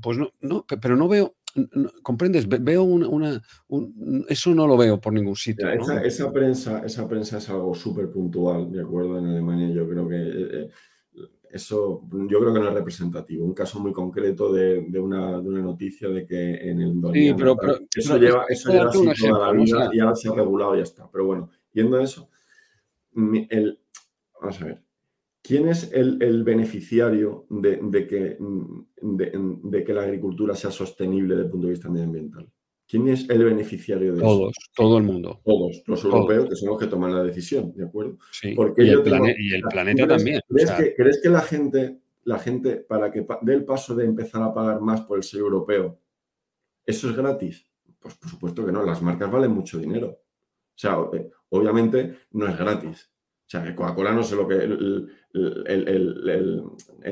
[0.00, 1.36] Pues no, no, pero no veo,
[2.02, 3.42] comprendes, veo una...
[4.28, 5.68] eso no lo veo por ningún sitio.
[5.68, 10.16] esa, prensa, esa prensa es algo súper puntual, de acuerdo, en Alemania yo creo que...
[10.16, 10.70] Eh, eh,
[11.50, 13.44] eso yo creo que no es representativo.
[13.44, 17.56] Un caso muy concreto de, una, noticia de que en el sí, pero,
[17.94, 20.84] eso lleva, eso lleva así toda la vida y ahora se ha regulado y ya
[20.84, 21.10] está.
[21.10, 22.28] Pero bueno, yendo a eso,
[23.14, 23.80] el,
[24.40, 24.82] vamos a ver.
[25.42, 28.36] ¿Quién es el, beneficiario de, que,
[29.00, 32.50] de, que la agricultura sea sostenible desde el punto de vista medioambiental?
[32.88, 34.26] ¿Quién es el beneficiario de eso?
[34.26, 35.42] Todos, todo el mundo.
[35.44, 38.16] Todos, los europeos, que son los que toman la decisión, ¿de acuerdo?
[38.32, 40.40] Sí, Porque y, el planeta también.
[40.48, 44.42] ¿crees, que, ¿crees, que, la gente, la gente, para que dé el paso de empezar
[44.42, 46.00] a pagar más por el sello europeo,
[46.86, 47.66] eso es gratis?
[47.98, 50.08] Pues por supuesto que no, las marcas valen mucho dinero.
[50.08, 53.10] O sea, eh, obviamente no es gratis.
[53.48, 54.56] O sea, que Coca-Cola no sé lo que.
[54.56, 55.08] en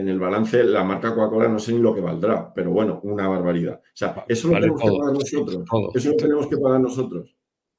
[0.09, 3.81] el balance, la marca Coca-Cola no sé ni lo que valdrá, pero bueno, una barbaridad.
[3.83, 5.65] O sea, eso lo tenemos que pagar nosotros.
[5.95, 7.35] Eso lo tenemos que pagar nosotros.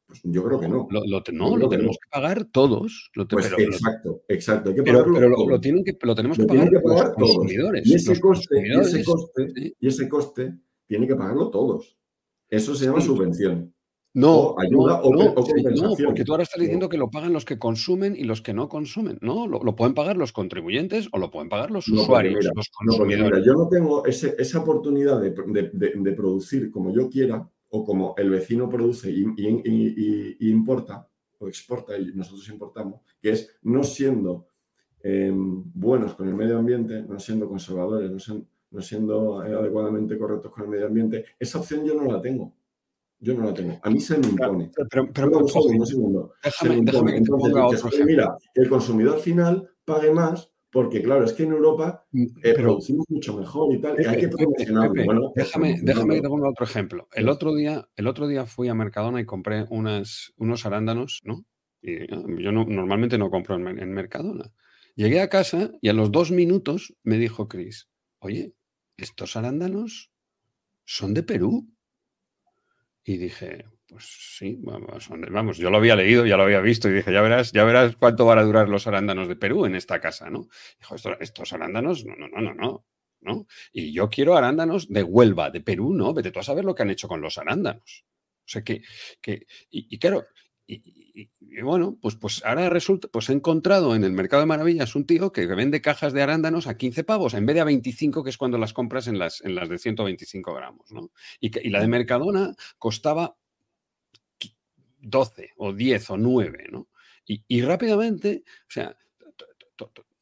[0.07, 0.87] Pues yo creo que no.
[0.89, 1.01] Lo,
[1.33, 3.11] no, lo tenemos que pagar todos.
[3.29, 4.69] pues exacto, exacto.
[4.71, 7.85] Hay que pero, pero lo, tienen que, lo tenemos que pagar, los consumidores.
[7.85, 11.95] Y ese, coste, y, ese coste, y ese coste tiene que pagarlo todos.
[12.49, 13.71] Eso se llama subvención.
[14.17, 18.15] No, ayuda o, no, porque tú ahora estás diciendo que lo pagan los que consumen
[18.17, 19.19] y los que no consumen.
[19.21, 23.45] No, lo, pueden pagar los contribuyentes o lo pueden pagar los usuarios, los consumidores.
[23.45, 29.11] yo no tengo esa oportunidad de, producir como yo quiera o como el vecino produce
[29.11, 31.07] y, importa
[31.37, 34.47] o exporta y nosotros importamos, que es no siendo
[35.03, 38.09] em, buenos con el medio ambiente, no siendo conservadores,
[38.71, 41.23] no siendo adecuadamente correctos con el medio ambiente.
[41.37, 42.56] Esa opción yo no la tengo.
[43.19, 43.79] Yo no la tengo.
[43.81, 44.71] A mí se me impone.
[44.89, 46.33] Pero, pero, un segundo, un segundo.
[46.43, 47.89] Déjame, déjame que ponga otro.
[48.05, 53.05] Mira, el consumidor final pague más porque, claro, es que en Europa mm, eh, producimos
[53.09, 55.05] mucho mejor y tal, y hay que promocionarlo.
[55.05, 57.07] Bueno, déjame, déjame que te ponga otro ejemplo.
[57.13, 61.45] El otro día, el otro día fui a Mercadona y compré unas, unos arándanos, ¿no?
[61.81, 64.51] Y ah, yo no, normalmente no compro en, en Mercadona.
[64.95, 67.89] Llegué a casa y a los dos minutos me dijo Chris,
[68.19, 68.53] oye,
[68.97, 70.11] estos arándanos
[70.85, 71.67] son de Perú.
[73.09, 74.05] Y dije, pues
[74.37, 77.53] sí, vamos, vamos, yo lo había leído, ya lo había visto y dije, ya verás,
[77.53, 80.49] ya verás cuánto van a durar los arándanos de Perú en esta casa, ¿no?
[80.77, 82.85] Dijo, estos, arándanos, no, no, no, no, no.
[83.21, 83.47] ¿no?
[83.71, 86.13] Y yo quiero arándanos de Huelva, de Perú, ¿no?
[86.13, 88.03] Vete tú a saber lo que han hecho con los arándanos.
[88.45, 88.81] O sea que,
[89.21, 90.25] que y, claro,
[90.67, 91.29] y,
[91.61, 95.31] bueno, pues, pues ahora resulta, pues he encontrado en el mercado de maravillas un tío
[95.31, 98.37] que vende cajas de arándanos a 15 pavos, en vez de a 25, que es
[98.37, 101.11] cuando las compras en las, en las de 125 gramos, ¿no?
[101.39, 103.35] Y, y la de Mercadona costaba
[104.99, 106.89] 12 o 10 o 9, ¿no?
[107.25, 108.95] Y, y rápidamente, o sea,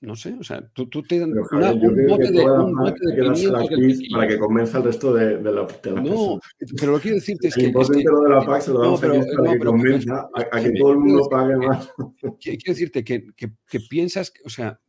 [0.05, 4.09] no sé, o sea, tú, tú te dan una, un bote de, un bote de
[4.11, 6.39] para que convenza al resto de, de la, de la No,
[6.79, 7.65] pero lo que quiero decirte es que...
[7.65, 9.65] El que, lo de la PAC se lo damos no, pero, a para no, que
[9.65, 11.89] convenza a, a, que todo el mundo pague más.
[12.39, 14.79] Quiero decirte que, que, que piensas, o sea,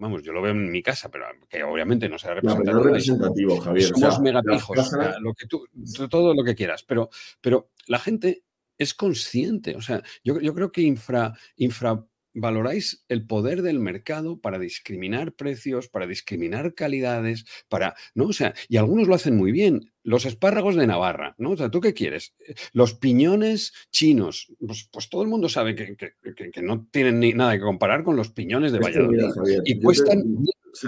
[0.00, 2.72] vamos, yo lo veo en mi casa, pero que obviamente no será representativo.
[2.72, 3.88] No, no es representativo, Javier.
[3.88, 5.66] Somos o sea, megapijos, o sea, lo que tú,
[6.08, 7.10] todo lo que quieras, pero,
[7.40, 8.44] pero la gente
[8.78, 12.02] es consciente, o sea, yo, yo creo que infra, infra
[12.34, 18.26] valoráis el poder del mercado para discriminar precios, para discriminar calidades, para, ¿no?
[18.26, 19.90] O sea, y algunos lo hacen muy bien.
[20.02, 21.50] Los espárragos de Navarra, ¿no?
[21.50, 22.34] O sea, ¿tú qué quieres?
[22.72, 27.20] Los piñones chinos, pues, pues todo el mundo sabe que, que, que, que, no tienen
[27.20, 29.24] ni nada que comparar con los piñones de Valladolid.
[29.64, 30.22] y cuestan...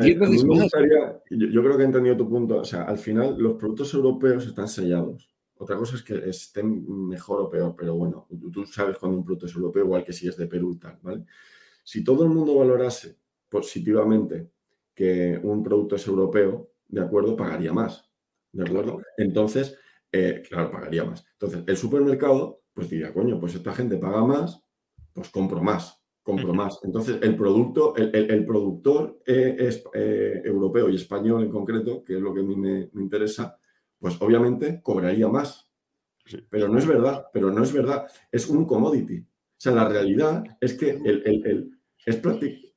[0.01, 2.59] Yo, yo creo que he entendido tu punto.
[2.59, 5.32] O sea, al final los productos europeos están sellados.
[5.63, 9.47] Otra cosa es que estén mejor o peor, pero bueno, tú sabes cuando un producto
[9.47, 11.25] es europeo, igual que si es de Perú, tal, ¿vale?
[11.85, 13.17] Si todo el mundo valorase
[13.49, 14.51] positivamente
[14.93, 17.37] que un producto es europeo, ¿de acuerdo?
[17.37, 18.11] Pagaría más,
[18.51, 19.01] ¿de acuerdo?
[19.17, 19.79] Entonces,
[20.11, 21.25] eh, claro, pagaría más.
[21.35, 24.65] Entonces, el supermercado, pues diría, coño, pues esta gente paga más,
[25.13, 26.81] pues compro más, compro más.
[26.83, 32.03] Entonces, el producto, el, el, el productor eh, es, eh, europeo y español en concreto,
[32.03, 33.61] que es lo que a mí me, me interesa,
[34.03, 35.69] pues obviamente cobraría más.
[36.51, 38.07] Pero no es verdad, pero no es verdad.
[38.33, 39.21] Es un commodity.
[39.21, 39.27] O
[39.57, 42.69] sea, la realidad es que el, el, el es práctico.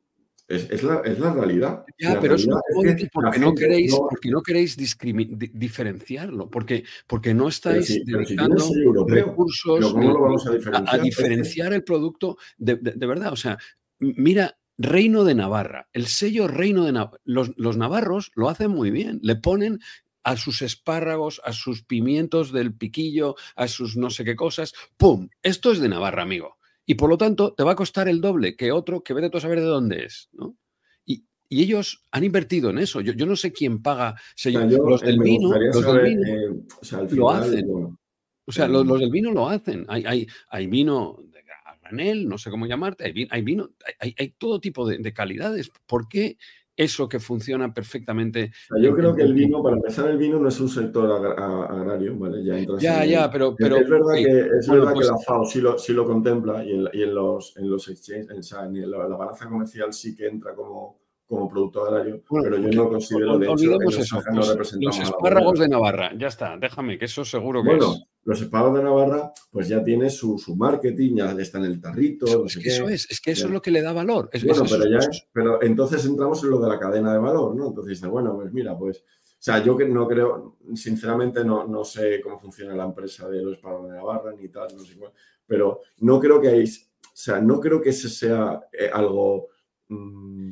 [0.47, 1.83] Es, es, la, es, la, realidad.
[1.97, 4.07] Ya, la pero realidad es un commodity porque, no queréis, no...
[4.07, 10.13] porque no queréis di diferenciarlo, porque, porque no estáis sí, dedicando si europeo, recursos ¿cómo
[10.13, 10.95] lo vamos a diferenciar?
[10.95, 13.33] a, a diferenciar el producto de, de, de, verdad.
[13.33, 13.57] O sea,
[13.97, 18.91] mira, Reino de Navarra, el sello Reino de Navarra, los, los navarros lo hacen muy
[18.91, 19.79] bien, le ponen
[20.25, 24.73] a sus espárragos, a sus pimientos del piquillo, a sus no sé qué cosas.
[24.97, 25.29] ¡Pum!
[25.43, 26.57] Esto es de Navarra, amigo.
[26.87, 29.37] Y por lo tanto, te va a costar el doble que otro que vete tú
[29.37, 30.57] a saber de dónde es, ¿no?
[31.05, 33.01] Y, y ellos han invertido en eso.
[33.01, 34.15] Yo, yo no sé quién paga.
[34.35, 37.67] Yo, yo, los del vino, los saber, del vino eh, o sea, final, lo hacen.
[37.67, 37.99] Bueno,
[38.45, 39.85] o sea, los, los, del vino lo hacen.
[39.87, 41.43] Hay, hay, hay vino de
[41.83, 43.69] granel, no sé cómo llamarte, hay vino, hay, vino,
[43.99, 45.71] hay, hay todo tipo de, de calidades.
[45.85, 46.37] ¿Por qué
[46.77, 48.51] eso que funciona perfectamente.
[48.81, 52.43] Yo creo que el vino, para empezar, el vino no es un sector agrario, ¿vale?
[52.43, 53.77] Ya, entras ya, en, ya, pero, pero.
[53.77, 56.63] Es verdad que, es bueno, verdad pues, que la FAO sí lo, sí lo contempla
[56.63, 59.93] y en, y en los, en los exchanges, o sea, en la, la balanza comercial
[59.93, 63.97] sí que entra como, como producto agrario, bueno, pero yo no considero de hecho olvidemos
[63.97, 68.03] eso, pues, los espárragos de Navarra, ya está, déjame, que eso seguro que bueno, es.
[68.25, 72.25] Los espárragos de Navarra, pues ya tiene su, su marketing, ya está en el tarrito.
[72.25, 73.47] Eso, no sé es que eso es, es que eso ya.
[73.47, 74.29] es lo que le da valor.
[74.33, 74.99] Es, bueno, es pero, ya,
[75.31, 77.67] pero entonces entramos en lo de la cadena de valor, ¿no?
[77.67, 81.83] Entonces dices, bueno, pues mira, pues, o sea, yo que no creo, sinceramente no, no
[81.83, 85.11] sé cómo funciona la empresa de los espárragos de Navarra ni tal, no sé cuál,
[85.45, 89.49] pero no creo que hay, o sea, no creo que ese sea eh, algo,
[89.89, 90.51] mmm,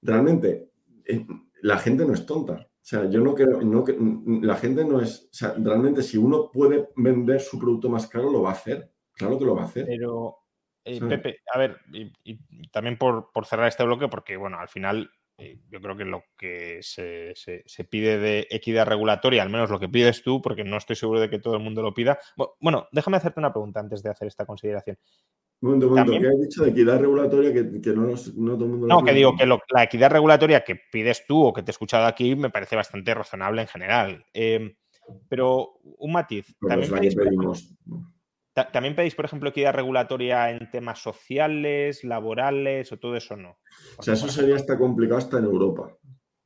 [0.00, 0.70] realmente,
[1.04, 1.26] eh,
[1.60, 2.66] la gente no es tonta.
[2.84, 3.82] O sea, yo no creo, no,
[4.42, 8.30] la gente no es, o sea, realmente si uno puede vender su producto más caro,
[8.30, 8.92] lo va a hacer.
[9.14, 9.86] Claro que lo va a hacer.
[9.86, 10.36] Pero,
[10.84, 14.68] eh, Pepe, a ver, y, y también por, por, cerrar este bloque, porque, bueno, al
[14.68, 19.48] final eh, yo creo que lo que se, se, se, pide de equidad regulatoria, al
[19.48, 21.94] menos lo que pides tú, porque no estoy seguro de que todo el mundo lo
[21.94, 22.18] pida.
[22.60, 24.98] Bueno, déjame hacerte una pregunta antes de hacer esta consideración.
[25.60, 26.12] Momento, momento.
[26.12, 28.16] ¿Qué has dicho de equidad regulatoria que, que no, no,
[28.54, 31.52] todo el mundo No, que digo que lo, la equidad regulatoria que pides tú o
[31.52, 34.26] que te he escuchado aquí me parece bastante razonable en general.
[34.34, 34.76] Eh,
[35.28, 36.54] pero un matiz.
[36.60, 37.74] Pero también, pedís, pedimos.
[38.72, 43.58] también pedís, por ejemplo, equidad regulatoria en temas sociales, laborales o todo eso no.
[43.96, 45.96] O sea, eso sería hasta complicado hasta en Europa.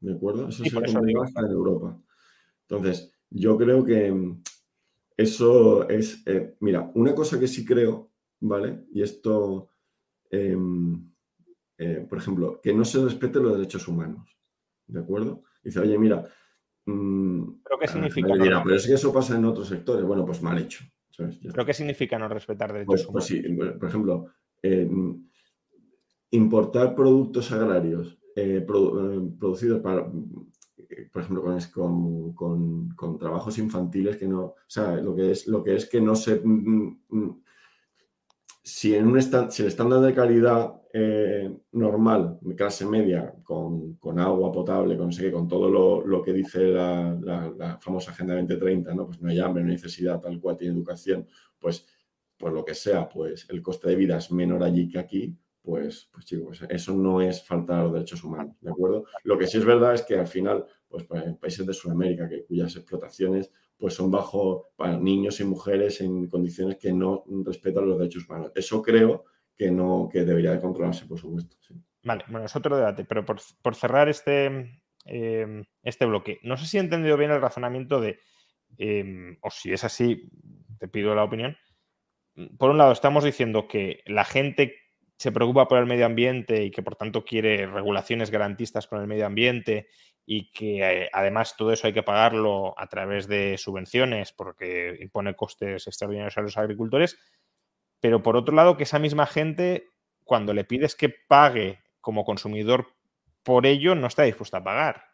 [0.00, 0.48] ¿De acuerdo?
[0.48, 1.98] Eso sí, sería complicado hasta en Europa.
[2.68, 4.14] Entonces, yo creo que
[5.16, 6.22] eso es.
[6.26, 8.07] Eh, mira, una cosa que sí creo
[8.40, 8.86] ¿vale?
[8.92, 9.70] Y esto,
[10.30, 10.56] eh,
[11.78, 14.36] eh, por ejemplo, que no se respeten los derechos humanos,
[14.86, 15.42] ¿de acuerdo?
[15.62, 16.24] Dice, oye, mira...
[16.86, 18.28] Mmm, ¿Pero qué significa?
[18.28, 20.04] No, dirá, pero es que eso pasa en otros sectores.
[20.04, 20.84] Bueno, pues mal hecho.
[21.10, 21.38] ¿sabes?
[21.42, 23.56] ¿Pero qué significa no respetar derechos pues, humanos?
[23.56, 24.26] Pues sí, por ejemplo,
[24.62, 24.88] eh,
[26.30, 30.06] importar productos agrarios eh, produ producidos para,
[31.12, 35.48] por ejemplo, con, con, con, con, trabajos infantiles que no, o sea, lo que es,
[35.48, 36.40] lo que, es que no se
[38.68, 44.98] si, en un si el estándar de calidad eh, normal, clase media, con, agua potable,
[44.98, 49.06] con, con todo lo, que dice la, famosa Agenda 2030, ¿no?
[49.06, 51.26] Pues no hay hambre, no hay necesidad, tal cual tiene educación,
[51.58, 51.86] pues
[52.36, 56.08] por lo que sea, pues el coste de vida es menor allí que aquí, pues,
[56.12, 59.04] pues chicos, eso no es faltar a los derechos humanos, ¿de acuerdo?
[59.24, 62.28] Lo que sí es verdad es que al final, pues, pues en países de Sudamérica,
[62.28, 67.88] que, cuyas explotaciones pues son bajo para niños y mujeres en condiciones que no respetan
[67.88, 68.52] los derechos humanos.
[68.54, 69.24] Eso creo
[69.56, 71.56] que no que debería de controlarse, por supuesto.
[72.02, 76.76] Vale, bueno, es otro debate, pero por, cerrar este, em, este bloque, no sé si
[76.76, 78.18] he entendido bien el razonamiento de,
[78.78, 80.28] em, o si es así,
[80.78, 81.56] te pido la opinión.
[82.56, 84.74] Por un lado, estamos diciendo que la gente
[85.16, 89.08] se preocupa por el medio ambiente y que por tanto quiere regulaciones garantistas con el
[89.08, 89.88] medio ambiente
[90.30, 95.34] y que eh, además todo eso hay que pagarlo a través de subvenciones porque impone
[95.34, 97.18] costes extraordinarios a los agricultores,
[97.98, 99.86] pero por otro lado que esa misma gente
[100.24, 102.88] cuando le pides que pague como consumidor
[103.42, 105.04] por ello no está dispuesta a pagar.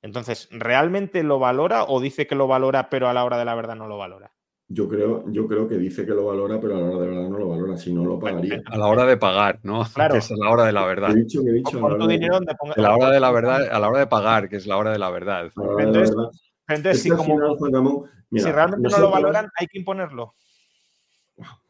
[0.00, 3.56] Entonces, ¿realmente lo valora o dice que lo valora pero a la hora de la
[3.56, 4.32] verdad no lo valora?
[4.74, 7.28] Yo creo, yo creo que dice que lo valora, pero a la hora de verdad
[7.28, 8.62] no lo valora, si no lo pagaría.
[8.64, 9.84] A la hora de pagar, ¿no?
[9.94, 10.14] Claro.
[10.14, 11.10] Que es a la hora de la verdad.
[11.10, 11.76] He dicho he dicho.
[11.84, 12.18] A la, hora de...
[12.76, 14.98] la hora de la verdad, a la hora de pagar, que es la hora de
[14.98, 15.50] la verdad.
[16.68, 17.10] entonces, si,
[18.50, 20.34] realmente no lo valoran, hay que imponerlo.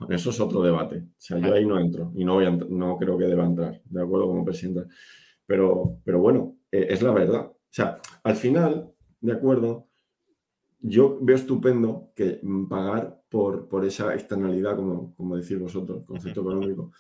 [0.09, 0.99] Eso es otro debate.
[0.99, 4.03] O sea, yo ahí no entro y no, voy no creo que deba entrar, de
[4.03, 4.87] acuerdo como presidenta.
[5.45, 7.47] Pero, pero bueno, eh, es la verdad.
[7.47, 9.89] O sea, al final, de acuerdo,
[10.83, 16.41] yo veo estupendo que mm, pagar por, por esa externalidad, como, como decís vosotros, concepto
[16.41, 16.93] económico,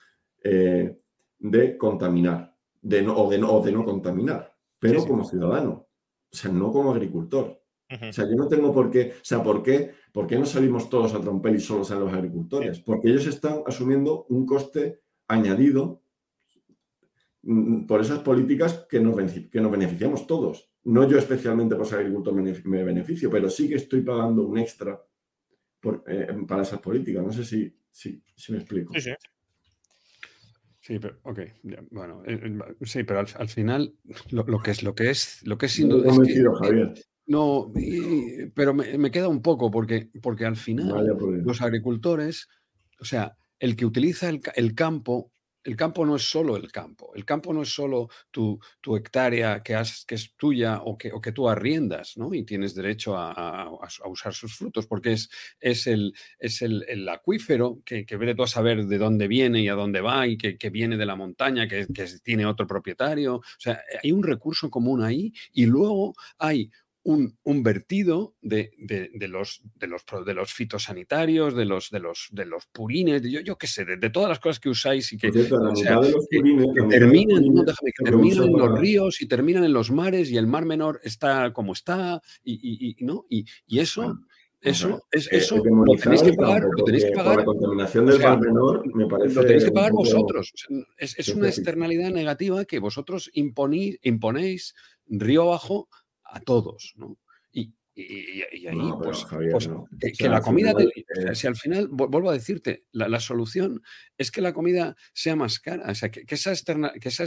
[0.42, 0.96] eh,
[1.38, 5.86] de contaminar de no, o, de no, de no contaminar, pero como ciudadano,
[6.32, 7.60] o sea, no como agricultor.
[8.08, 10.88] O sea, yo no tengo por qué, o sea, ¿por qué, ¿por qué no salimos
[10.88, 12.80] todos a trompel y solo salen los agricultores?
[12.80, 16.02] Porque ellos están asumiendo un coste añadido
[17.42, 22.00] mm, por esas políticas que nos, que nos beneficiamos todos no yo especialmente por ser
[22.00, 25.00] agricultor me beneficio, pero sí que estoy pagando un extra
[26.06, 27.24] eh, para esas políticas.
[27.24, 28.92] No sé si, si, me explico.
[28.94, 29.10] Sí, sí.
[30.80, 31.38] Sí, pero, ok,
[31.90, 33.94] bueno, eh, eh, sí, pero al, final
[34.30, 36.12] lo, que es lo que es lo que es sin duda.
[37.24, 37.72] No,
[38.52, 41.06] pero me, queda un poco porque, porque al final
[41.44, 42.48] los agricultores,
[42.98, 45.30] o sea, el que utiliza el, el campo
[45.64, 48.58] el campo no es solo el campo, el campo no es solo tu,
[48.96, 52.34] hectárea que, que, es tuya o que, que, tú arriendas, ¿no?
[52.34, 53.70] Y tienes derecho a,
[54.06, 55.30] usar sus frutos, porque es,
[55.60, 59.68] es, el, es el, acuífero que, que vete tú a saber de dónde viene y
[59.68, 61.86] a dónde va y que, viene de la montaña, que,
[62.22, 63.36] tiene otro propietario.
[63.36, 66.70] O sea, hay un recurso común ahí y luego hay
[67.04, 68.70] un, vertido de,
[69.28, 73.56] los, de, los, de los fitosanitarios, de los, de los, de los purines, yo, yo
[73.58, 75.32] qué sé, de, todas las cosas que usáis y que,
[76.90, 81.72] terminan, en los ríos y terminan en los mares y el mar menor está como
[81.72, 83.26] está y, ¿no?
[83.28, 83.46] y,
[83.78, 84.18] eso...
[84.64, 86.62] Eso, es, eh, eso lo tenéis que pagar.
[86.62, 87.38] Lo tenéis que pagar.
[87.38, 89.34] La contaminación del mar menor me parece.
[89.34, 90.52] Lo tenéis que pagar vosotros.
[90.98, 94.74] es, una externalidad negativa que vosotros imponéis
[95.08, 95.88] río abajo
[96.32, 97.18] a todos, ¿no?
[97.52, 97.74] Y,
[98.68, 99.68] ahí, pues, pues
[100.16, 100.72] que, la comida,
[101.34, 103.82] si al final, vuelvo a decirte, la, solución
[104.16, 107.24] es que la comida sea más cara, o sea, que, esa externa, que esa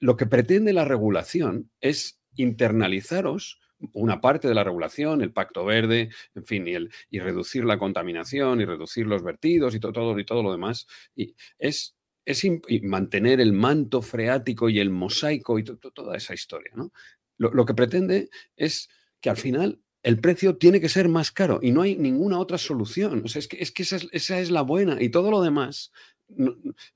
[0.00, 3.60] lo que pretende la regulación es internalizaros
[3.92, 7.78] una parte de la regulación, el pacto verde, en fin, y, el, y reducir la
[7.78, 11.94] contaminación y reducir los vertidos y todo, y todo lo demás, y es
[12.24, 12.42] es
[12.82, 16.72] mantener el manto freático y el mosaico y toda esa historia.
[16.74, 16.92] ¿no?
[17.36, 18.88] Lo, que pretende es
[19.20, 22.58] que al final el precio tiene que ser más caro y no hay ninguna otra
[22.58, 23.22] solución.
[23.24, 25.92] O sea, es que, es que esa, es, la buena y todo lo demás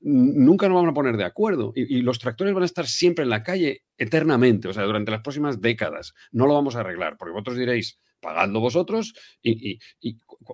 [0.00, 3.30] nunca nos vamos a poner de acuerdo y, los tractores van a estar siempre en
[3.30, 6.14] la calle eternamente, o sea, durante las próximas décadas.
[6.32, 9.78] No lo vamos a arreglar, porque vosotros diréis, pagando vosotros y,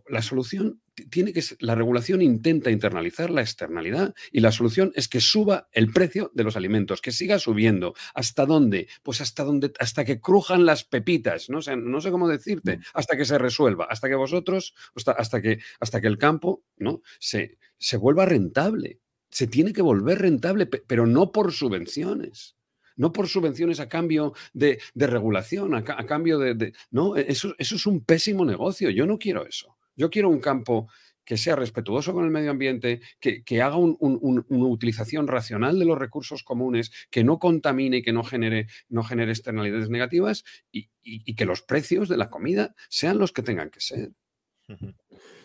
[0.09, 0.81] la solución
[1.11, 5.69] tiene que ser, la regulación intenta internalizar la externalidad y la solución es que suba
[5.73, 7.95] el precio de los alimentos, que siga subiendo.
[8.15, 8.89] ¿Hasta dónde?
[9.03, 12.82] Pues hasta donde, hasta que crujan las pepitas, no, sé, no sé cómo decirte, mm.
[12.95, 14.74] hasta que se resuelva, hasta que vosotros,
[15.16, 17.03] hasta, que, hasta que el campo ¿no?
[17.19, 19.01] se, se vuelva rentable.
[19.31, 22.57] Se tiene que volver rentable, pero no por subvenciones
[22.97, 28.05] no por subvenciones a cambio de, regulación, a, cambio de, No, e, eso, es un
[28.05, 28.91] pésimo negocio.
[28.91, 29.77] Yo no quiero eso.
[29.97, 30.89] Yo quiero un campo
[31.25, 34.35] que sea respetuoso con el medio ambiente, que, haga una
[34.69, 39.33] utilización racional de los recursos comunes, que no contamine y que no genere, no genere
[39.33, 40.91] externalidades negativas y,
[41.35, 44.11] que los precios de la comida sean los que tengan que ser.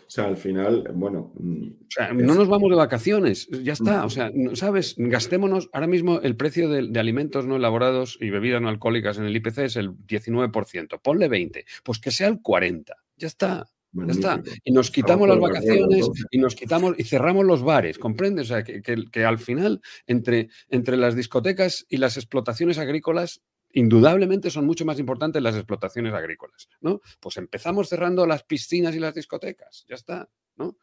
[0.10, 1.31] O sea, al final, bueno.
[1.38, 4.06] Mm, o sea, no nos vamos de vacaciones, ya está.
[4.06, 4.95] O sea, ¿sabes?
[4.98, 5.69] Gastémonos.
[5.72, 9.60] Ahora mismo el precio de, alimentos no elaborados y bebidas no alcohólicas en el IPC
[9.60, 10.99] es el 19%.
[10.99, 11.64] Ponle 20.
[11.84, 12.95] Pues que sea el 40.
[13.18, 13.69] Ya está.
[13.94, 14.41] Ya está.
[14.64, 18.48] Y nos quitamos las vacaciones y nos quitamos y cerramos los bares, ¿comprendes?
[18.49, 24.49] O sea, que, que, al final, entre, entre las discotecas y las explotaciones agrícolas, indudablemente
[24.49, 27.01] son mucho más importantes las explotaciones agrícolas, ¿no?
[27.19, 30.77] Pues empezamos cerrando las piscinas y las discotecas, ya está, ¿no?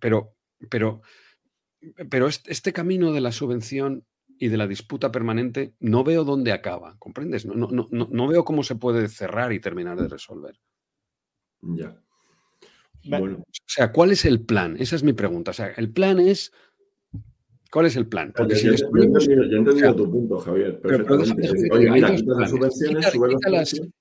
[0.00, 0.34] Pero,
[0.68, 1.02] pero,
[2.08, 4.04] pero este camino de la subvención
[4.38, 7.44] y de la disputa permanente no veo dónde acaba, ¿comprendes?
[7.44, 10.58] No, no, no, no veo cómo se puede cerrar y terminar de resolver.
[11.60, 12.02] Ya.
[13.04, 13.38] Bueno.
[13.38, 14.76] O sea, ¿cuál es el plan?
[14.78, 15.50] Esa es mi pregunta.
[15.50, 16.52] O sea, el plan es
[17.70, 18.32] ¿Cuál es el plan?
[18.36, 20.80] Porque si yo, he entendido, tu punto, Javier.
[21.70, 23.12] Oye, mira, quita las subvenciones,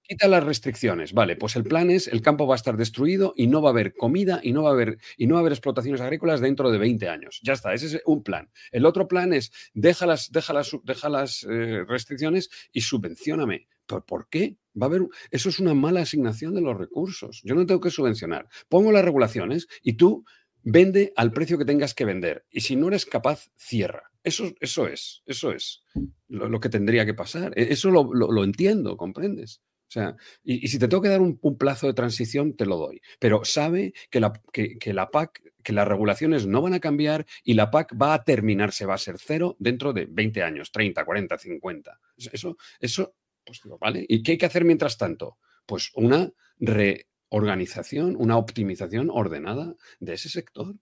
[0.02, 1.14] quita, las, restricciones.
[1.14, 3.74] Vale, pues el plan es el campo va a estar destruido y no va a
[3.74, 6.72] haber comida y no va a haber, y no va a haber explotaciones agrícolas dentro
[6.72, 7.40] de 20 años.
[7.44, 8.50] Ya está, ese es un plan.
[8.72, 13.68] El otro plan es deja las, deja las, deja las eh, restricciones y subvencioname.
[13.86, 14.58] ¿Por, ¿Por qué?
[14.80, 17.42] Va a haber, eso es una mala asignación de los recursos.
[17.44, 18.48] Yo no tengo que subvencionar.
[18.68, 20.26] Pongo las regulaciones y tú
[20.64, 22.46] Vende al precio que tengas que vender.
[22.50, 24.12] Y si no eres capaz, cierra.
[24.24, 25.84] Eso, eso es, eso es
[26.28, 27.54] lo, que tendría que pasar.
[27.58, 29.62] E, eso lo, entiendo, ¿comprendes?
[29.88, 33.02] O sea, y, si te tengo que dar un, plazo de transición, te lo doy.
[33.20, 37.54] Pero sabe que la, que, la PAC, que las regulaciones no van a cambiar y
[37.54, 41.38] la PAC va a terminarse, va a ser cero dentro de 20 años, 30, 40,
[41.38, 42.00] 50.
[42.18, 44.06] Eso, eso, pues ¿vale?
[44.08, 45.38] ¿Y qué hay que hacer mientras tanto?
[45.66, 46.30] Pues una
[46.60, 50.76] re, organización, una optimización ordenada de ese sector.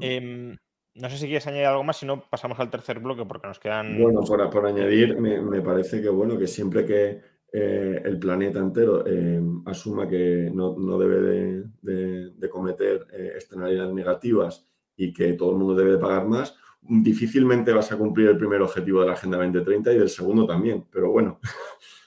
[0.00, 0.56] Em,
[0.94, 3.58] no sé si quieres añadir algo más, si no pasamos al tercer bloque porque nos
[3.58, 4.00] quedan...
[4.00, 7.20] Bueno, por, añadir, me, parece que bueno, que siempre que
[7.52, 14.66] eh, el planeta entero em, asuma que no, debe de, cometer eh, externalidades negativas
[14.96, 18.60] y que todo el mundo debe de pagar más, difícilmente vas a cumplir el primer
[18.60, 20.86] objetivo de la Agenda 2030 y del segundo también.
[20.90, 21.40] Pero bueno,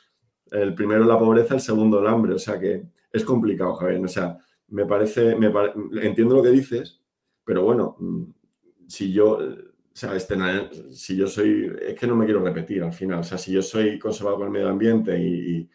[0.52, 2.34] el primero la pobreza, el segundo el hambre.
[2.34, 4.04] O sea que es complicado, Javier.
[4.04, 4.38] O sea,
[4.70, 5.36] me parece,
[6.02, 7.02] entiendo lo que dices,
[7.44, 8.24] pero bueno, mm,
[8.88, 10.36] si yo, o sea, este,
[10.92, 13.20] si yo soy, es que no me quiero repetir al final.
[13.20, 15.70] O sea, si yo soy conservador con el medio ambiente y,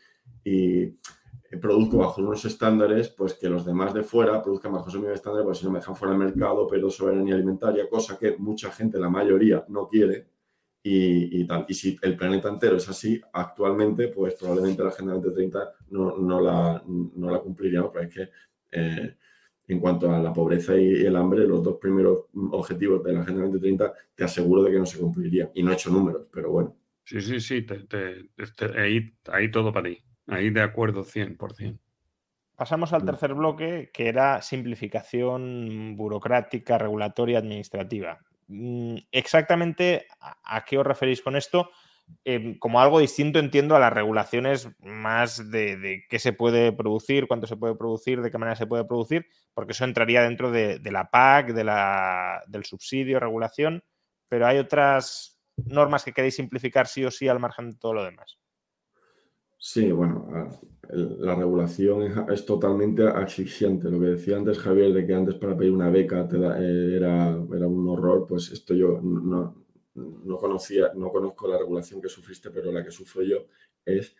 [1.60, 5.44] produzco bajo unos estándares, pues que los demás de fuera produzcan bajo esos mismos estándares,
[5.44, 9.00] pues si no me dejan fuera del mercado, pero soberanía alimentaria, cosa que mucha gente,
[9.00, 10.28] la mayoría, no quiere
[10.82, 11.66] y, tal.
[11.68, 16.40] Y si el planeta entero es así, actualmente, pues probablemente la Agenda 2030 no, no,
[16.40, 18.30] la, no la cumpliríamos, pero es que
[18.72, 19.16] eh,
[19.68, 23.42] en cuanto a la pobreza y el hambre, los dos primeros objetivos de la Agenda
[23.42, 25.50] 2030, te aseguro de que no se cumplirían.
[25.54, 26.76] Y no he hecho números, pero bueno.
[27.04, 27.66] Sí, sí, sí,
[28.76, 29.98] ahí, ahí todo para ti.
[30.26, 31.78] Ahí de acuerdo 100%.
[32.56, 33.06] Pasamos al mm.
[33.06, 38.20] tercer bloque, que era simplificación burocrática, regulatoria, administrativa.
[38.52, 41.70] Mm, exactamente a, qué os referís con esto.
[42.24, 47.46] Em, como algo distinto entiendo a las regulaciones más de, qué se puede producir, cuánto
[47.46, 51.10] se puede producir, de qué manera se puede producir, porque eso entraría dentro de, la
[51.10, 53.84] PAC, de la, del subsidio, regulación,
[54.28, 58.04] pero hay otras normas que queréis simplificar sí o sí al margen de todo lo
[58.04, 58.36] demás.
[59.62, 60.26] Sí, bueno,
[60.88, 63.90] la regulación es, totalmente asfixiante.
[63.90, 67.28] Lo que decía antes Javier, de que antes para pedir una beca te eh, era,
[67.54, 69.54] era, un horror, pues esto yo no,
[69.94, 73.46] no, conocía, no conozco la regulación que sufriste, pero la que sufro yo
[73.84, 74.16] es,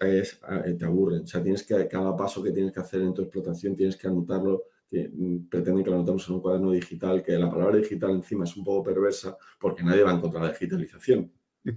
[0.00, 1.22] es, eh, te aburren.
[1.24, 4.06] O sea, tienes que, cada paso que tienes que hacer en tu explotación tienes que
[4.06, 4.66] anotarlo.
[4.92, 8.56] Mm, pretenden que lo anotemos en un cuaderno digital, que la palabra digital encima es
[8.56, 11.32] un poco perversa porque nadie va a encontrar la digitalización.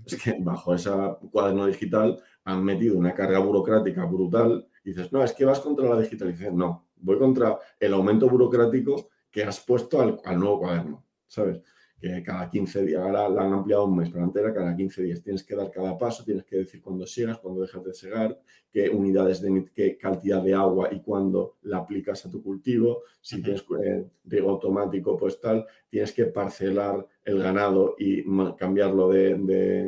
[0.05, 0.91] Es que bajo ese
[1.31, 5.87] cuaderno digital han metido una carga burocrática brutal y dices, no, es que vas contra
[5.89, 6.57] la digitalización.
[6.57, 11.61] No, voy contra el aumento burocrático que has puesto al, nuevo cuaderno, ¿sabes?
[11.99, 15.03] Que cada 15 días, ahora la han ampliado un mes, pero antes era cada 15
[15.03, 15.21] días.
[15.21, 18.39] Tienes que dar cada paso, tienes que decir cuándo siegas, cuándo dejas de segar,
[18.71, 23.03] qué unidades de qué cantidad de agua y cuándo la aplicas a tu cultivo.
[23.19, 28.23] Si tienes eh, riego automático, pues tal, tienes que parcelar el ganado y
[28.57, 29.35] cambiarlo de,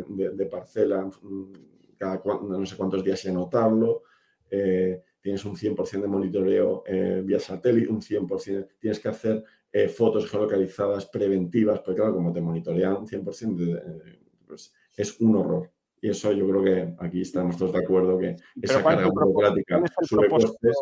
[0.08, 1.71] de parcela mm,
[2.02, 4.04] cada no sé cuántos días y anotarlo.
[4.50, 9.88] Eh, tienes un 100% de monitoreo eh, vía satélite, un 100%, tienes que hacer eh,
[9.88, 14.14] fotos geolocalizadas preventivas, porque claro, como te monitorean un 100%,
[14.48, 15.72] pues es un horror.
[16.02, 20.28] Y eso yo creo que aquí estamos todos de acuerdo que esa carga burocrática sube
[20.28, 20.76] costes.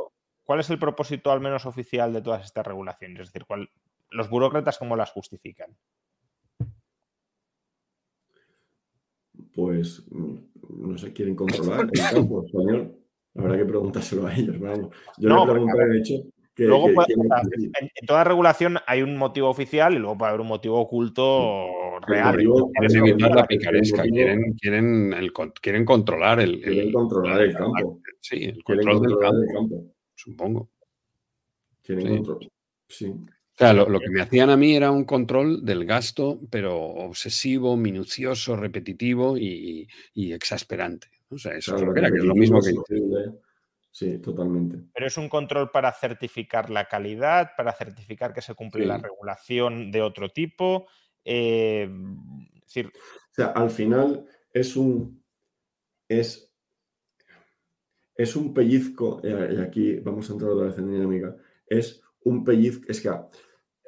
[0.45, 3.19] ¿Cuál es el propósito al menos oficial de todas estas regulaciones?
[3.19, 3.45] Es decir,
[4.11, 5.75] los burócratas cómo las justifican.
[9.53, 12.95] Pues no se quieren controlar el campo español.
[13.35, 14.57] Habrá que preguntárselo a ellos.
[15.17, 16.13] Yo le pregunté, de hecho,
[16.57, 21.99] luego en, toda regulación hay un motivo oficial y luego puede haber un motivo oculto
[22.05, 22.35] real.
[22.35, 25.13] Quieren evitar la picaresca, quieren, quieren,
[25.61, 28.01] quieren controlar el, quieren controlar el campo.
[28.19, 29.85] Sí, el control del campo,
[30.15, 30.69] supongo.
[31.83, 32.15] Quieren sí.
[32.15, 32.51] control.
[32.87, 33.15] Sí.
[33.59, 37.75] O sea, lo, que me hacían a mí era un control del gasto, pero obsesivo,
[37.75, 41.09] minucioso, repetitivo y, exasperante.
[41.29, 42.71] O sea, eso es lo que era, que es lo mismo que...
[43.91, 44.77] Sí, totalmente.
[44.93, 49.91] Pero es un control para certificar la calidad, para certificar que se cumple la regulación
[49.91, 50.87] de otro tipo.
[51.25, 51.89] Eh,
[52.63, 52.87] decir...
[52.87, 55.21] O sea, al final es un.
[56.07, 56.49] Es,
[58.15, 61.35] es un pellizco, eh, y aquí vamos a entrar otra vez en dinámica.
[61.67, 63.09] Es un pellizco, es que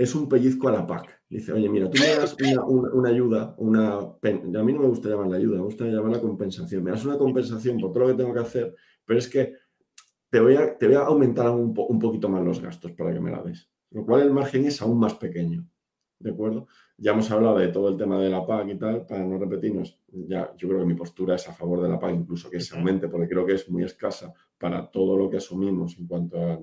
[0.02, 1.22] es un pellizco a la PAC.
[1.30, 3.98] Dice, oye, mira, tú me das una, ayuda, una.
[3.98, 6.84] A mí no me gusta llamarla ayuda, me gusta llamarla compensación.
[6.84, 8.76] Me das una compensación por todo lo que tengo que hacer,
[9.06, 9.54] pero es que
[10.30, 13.30] te voy a, te voy a aumentar un, poquito más los gastos para que me
[13.30, 13.70] la des.
[13.92, 15.68] Lo cual el margen es aún más pequeño.
[16.18, 16.68] ¿De acuerdo?
[16.98, 20.00] Ya hemos hablado de todo el tema de la PAC y tal, para no repetirnos.
[20.08, 22.76] Ya, yo creo que mi postura es a favor de la PAC, incluso que se
[22.76, 26.60] aumente, porque creo que es muy escasa para todo lo que asumimos en cuanto a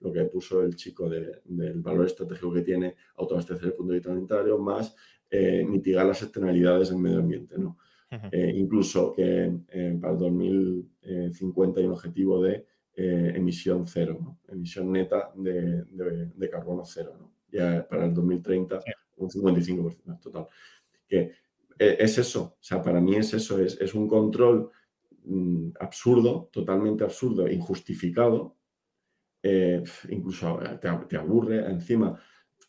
[0.00, 4.10] lo que puso el chico del valor estratégico que tiene autoabastecer el punto de vista
[4.10, 4.94] alimentario, más
[5.30, 7.56] eh, mitigar las externalidades del medio ambiente.
[7.58, 7.78] ¿no?
[8.32, 12.66] Eh, incluso que eh, para el 2050 hay un objetivo de
[12.96, 17.30] emisión cero, emisión neta de, carbono cero.
[17.50, 18.80] Ya para el 2030,
[19.16, 20.46] un 55% total.
[21.08, 21.32] Que
[21.78, 24.70] e, es eso, o sea, para mí es eso, es, un control
[25.24, 28.56] mm, absurdo, totalmente absurdo, injustificado,
[29.42, 32.18] eh, incluso te, te, aburre encima.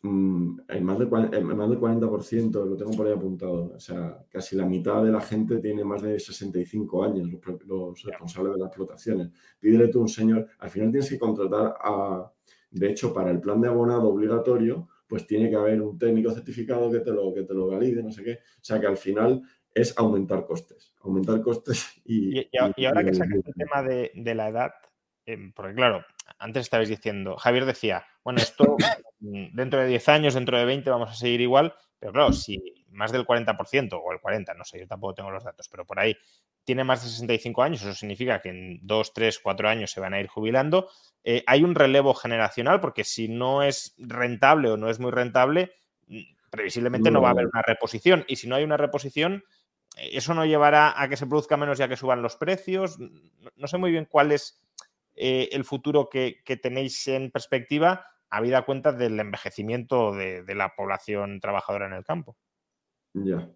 [0.04, 4.56] Mm, en más, de, más del 40%, lo tengo por ahí apuntado, o sea, casi
[4.56, 7.28] la mitad de la gente tiene más de 65 años,
[7.66, 9.28] los, responsables de las explotaciones.
[9.60, 12.32] Pídele tú un señor, al final tienes que contratar a,
[12.72, 16.90] de hecho, para el plan de abonado obligatorio, pues tiene que haber un técnico certificado
[16.90, 18.32] que te lo, que te lo valide, no sé qué.
[18.32, 19.42] O sea, que al final
[19.72, 22.40] es aumentar costes, aumentar costes y...
[22.40, 24.72] Y, ahora que sacas el tema de, de la edad,
[25.26, 26.04] em, porque claro,
[26.42, 28.76] antes estabais diciendo, Javier decía, bueno, esto
[29.20, 32.60] mm, dentro de 10 años, dentro de 20 vamos a seguir igual, pero claro, si
[32.90, 36.00] más del 40% o el 40%, no sé, yo tampoco tengo los datos, pero por
[36.00, 36.16] ahí
[36.64, 40.14] tiene más de 65 años, eso significa que en 2, 3, 4 años se van
[40.14, 40.88] a ir jubilando.
[41.24, 45.72] Eh, hay un relevo generacional porque si no es rentable o no es muy rentable,
[46.08, 46.20] mm,
[46.50, 49.44] previsiblemente no, va a haber una reposición y si no hay una reposición,
[49.96, 52.98] eh, eso no llevará a que se produzca menos ya que suban los precios.
[53.56, 54.60] No sé muy bien cuál es
[55.14, 61.86] eh, el futuro que, tenéis en perspectiva, habida cuenta del envejecimiento de, la población trabajadora
[61.86, 62.36] en el campo.
[63.14, 63.50] Ya,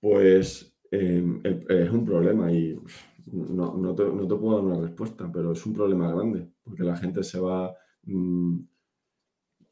[0.00, 2.78] pues em, es un problema y
[3.26, 7.40] no, te, puedo dar una respuesta, pero es un problema grande, porque la gente se
[7.40, 7.74] va...
[8.04, 8.60] Mm,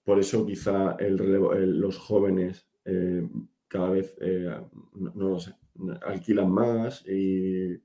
[0.05, 1.17] por eso quizá el
[1.79, 3.29] los jóvenes eh,
[3.69, 4.61] cada vez, eh,
[4.95, 5.55] no, lo sé,
[6.03, 7.81] alquilan más y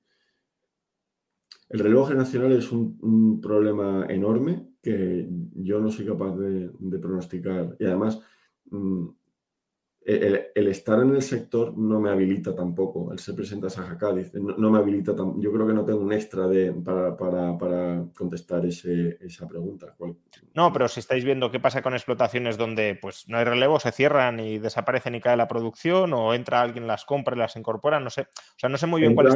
[1.69, 6.69] el reloj nacional es un, problema enorme que yo no soy capaz de,
[6.99, 7.75] pronosticar.
[7.79, 8.21] Y además,
[10.05, 13.11] mm, el, estar en el sector no me habilita tampoco.
[13.11, 15.13] El ser presenta a Cádiz no, me habilita.
[15.15, 19.95] yo creo que no tengo un extra de, para, contestar esa pregunta.
[20.53, 23.91] No, pero si estáis viendo qué pasa con explotaciones donde pues, no hay relevo, se
[23.91, 27.99] cierran y desaparecen y cae la producción, o entra alguien, las compra y las incorpora,
[27.99, 28.21] no sé.
[28.21, 29.35] O sea, no sé muy bien cuál es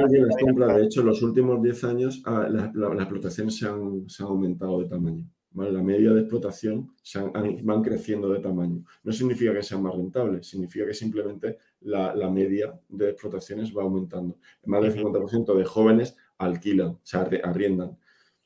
[0.55, 4.87] la De hecho, en los últimos 10 años ah, las explotaciones se han aumentado de
[4.87, 5.25] tamaño.
[5.55, 8.83] La media de explotación se van creciendo de tamaño.
[9.03, 14.37] No significa que sean más rentables, significa que simplemente la, media de explotaciones va aumentando.
[14.65, 17.97] Más del 50% de jóvenes alquilan, o sea, arriendan.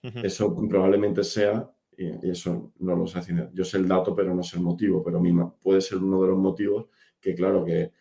[0.02, 3.22] Eso probablemente sea, y eso no lo sé,
[3.54, 6.28] yo sé el dato, pero no sé el motivo, pero misma, puede ser uno de
[6.30, 6.88] los motivos
[7.22, 7.92] que, claro, que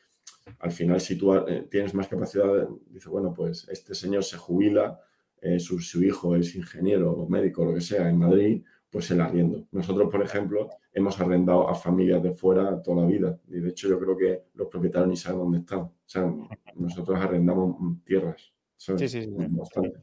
[0.58, 5.00] al final si tú eh, tienes más capacidad, dice, bueno, pues este señor se jubila,
[5.40, 8.62] eh, su, su, hijo es ingeniero o médico, lo que sea, en Madrid,
[8.92, 9.66] pues el arriendo.
[9.72, 13.88] Nosotros, por ejemplo, hemos arrendado a familias de fuera toda la vida y de hecho
[13.88, 15.80] yo creo que los propietarios ni saben dónde están.
[15.80, 16.30] O sea,
[16.76, 17.74] nosotros arrendamos
[18.04, 18.52] tierras.
[18.76, 19.26] Sí, sí, sí.
[19.30, 19.94] Bastante.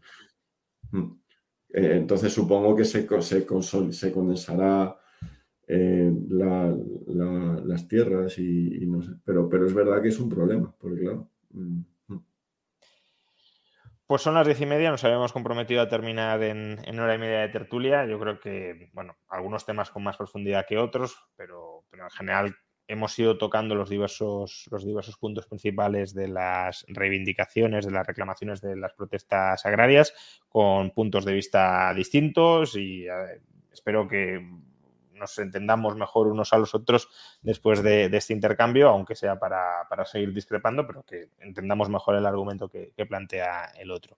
[0.91, 1.11] Mm.
[1.72, 3.45] Eh, entonces supongo que se, se,
[3.91, 4.98] se condensará
[5.68, 9.11] eh, las tierras y, no sé.
[9.24, 11.30] Pero, pero es verdad que es un problema, porque claro.
[14.10, 17.41] Pues son las diez y media, nos habíamos comprometido a terminar en, hora y media
[17.41, 18.07] de tertulia.
[18.07, 22.56] Yo creo que, bueno, algunos temas con más profundidad que otros, pero, en general
[22.88, 28.61] hemos ido tocando los diversos, los diversos puntos principales de las reivindicaciones, de las reclamaciones
[28.61, 30.11] de las protestas agrarias,
[30.48, 33.41] con puntos de vista distintos y eh,
[33.72, 34.41] espero que
[35.20, 37.10] nos entendamos mejor unos a los otros
[37.41, 42.70] después de, este intercambio, aunque sea para, seguir discrepando, pero que entendamos mejor el argumento
[42.70, 44.18] que plantea el otro.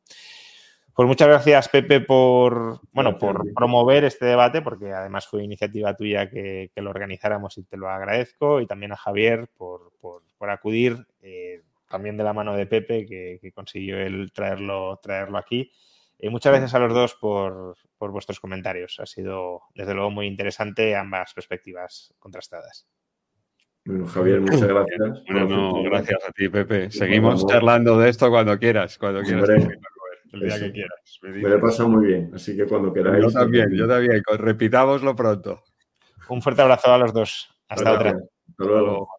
[0.94, 6.30] Pues muchas gracias, Pepe, por, bueno, por promover este debate, porque además fue iniciativa tuya
[6.30, 8.60] que, lo organizáramos y te lo agradezco.
[8.60, 9.94] Y también a Javier por,
[10.41, 15.72] acudir, eh, también de la mano de Pepe, que, consiguió el traerlo, traerlo aquí.
[16.23, 18.99] Y muchas gracias a los dos por, vuestros comentarios.
[18.99, 22.88] Ha sido, desde luego, muy interesante ambas perspectivas contrastadas.
[23.84, 25.23] Bueno, Javier, muchas gracias.
[25.27, 26.91] Bueno, gracias a ti, Pepe.
[26.91, 29.49] Seguimos charlando de esto cuando quieras, cuando quieras
[30.34, 31.19] el día que quieras.
[31.23, 33.23] Me, lo he pasado muy bien, así que cuando queráis.
[33.23, 34.22] Yo también, yo también.
[34.38, 35.64] Repitámoslo pronto.
[36.30, 37.49] Un fuerte abrazo a los dos.
[37.68, 38.11] Hasta otra.
[38.11, 39.10] Hasta luego.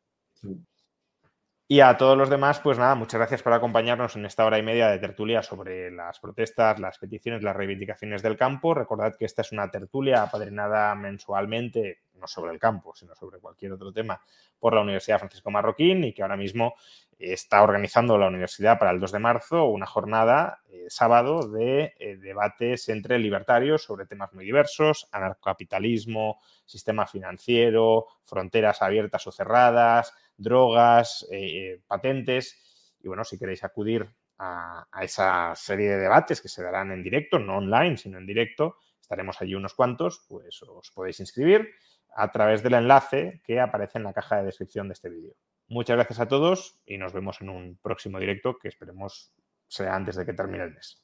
[1.72, 4.62] Y a todos los demás, pues nada, muchas gracias por acompañarnos en esta hora y
[4.62, 8.74] media de tertulia sobre las protestas, las peticiones, las reivindicaciones del campo.
[8.74, 13.72] Recordad que esta es una tertulia apadrinada mensualmente, no sobre el campo, sino sobre cualquier
[13.72, 14.20] otro tema,
[14.58, 16.74] por la Universidad Francisco Marroquín y que ahora mismo
[17.18, 22.16] está organizando la universidad para el 2 de marzo una jornada eh, sábado de eh,
[22.16, 31.26] debates entre libertarios sobre temas muy diversos, anarcocapitalismo, sistema financiero, fronteras abiertas o cerradas, drogas,
[31.30, 32.96] eh, patentes.
[33.00, 37.02] Y bueno, si queréis acudir a, a, esa serie de debates que se darán en
[37.02, 41.68] directo, no online, sino en directo, estaremos allí unos cuantos, pues os podéis inscribir
[42.14, 45.34] a través del enlace que aparece en la caja de descripción de este vídeo.
[45.68, 49.32] Muchas gracias a todos y nos vemos en un próximo directo que esperemos
[49.68, 51.01] sea antes de que termine el mes.